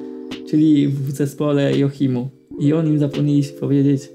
czyli 0.49 0.87
w 0.87 1.11
zespole 1.11 1.77
Jochimu. 1.77 2.29
I 2.59 2.73
o 2.73 2.81
nim 2.81 2.99
zapomnieliśmy 2.99 3.59
powiedzieć. 3.59 4.09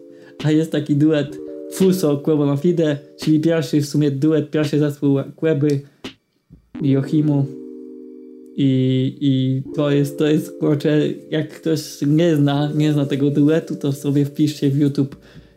A 0.44 0.51
jest 0.51 0.72
taki 0.72 0.97
duet 0.97 1.38
Fuso 1.72 2.22
Fide, 2.62 2.99
czyli 3.20 3.40
pierwszy 3.40 3.80
w 3.80 3.86
sumie 3.86 4.11
duet, 4.11 4.51
pierwszy 4.51 4.78
zespół 4.78 5.18
Kłeby 5.36 5.80
i 6.82 6.90
Jochimu. 6.90 7.47
I, 8.59 9.16
I 9.20 9.62
to 9.74 9.90
jest, 9.90 10.18
to 10.18 10.26
jest, 10.26 10.59
kurczę, 10.59 11.01
jak 11.30 11.49
ktoś 11.49 11.80
nie 12.07 12.36
zna, 12.36 12.72
nie 12.74 12.92
zna 12.92 13.07
tego 13.07 13.30
duetu, 13.30 13.76
to 13.76 13.92
sobie 13.92 14.24
wpiszcie 14.24 14.70
w 14.70 14.78
YouTube 14.78 15.16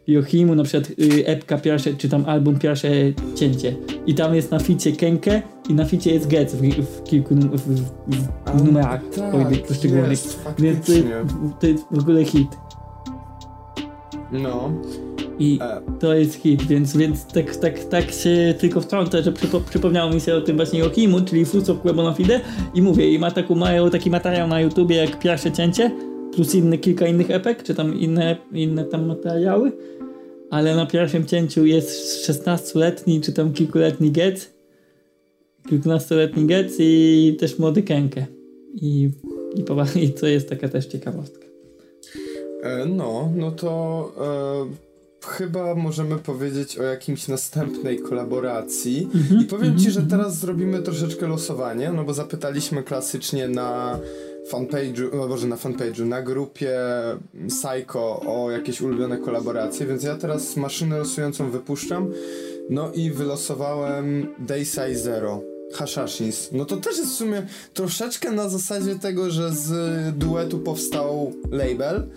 Jochimu, 0.10 0.55
na 0.55 0.64
przykład 0.64 0.89
y, 0.89 1.26
epka 1.26 1.57
pierwsze, 1.57 1.93
czy 1.93 2.10
tam 2.10 2.26
album 2.26 2.60
pierwsze 2.60 2.89
cięcie. 3.36 3.76
I 4.07 4.16
tam 4.16 4.36
jest 4.36 4.51
na 4.51 4.60
ficie 4.60 4.91
Kenke 4.91 5.41
i 5.70 5.74
na 5.74 5.86
ficie 5.86 6.14
jest 6.14 6.28
Getz 6.28 6.55
w, 6.55 6.62
w 6.62 7.03
kilku 7.03 7.36
w, 7.36 7.57
w, 7.57 8.60
w 8.60 8.66
numerach 8.66 9.01
tak, 9.16 9.68
poszczególnych. 9.68 10.20
Więc 10.60 10.86
to, 10.86 10.91
to 11.60 11.68
jest 11.68 11.86
w 11.91 11.99
ogóle 11.99 12.26
hit. 12.26 12.47
No. 14.32 14.72
I 15.39 15.60
e. 15.62 15.82
to 15.99 16.14
jest 16.14 16.36
hit, 16.36 16.64
więc, 16.64 16.97
więc 16.97 17.26
tak, 17.26 17.55
tak, 17.55 17.84
tak 17.84 18.12
się 18.12 18.53
tylko 18.60 18.82
wtrącę, 18.82 19.24
że 19.24 19.32
przypo, 19.32 19.60
przypomniało 19.60 20.12
mi 20.12 20.22
się 20.22 20.36
o 20.36 20.41
tym 20.41 20.55
właśnie 20.55 20.80
Jokimu, 20.80 21.22
czyli 21.22 21.45
Fruits 21.45 21.70
of 21.70 21.78
Fide 22.18 22.41
i 22.74 22.82
mówię, 22.82 23.12
i 23.12 23.20
ma 23.20 23.32
taką, 23.32 23.55
mają 23.55 23.89
taki 23.89 24.10
materiał 24.10 24.47
na 24.47 24.62
YouTubie 24.62 24.95
jak 24.95 25.20
pierwsze 25.20 25.51
cięcie, 25.51 25.91
plus 26.39 26.55
inny, 26.55 26.77
kilka 26.77 27.07
innych 27.07 27.31
epek, 27.31 27.63
czy 27.63 27.75
tam 27.75 27.99
inne, 27.99 28.37
inne 28.51 28.85
tam 28.85 29.05
materiały, 29.05 29.71
ale 30.49 30.75
na 30.75 30.85
pierwszym 30.85 31.25
cięciu 31.25 31.65
jest 31.65 31.89
16-letni, 32.29 33.21
czy 33.21 33.33
tam 33.33 33.53
kilkuletni 33.53 34.11
Getz, 34.11 34.53
kilkunastoletni 35.69 36.45
Getz 36.45 36.75
i 36.79 37.37
też 37.39 37.59
młody 37.59 37.83
Kenke. 37.83 38.25
I, 38.73 39.11
i, 39.55 40.03
i 40.03 40.13
to 40.13 40.27
jest 40.27 40.49
taka 40.49 40.69
też 40.69 40.85
ciekawostka. 40.85 41.45
E, 42.63 42.85
no, 42.85 43.31
no 43.35 43.51
to 43.51 44.11
e, 45.23 45.27
chyba 45.27 45.75
możemy 45.75 46.17
powiedzieć 46.17 46.77
o 46.77 46.83
jakimś 46.83 47.27
następnej 47.27 47.99
kolaboracji. 47.99 49.09
Mm-hmm, 49.13 49.41
I 49.41 49.45
powiem 49.45 49.79
ci, 49.79 49.91
że 49.91 49.99
mhm. 49.99 50.21
teraz 50.21 50.39
zrobimy 50.39 50.81
troszeczkę 50.81 51.27
losowanie, 51.27 51.91
no 51.91 52.03
bo 52.03 52.13
zapytaliśmy 52.13 52.83
klasycznie 52.83 53.47
na 53.47 53.99
fanpage'u, 54.47 55.27
może 55.29 55.47
na 55.47 55.55
fanpage'u, 55.55 56.05
na 56.05 56.21
grupie 56.21 56.79
Psycho 57.47 58.21
o 58.27 58.51
jakieś 58.51 58.81
ulubione 58.81 59.17
kolaboracje, 59.17 59.85
więc 59.85 60.03
ja 60.03 60.15
teraz 60.15 60.57
maszynę 60.57 60.97
losującą 60.97 61.51
wypuszczam. 61.51 62.11
No 62.69 62.91
i 62.91 63.11
wylosowałem 63.11 64.27
Dayside 64.39 64.95
Zero. 64.95 65.41
Hashashins. 65.73 66.49
No 66.51 66.65
to 66.65 66.77
też 66.77 66.97
jest 66.97 67.11
w 67.11 67.15
sumie 67.15 67.47
troszeczkę 67.73 68.31
na 68.31 68.49
zasadzie 68.49 68.95
tego, 68.95 69.29
że 69.29 69.51
z 69.51 69.71
duetu 70.17 70.59
powstał 70.59 71.33
label, 71.51 72.09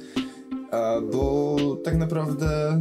bo 1.12 1.56
tak 1.84 1.96
naprawdę 1.96 2.80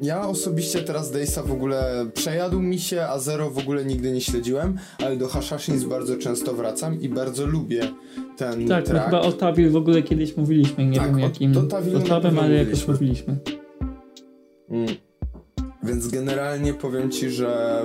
ja 0.00 0.28
osobiście 0.28 0.82
teraz 0.82 1.10
Daysa 1.10 1.42
w 1.42 1.52
ogóle 1.52 2.06
przejadł 2.14 2.60
mi 2.60 2.78
się, 2.78 3.02
a 3.02 3.18
Zero 3.18 3.50
w 3.50 3.58
ogóle 3.58 3.84
nigdy 3.84 4.12
nie 4.12 4.20
śledziłem, 4.20 4.78
ale 4.98 5.16
do 5.16 5.28
Hashashins 5.28 5.84
bardzo 5.84 6.16
często 6.16 6.54
wracam 6.54 7.00
i 7.00 7.08
bardzo 7.08 7.46
lubię 7.46 7.80
ten 8.36 8.68
Tak, 8.68 8.84
track. 8.84 9.04
chyba 9.04 9.20
o 9.20 9.32
Tawil 9.32 9.70
w 9.70 9.76
ogóle 9.76 10.02
kiedyś 10.02 10.36
mówiliśmy, 10.36 10.86
nie 10.86 10.98
tak, 10.98 11.06
wiem 11.06 11.18
jakim 11.18 11.56
o, 11.56 11.62
Tawil 11.62 11.96
ale 12.40 12.54
jakoś 12.54 12.88
mówiliśmy. 12.88 13.36
Mm. 14.70 14.88
Więc 15.82 16.08
generalnie 16.08 16.74
powiem 16.74 17.10
ci, 17.10 17.30
że 17.30 17.82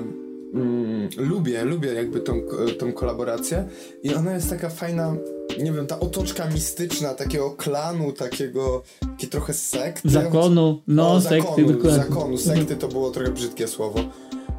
mm, 0.53 1.09
lubię, 1.17 1.65
lubię 1.65 1.93
jakby 1.93 2.19
tą, 2.19 2.41
tą 2.79 2.93
kolaborację 2.93 3.65
i 4.03 4.13
ona 4.15 4.33
jest 4.33 4.49
taka 4.49 4.69
fajna, 4.69 5.15
nie 5.59 5.71
wiem, 5.71 5.87
ta 5.87 5.99
otoczka 5.99 6.49
mistyczna 6.49 7.13
takiego 7.13 7.51
klanu, 7.51 8.11
takiego, 8.11 8.83
takie 8.99 9.27
trochę 9.27 9.53
sekty. 9.53 10.09
Zakonu, 10.09 10.81
no, 10.87 11.11
o, 11.11 11.21
sekty, 11.21 11.67
zakonu, 11.67 11.91
zakonu, 11.91 12.37
sekty 12.37 12.75
to 12.75 12.87
było 12.87 13.11
trochę 13.11 13.31
brzydkie 13.31 13.67
słowo, 13.67 13.99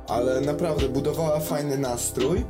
ale 0.08 0.40
naprawdę 0.40 0.88
budowała 0.88 1.40
fajny 1.40 1.78
nastrój. 1.78 2.44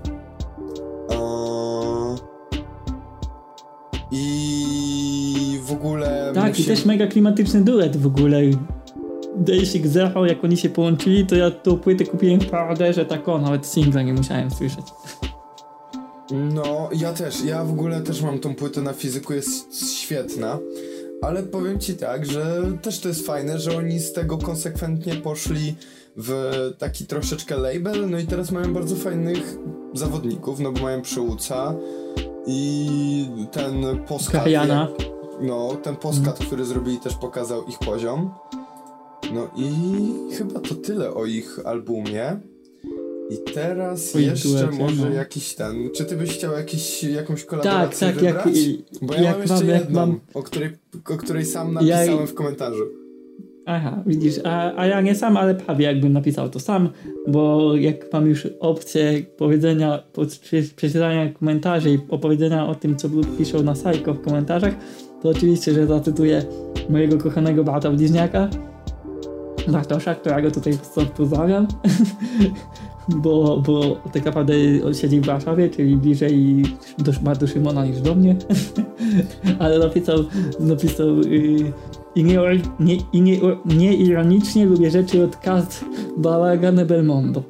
I 4.11 5.61
w 5.64 5.72
ogóle. 5.72 6.32
Tak, 6.34 6.61
i 6.61 6.64
też 6.64 6.84
mega 6.84 7.07
klimatyczny 7.07 7.64
duet 7.64 7.97
w 7.97 8.07
ogóle. 8.07 8.40
Daysik 9.36 9.86
Zero, 9.86 10.26
jak 10.26 10.45
oni 10.45 10.57
się 10.57 10.68
połączyli, 10.68 11.26
to 11.26 11.34
ja 11.34 11.51
tą 11.51 11.78
płytę 11.78 12.05
kupiłem 12.05 12.40
w 12.40 12.51
paraderze 12.51 13.05
tak 13.05 13.28
o, 13.28 13.38
nawet 13.38 13.66
singla 13.66 14.03
nie 14.03 14.14
musiałem 14.14 14.51
słyszeć. 14.51 14.84
No, 16.31 16.89
ja 16.93 17.12
też, 17.12 17.45
ja 17.45 17.64
w 17.64 17.70
ogóle 17.70 18.01
też 18.01 18.22
mam 18.22 18.39
tą 18.39 18.55
płytę 18.55 18.83
na 18.83 18.93
fizyku, 18.93 19.33
jest 19.33 19.93
świetna. 19.93 20.59
Ale 21.22 21.43
powiem 21.43 21.81
ci 21.81 21.95
tak, 21.95 22.27
że 22.27 22.62
też 22.83 23.01
to 23.01 23.09
jest 23.09 23.27
fajne, 23.27 23.59
że 23.59 23.77
oni 23.77 24.01
z 24.01 24.12
tego 24.12 24.39
konsekwentnie 24.39 25.14
poszli 25.14 25.77
w 26.16 26.51
taki 26.79 27.07
troszeczkę 27.07 27.57
label, 27.57 28.11
no 28.11 28.18
i 28.18 28.27
teraz 28.27 28.51
mają 28.51 28.75
bardzo 28.75 28.97
fajnych 28.97 29.57
zawodników, 29.95 30.61
no 30.61 30.72
bo 30.72 30.81
mają 30.81 31.03
Przyłuca 31.03 31.75
i 32.47 33.27
ten 33.53 33.85
poskat... 34.09 34.47
No, 35.41 35.77
ten 35.83 35.97
poskat, 35.97 36.37
mm. 36.37 36.47
który 36.47 36.64
zrobili 36.64 36.99
też 36.99 37.14
pokazał 37.14 37.64
ich 37.64 37.79
poziom. 37.79 38.31
No 39.35 39.51
i 39.57 39.72
chyba 40.37 40.61
to 40.61 40.75
tyle 40.75 41.14
o 41.14 41.27
ich 41.27 41.59
albumie. 41.64 42.41
I 43.31 43.53
teraz 43.55 44.14
jeszcze 44.14 44.49
duecie, 44.49 44.79
może 44.79 45.11
no. 45.11 45.14
jakiś 45.14 45.55
ten. 45.55 45.91
Czy 45.97 46.05
ty 46.05 46.16
byś 46.16 46.31
chciał 46.31 46.53
jakiś, 46.53 47.05
jakąś 47.05 47.45
kolaborację 47.45 48.07
tak, 48.07 48.16
tak, 48.16 48.25
wybrać? 48.25 48.57
Jak, 48.57 49.03
Bo 49.03 49.14
ja 49.14 49.20
jak 49.22 49.33
mam 49.33 49.41
jeszcze 49.41 49.55
mam, 49.55 49.68
jedną, 49.68 50.01
mam... 50.01 50.20
O, 50.35 50.43
której, 50.43 50.70
o 51.11 51.16
której 51.16 51.45
sam 51.45 51.75
napisałem 51.75 52.20
ja... 52.20 52.27
w 52.27 52.35
komentarzu. 52.35 52.85
Aha, 53.66 54.03
widzisz, 54.07 54.41
a, 54.45 54.77
a 54.77 54.87
ja 54.87 55.01
nie 55.01 55.14
sam, 55.14 55.37
ale 55.37 55.55
prawie 55.55 55.87
jakbym 55.87 56.12
napisał 56.12 56.49
to 56.49 56.61
sam, 56.61 56.89
bo 57.29 57.72
jak 57.77 58.12
mam 58.12 58.27
już 58.27 58.49
opcję 58.61 59.22
powiedzenia, 59.37 60.03
przeczytania 60.77 61.33
komentarzy 61.33 61.91
i 61.91 61.99
opowiedzenia 62.09 62.66
o 62.66 62.75
tym, 62.75 62.97
co 62.97 63.09
piszą 63.39 63.62
na 63.62 63.72
Psycho 63.72 64.14
w 64.14 64.20
komentarzach, 64.20 64.75
to 65.22 65.29
oczywiście, 65.29 65.75
że 65.75 65.87
zacytuję 65.87 66.45
mojego 66.89 67.18
kochanego 67.18 67.64
brata 67.64 67.91
bliźniaka, 67.91 68.49
Bartosza, 69.68 70.14
którego 70.14 70.51
tutaj 70.51 70.79
pozdrawiam, 71.16 71.66
bo, 73.09 73.62
bo 73.66 73.96
tak 74.12 74.24
naprawdę 74.24 74.55
siedzi 74.92 75.20
w 75.20 75.26
Warszawie, 75.26 75.70
czyli 75.70 75.96
bliżej 75.96 76.62
do, 76.98 77.12
do 77.34 77.46
Szymona 77.46 77.86
niż 77.86 78.00
do 78.00 78.14
mnie, 78.14 78.36
ale 79.59 79.78
napisał, 79.78 80.18
napisał 80.61 81.16
yy, 81.18 81.72
i, 82.14 82.24
nie, 82.24 82.38
nie, 82.80 82.96
i 83.12 83.20
nie, 83.20 83.40
nie 83.64 83.94
ironicznie 83.94 84.66
lubię 84.66 84.90
rzeczy 84.90 85.24
od 85.24 85.36
Kaz 85.36 85.84
Bałagane 86.16 86.86
Belmondo. 86.86 87.42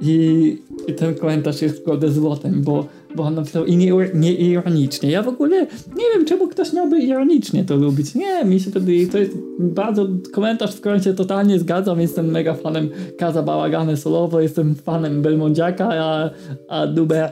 I, 0.00 0.58
I 0.88 0.94
ten 0.94 1.14
komentarz 1.14 1.62
jest 1.62 1.84
kurde 1.84 2.10
złotem, 2.10 2.62
bo 2.62 2.86
bo 3.16 3.22
on 3.22 3.34
napisał 3.34 3.64
i 3.64 3.76
nie, 3.76 3.92
nie 4.14 4.32
ironicznie. 4.32 5.10
Ja 5.10 5.22
w 5.22 5.28
ogóle 5.28 5.60
nie 5.96 6.04
wiem, 6.14 6.24
czemu 6.26 6.48
ktoś 6.48 6.72
miałby 6.72 6.98
ironicznie 7.00 7.64
to 7.64 7.76
lubić. 7.76 8.14
Nie, 8.14 8.44
mi 8.44 8.60
się 8.60 8.70
wtedy, 8.70 9.06
to 9.06 9.18
jest 9.18 9.32
bardzo 9.58 10.08
komentarz, 10.32 10.74
w 10.74 10.80
którym 10.80 11.02
się 11.02 11.14
totalnie 11.14 11.58
zgadzam. 11.58 12.00
Jestem 12.00 12.26
mega 12.26 12.54
fanem 12.54 12.88
Kaza 13.18 13.42
Bałagany 13.42 13.96
solowo, 13.96 14.40
jestem 14.40 14.74
fanem 14.74 15.22
Belmondziaka, 15.22 15.88
a, 15.92 16.30
a 16.68 16.86
Duber 16.86 17.30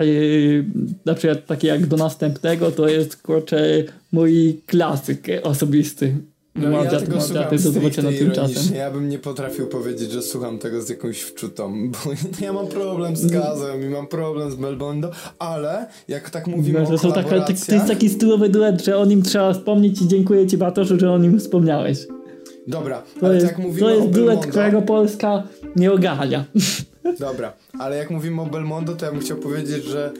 na 1.05 1.15
przykład 1.15 1.47
taki 1.47 1.67
jak 1.67 1.87
do 1.87 1.97
następnego 1.97 2.71
to 2.71 2.89
jest 2.89 3.23
kurczę 3.23 3.85
mój 4.13 4.61
klasyk 4.67 5.27
osobisty. 5.43 6.15
No 6.55 6.85
ja 6.85 6.91
tego 6.91 7.17
no, 7.17 7.23
słucham 7.23 7.59
stricte 7.59 8.31
czasem. 8.31 8.77
Ja 8.77 8.91
bym 8.91 9.09
nie 9.09 9.19
potrafił 9.19 9.67
powiedzieć, 9.67 10.11
że 10.11 10.23
słucham 10.23 10.59
tego 10.59 10.83
z 10.83 10.89
jakąś 10.89 11.21
wczutą, 11.21 11.91
bo 11.91 11.99
ja 12.45 12.53
mam 12.53 12.67
problem 12.67 13.17
z 13.17 13.27
gazem 13.27 13.83
i 13.83 13.89
mam 13.89 14.07
problem 14.07 14.51
z 14.51 14.59
Melbondo, 14.59 15.11
ale 15.39 15.87
jak 16.09 16.31
tak 16.31 16.47
mówimy 16.47 16.83
no, 16.83 16.95
o 16.95 16.99
to, 16.99 17.13
taka, 17.13 17.41
to, 17.41 17.47
to 17.67 17.75
jest 17.75 17.87
taki 17.87 18.09
stylowy 18.09 18.49
duet, 18.49 18.85
że 18.85 18.99
o 18.99 19.05
nim 19.05 19.23
trzeba 19.23 19.53
wspomnieć 19.53 20.03
i 20.03 20.09
dziękuję 20.09 20.47
ci 20.47 20.57
Bartoszu, 20.57 21.01
że 21.01 21.13
o 21.13 21.19
nim 21.19 21.41
wspomniałeś. 21.41 21.99
Dobra, 22.67 23.03
to 23.21 23.27
ale 23.27 23.35
jest, 23.35 23.47
jak 23.47 23.59
mówimy 23.59 23.81
To 23.81 23.91
jest 23.91 24.07
o 24.07 24.11
duet, 24.11 24.47
którego 24.47 24.83
Polska 24.83 25.43
nie 25.77 25.93
ogarnia. 25.93 26.45
Dobra, 27.21 27.53
ale 27.79 27.97
jak 27.97 28.11
mówimy 28.11 28.43
o 28.43 28.47
Belmondo, 28.47 28.95
to 28.95 29.07
ja 29.07 29.13
bym 29.13 29.21
chciał 29.21 29.37
powiedzieć, 29.37 29.85
że 29.85 30.13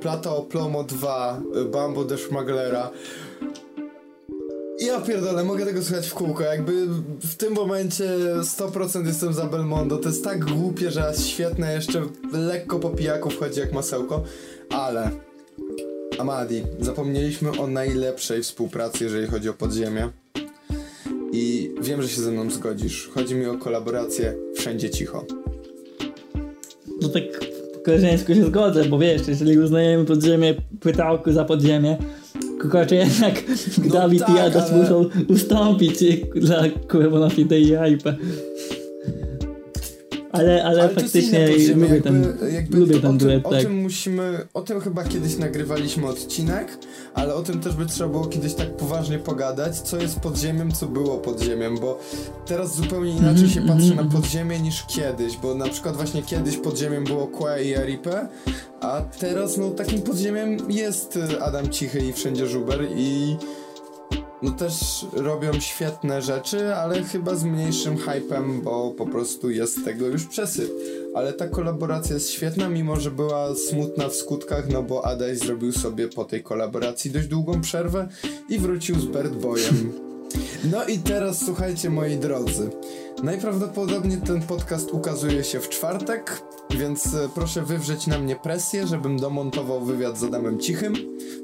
Plata 0.00 0.36
o 0.36 0.42
Plomo 0.42 0.84
2, 0.84 1.40
Bambo 1.72 2.04
de 2.04 2.18
Schmaglera 2.18 2.90
Ja 4.86 5.00
pierdolę, 5.00 5.44
mogę 5.44 5.66
tego 5.66 5.82
słuchać 5.82 6.08
w 6.08 6.14
kółko. 6.14 6.42
Jakby 6.42 6.86
w 7.20 7.34
tym 7.34 7.52
momencie 7.52 8.04
100% 8.40 9.06
jestem 9.06 9.32
za 9.32 9.46
Belmondo. 9.46 9.98
To 9.98 10.08
jest 10.08 10.24
tak 10.24 10.44
głupie, 10.44 10.90
że 10.90 11.08
jest 11.08 11.26
świetne, 11.26 11.74
jeszcze 11.74 12.02
lekko 12.32 12.78
po 12.78 12.90
pijaku 12.90 13.30
wchodzi 13.30 13.60
jak 13.60 13.72
masełko. 13.72 14.24
Ale 14.70 15.10
Amadi, 16.18 16.62
zapomnieliśmy 16.80 17.50
o 17.60 17.66
najlepszej 17.66 18.42
współpracy, 18.42 19.04
jeżeli 19.04 19.26
chodzi 19.26 19.48
o 19.48 19.54
podziemie. 19.54 20.08
I 21.32 21.74
wiem, 21.80 22.02
że 22.02 22.08
się 22.08 22.20
ze 22.20 22.30
mną 22.30 22.50
zgodzisz. 22.50 23.10
Chodzi 23.14 23.34
mi 23.34 23.46
o 23.46 23.58
kolaborację 23.58 24.34
Wszędzie 24.54 24.90
Cicho. 24.90 25.24
No 27.02 27.08
tak 27.08 27.22
po 27.74 27.78
koleżeńsku 27.78 28.34
się 28.34 28.46
zgodzę, 28.46 28.84
bo 28.84 28.98
wiesz, 28.98 29.28
jeżeli 29.28 29.58
uznajemy 29.58 30.04
podziemie 30.04 30.54
płytałku 30.80 31.32
za 31.32 31.44
podziemie, 31.44 31.98
Kurczę, 32.70 32.94
jednak 32.94 33.42
no 33.84 33.92
Dawid 33.92 34.20
tak, 34.20 34.36
i 34.36 34.38
Adas 34.38 34.70
ale... 34.70 34.82
muszą 34.82 35.08
ustąpić 35.28 35.98
dla 36.34 36.62
Kurwa 36.88 37.30
Fidei 37.30 37.62
i 37.62 37.76
Hype. 37.76 38.14
Ale, 40.42 40.64
ale, 40.64 40.82
ale 40.82 40.94
faktycznie 40.94 41.48
lubię 41.74 42.02
ten, 42.02 42.38
jakby 42.52 42.78
lubię 42.78 43.00
ten 43.00 43.18
duet. 43.18 43.46
O 43.46 43.50
tak. 43.50 43.62
tym 43.62 43.82
musimy, 43.82 44.46
o 44.54 44.60
tym 44.60 44.80
chyba 44.80 45.04
kiedyś 45.04 45.38
nagrywaliśmy 45.38 46.06
odcinek, 46.06 46.78
ale 47.14 47.34
o 47.34 47.42
tym 47.42 47.60
też 47.60 47.74
by 47.74 47.86
trzeba 47.86 48.10
było 48.10 48.26
kiedyś 48.26 48.54
tak 48.54 48.76
poważnie 48.76 49.18
pogadać, 49.18 49.80
co 49.80 49.96
jest 49.96 50.20
podziemiem, 50.20 50.72
co 50.72 50.86
było 50.86 51.18
podziemiem, 51.18 51.78
bo 51.78 51.98
teraz 52.46 52.76
zupełnie 52.76 53.16
inaczej 53.16 53.48
się 53.48 53.60
mhm, 53.60 53.78
patrzy 53.78 53.94
na 53.94 54.02
mhm. 54.02 54.22
podziemie 54.22 54.60
niż 54.60 54.84
kiedyś, 54.86 55.36
bo 55.36 55.54
na 55.54 55.68
przykład 55.68 55.96
właśnie 55.96 56.22
kiedyś 56.22 56.56
podziemiem 56.56 57.04
było 57.04 57.26
Kła 57.26 57.58
i 57.58 57.74
Aripe, 57.74 58.28
a 58.80 59.00
teraz 59.00 59.56
no 59.56 59.70
takim 59.70 60.02
podziemiem 60.02 60.56
jest 60.68 61.18
Adam 61.40 61.68
Cichy 61.68 61.98
i 61.98 62.12
Wszędzie 62.12 62.46
Żuber 62.46 62.80
i 62.96 63.36
no 64.42 64.50
też 64.50 65.06
robią 65.12 65.60
świetne 65.60 66.22
rzeczy, 66.22 66.74
ale 66.74 67.02
chyba 67.02 67.34
z 67.34 67.44
mniejszym 67.44 67.98
hypem, 67.98 68.60
bo 68.62 68.90
po 68.90 69.06
prostu 69.06 69.50
jest 69.50 69.84
tego 69.84 70.06
już 70.06 70.26
przesyp. 70.26 70.70
Ale 71.14 71.32
ta 71.32 71.48
kolaboracja 71.48 72.14
jest 72.14 72.30
świetna, 72.30 72.68
mimo 72.68 73.00
że 73.00 73.10
była 73.10 73.54
smutna 73.54 74.08
w 74.08 74.14
skutkach, 74.14 74.68
no 74.68 74.82
bo 74.82 75.06
Adaj 75.06 75.36
zrobił 75.36 75.72
sobie 75.72 76.08
po 76.08 76.24
tej 76.24 76.42
kolaboracji 76.42 77.10
dość 77.10 77.28
długą 77.28 77.60
przerwę 77.60 78.08
i 78.48 78.58
wrócił 78.58 79.00
z 79.00 79.04
Bird 79.04 79.32
Boyem. 79.32 79.92
No 80.70 80.84
i 80.84 80.98
teraz 80.98 81.44
słuchajcie 81.44 81.90
moi 81.90 82.16
drodzy. 82.16 82.70
Najprawdopodobniej 83.22 84.20
ten 84.20 84.42
podcast 84.42 84.90
ukazuje 84.90 85.44
się 85.44 85.60
w 85.60 85.68
czwartek, 85.68 86.42
więc 86.70 87.14
e, 87.14 87.28
proszę 87.34 87.62
wywrzeć 87.62 88.06
na 88.06 88.18
mnie 88.18 88.36
presję, 88.36 88.86
żebym 88.86 89.18
domontował 89.18 89.84
wywiad 89.84 90.18
z 90.18 90.24
Adamem 90.24 90.58
Cichym, 90.58 90.94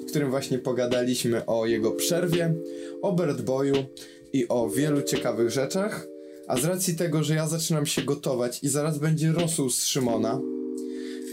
w 0.02 0.10
którym 0.10 0.30
właśnie 0.30 0.58
pogadaliśmy 0.58 1.46
o 1.46 1.66
jego 1.66 1.92
przerwie, 1.92 2.54
o 3.02 3.12
Bird 3.12 3.42
Boyu 3.42 3.74
i 4.32 4.48
o 4.48 4.68
wielu 4.68 5.02
ciekawych 5.02 5.50
rzeczach. 5.50 6.06
A 6.48 6.56
z 6.56 6.64
racji 6.64 6.96
tego, 6.96 7.22
że 7.22 7.34
ja 7.34 7.48
zaczynam 7.48 7.86
się 7.86 8.02
gotować 8.02 8.64
i 8.64 8.68
zaraz 8.68 8.98
będzie 8.98 9.32
rosół 9.32 9.70
z 9.70 9.84
Szymona, 9.84 10.40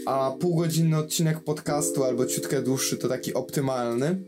a 0.06 0.34
półgodzinny 0.40 0.96
odcinek 0.96 1.40
podcastu 1.40 2.04
albo 2.04 2.26
ciutkę 2.26 2.62
dłuższy 2.62 2.96
to 2.96 3.08
taki 3.08 3.34
optymalny, 3.34 4.20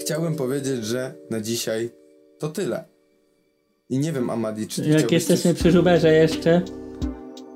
chciałbym 0.00 0.34
powiedzieć, 0.36 0.84
że 0.84 1.14
na 1.30 1.40
dzisiaj 1.40 1.90
to 2.38 2.48
tyle. 2.48 2.89
I 3.90 3.98
nie 3.98 4.12
wiem, 4.12 4.30
Amadi, 4.30 4.66
czy 4.66 4.82
ty 4.82 4.88
Jak 4.88 5.12
jesteśmy 5.12 5.50
coś... 5.50 5.60
przy 5.60 5.70
Żuberze 5.72 6.12
jeszcze, 6.12 6.62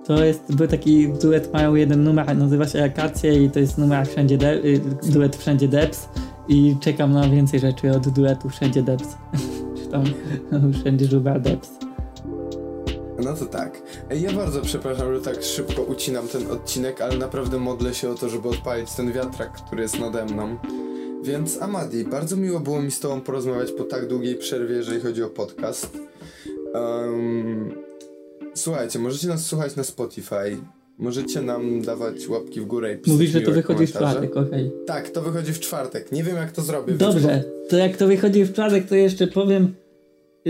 to 0.07 0.25
jest, 0.25 0.57
był 0.57 0.69
taki 0.69 1.09
duet, 1.09 1.53
mają 1.53 1.75
jeden 1.75 2.05
numer, 2.05 2.37
nazywa 2.37 2.67
się 2.67 2.85
Akacje 2.85 3.45
i 3.45 3.51
to 3.51 3.59
jest 3.59 3.79
numer 3.79 4.09
wszędzie 4.09 4.39
de, 4.39 4.55
y, 4.55 4.81
duet 5.03 5.37
Wszędzie 5.37 5.69
Deps 5.69 6.09
i 6.49 6.77
czekam 6.81 7.13
na 7.13 7.29
więcej 7.29 7.61
rzeczy 7.61 7.91
od 7.91 8.09
duetu 8.09 8.49
Wszędzie 8.49 8.83
Deps. 8.83 9.09
czy 9.77 9.87
tam 9.87 10.05
Wszędzie 10.81 11.07
Żuber 11.07 11.41
Deps. 11.41 11.71
No 13.25 13.35
to 13.35 13.47
tak. 13.47 13.83
Ja 14.21 14.33
bardzo 14.33 14.63
przepraszam, 14.63 15.15
że 15.15 15.21
tak 15.21 15.43
szybko 15.43 15.83
ucinam 15.83 16.29
ten 16.29 16.51
odcinek, 16.51 17.01
ale 17.01 17.19
naprawdę 17.19 17.59
modlę 17.59 17.95
się 17.95 18.11
o 18.11 18.15
to, 18.15 18.29
żeby 18.29 18.49
odpalić 18.49 18.93
ten 18.93 19.13
wiatrak, 19.13 19.53
który 19.53 19.83
jest 19.83 20.01
nade 20.01 20.25
mną. 20.25 20.57
Więc 21.23 21.63
Amadi, 21.63 22.05
bardzo 22.05 22.37
miło 22.37 22.61
było 22.61 22.83
mi 22.83 22.91
z 22.91 23.01
Tobą 23.01 23.21
porozmawiać 23.21 23.73
po 23.73 23.85
tak 23.85 24.09
długiej 24.09 24.37
przerwie, 24.37 24.75
jeżeli 24.75 25.01
chodzi 25.01 25.23
o 25.23 25.29
podcast. 25.29 26.14
Um, 26.75 27.75
słuchajcie, 28.55 28.99
możecie 28.99 29.29
nas 29.29 29.47
słuchać 29.47 29.77
na 29.77 29.85
Spotify. 29.85 30.57
Możecie 30.99 31.43
nam 31.43 31.83
dawać 31.83 32.29
łapki 32.29 32.61
w 32.61 32.67
górę 32.67 32.95
i 32.95 33.11
Mówisz, 33.11 33.31
że 33.31 33.41
to 33.41 33.51
wychodzi 33.51 33.87
w 33.87 33.91
czwartek, 33.91 34.37
okej. 34.37 34.67
Okay. 34.69 34.85
Tak, 34.87 35.11
to 35.11 35.23
wychodzi 35.23 35.53
w 35.53 35.61
czwartek. 35.61 36.13
Nie 36.13 36.23
wiem, 36.23 36.37
jak 36.37 36.53
to 36.53 36.63
zrobię. 36.63 36.95
Dobrze, 36.95 37.45
to 37.69 37.77
jak 37.77 37.97
to 37.97 38.07
wychodzi 38.07 38.45
w 38.45 38.53
czwartek, 38.53 38.89
to 38.89 38.95
jeszcze 38.95 39.27
powiem, 39.27 39.75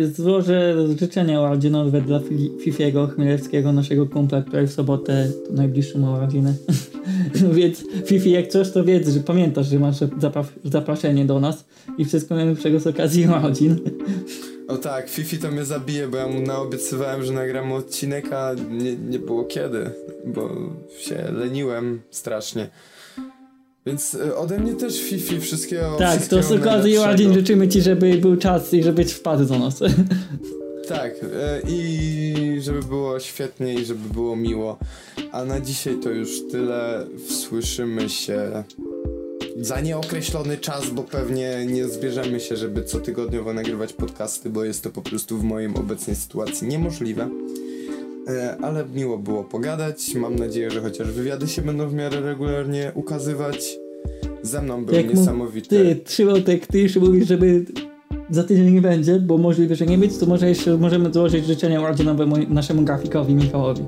złożę 0.03 0.75
życzenia 0.99 1.41
urodzinowe 1.41 2.01
dla 2.01 2.21
Fifiego 2.61 3.07
Chmielewskiego, 3.07 3.73
naszego 3.73 4.07
kumpla, 4.07 4.43
który 4.43 4.67
w 4.67 4.73
sobotę 4.73 5.29
to 5.47 5.53
najbliższą 5.53 5.99
ma 5.99 6.17
urodzinę. 6.17 6.55
Więc 7.53 7.85
Fifi, 8.07 8.31
jak 8.31 8.49
coś, 8.49 8.71
to 8.71 8.85
wiedz, 8.85 9.09
że 9.09 9.21
pamiętasz, 9.21 9.67
że 9.67 9.79
masz 9.79 9.97
zaproszenie 10.65 11.25
do 11.25 11.41
nas 11.41 11.65
i 11.99 12.05
wszystko 12.05 12.35
najlepszego 12.35 12.81
z 12.81 12.87
okazji 12.87 13.27
urodzin. 13.29 13.81
O 14.69 14.77
tak, 14.77 15.09
Fifi 15.09 15.39
to 15.39 15.51
mnie 15.51 15.65
zabije, 15.65 16.09
bo 16.09 16.17
ja 16.17 16.29
mu 16.29 16.41
naobiecywałem, 16.41 17.25
że 17.25 17.33
nagramy 17.33 17.75
odcinek, 17.75 18.33
a 18.33 18.55
nie, 18.71 18.97
nie 18.97 19.19
było 19.19 19.45
kiedy, 19.45 19.91
bo 20.27 20.51
się 20.99 21.33
leniłem 21.33 22.03
strasznie. 22.11 22.71
Więc 23.87 24.15
e, 24.15 24.37
ode 24.37 24.59
mnie 24.59 24.75
też 24.75 25.03
Fifi 25.03 25.41
wszystkiego 25.41 25.97
Tak, 25.99 26.27
to 26.27 26.43
z 26.43 26.53
okazji 26.53 26.99
urodzin 26.99 27.35
życzymy 27.35 27.69
ci, 27.69 27.83
żeby 27.83 28.15
był 28.15 28.37
czas 28.37 28.75
i 28.75 28.83
żebyś 28.83 29.13
wpadł 29.13 29.45
do 29.45 29.59
nas. 29.59 29.81
Tak, 30.89 31.13
e, 31.15 31.61
i 31.69 32.57
żeby 32.61 32.81
było 32.83 33.21
świetnie 33.21 33.75
i 33.75 33.85
żeby 33.85 34.15
było 34.15 34.37
miło. 34.37 34.79
A 35.33 35.45
na 35.45 35.61
dzisiaj 35.61 35.97
to 36.03 36.11
już 36.11 36.31
tyle. 36.51 37.07
Słyszymy 37.29 38.09
się 38.09 38.65
za 39.57 39.81
nieokreślony 39.81 40.57
czas, 40.57 40.91
bo 40.91 41.03
pewnie 41.03 41.67
nie 41.67 41.89
zbierzemy 41.89 42.41
się, 42.41 42.57
żeby 42.57 42.83
cotygodniowo 42.83 43.53
nagrywać 43.53 43.93
podcasty, 43.93 44.51
bo 44.51 44.65
jest 44.65 44.83
to 44.83 44.91
po 44.91 45.03
prostu 45.03 45.39
w 45.39 45.45
mojej 45.45 45.69
obecnej 45.75 46.17
sytuacji 46.17 46.69
niemożliwe. 46.69 47.29
E, 48.29 48.57
ale 48.63 48.85
miło 48.95 49.19
było 49.19 49.45
pogadać. 49.45 50.15
Mam 50.15 50.37
nadzieję, 50.37 50.71
że 50.71 50.81
chociaż 50.81 51.11
wywiady 51.11 51.49
się 51.49 51.63
będą 51.63 51.89
w 51.89 51.95
miarę 51.95 52.21
regularnie 52.21 52.93
ukazywać. 52.95 53.79
Ze 54.43 54.63
mną 54.63 54.85
był 54.85 54.95
Jak 54.95 55.15
niesamowity. 55.15 55.69
Ty, 55.69 55.97
trzymał 56.05 56.41
tak, 56.41 56.67
ty 56.67 56.81
już 56.81 56.97
mówisz, 56.97 57.29
żeby 57.29 57.65
za 58.31 58.45
tydzień 58.45 58.75
nie 58.75 58.83
będzie, 58.83 59.21
bo 59.21 59.39
możliwe, 59.39 59.75
że 59.75 59.87
nie 59.87 59.99
być, 59.99 60.19
to 60.19 60.27
może 60.27 60.49
jeszcze 60.49 60.77
możemy 60.77 61.13
złożyć 61.13 61.47
życzenia 61.47 61.81
urodzinowe 61.81 62.27
naszemu 62.49 62.83
grafikowi 62.83 63.35
Michałowi 63.35 63.85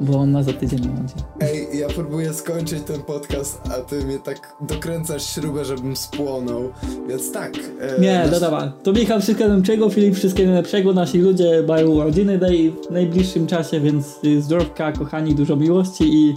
bo 0.00 0.18
on 0.18 0.30
ma 0.30 0.42
za 0.42 0.52
tydzień 0.52 0.80
będzie. 0.80 1.14
Ej, 1.40 1.78
ja 1.78 1.88
próbuję 1.88 2.34
skończyć 2.34 2.82
ten 2.82 3.02
podcast, 3.02 3.60
a 3.70 3.80
ty 3.80 4.04
mnie 4.04 4.18
tak 4.18 4.56
dokręcasz 4.60 5.26
śrubę, 5.26 5.64
żebym 5.64 5.96
spłonął, 5.96 6.72
więc 7.08 7.32
tak. 7.32 7.52
E, 7.80 8.00
nie, 8.00 8.18
nasz... 8.18 8.30
no 8.30 8.40
dobra. 8.40 8.72
To 8.82 8.92
Michał 8.92 9.20
wszystkiego 9.20 9.48
najlepszego, 9.48 9.90
Filip 9.90 10.14
wszystkiego 10.14 10.48
najlepszego, 10.48 10.92
nasi 10.92 11.18
ludzie 11.18 11.64
mają 11.68 11.88
urodziny 11.88 12.38
w 12.38 12.90
najbliższym 12.90 13.46
czasie, 13.46 13.80
więc 13.80 14.20
zdrowka, 14.40 14.92
kochani, 14.92 15.34
dużo 15.34 15.56
miłości 15.56 16.14
i 16.14 16.34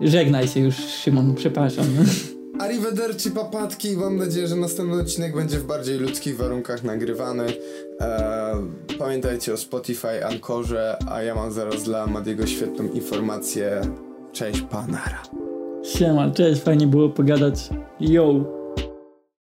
żegnaj 0.00 0.48
się 0.48 0.60
już, 0.60 0.76
Szymon, 0.76 1.34
przepraszam. 1.34 1.84
Arrivederci 2.60 3.30
papatki, 3.30 3.96
mam 3.96 4.16
nadzieję, 4.16 4.46
że 4.46 4.56
następny 4.56 5.00
odcinek 5.00 5.34
będzie 5.34 5.58
w 5.58 5.66
bardziej 5.66 5.98
ludzkich 5.98 6.36
warunkach 6.36 6.84
nagrywany. 6.84 7.44
Eee, 8.00 8.98
pamiętajcie 8.98 9.54
o 9.54 9.56
Spotify, 9.56 10.26
Ankorze, 10.26 10.96
a 11.10 11.22
ja 11.22 11.34
mam 11.34 11.52
zaraz 11.52 11.82
dla 11.82 12.06
Madiego 12.06 12.46
świetną 12.46 12.84
informację. 12.84 13.80
Cześć, 14.32 14.60
panara. 14.60 15.22
Siema, 15.82 16.30
cześć, 16.30 16.62
fajnie 16.62 16.86
było 16.86 17.08
pogadać. 17.08 17.70
Yo! 18.00 18.59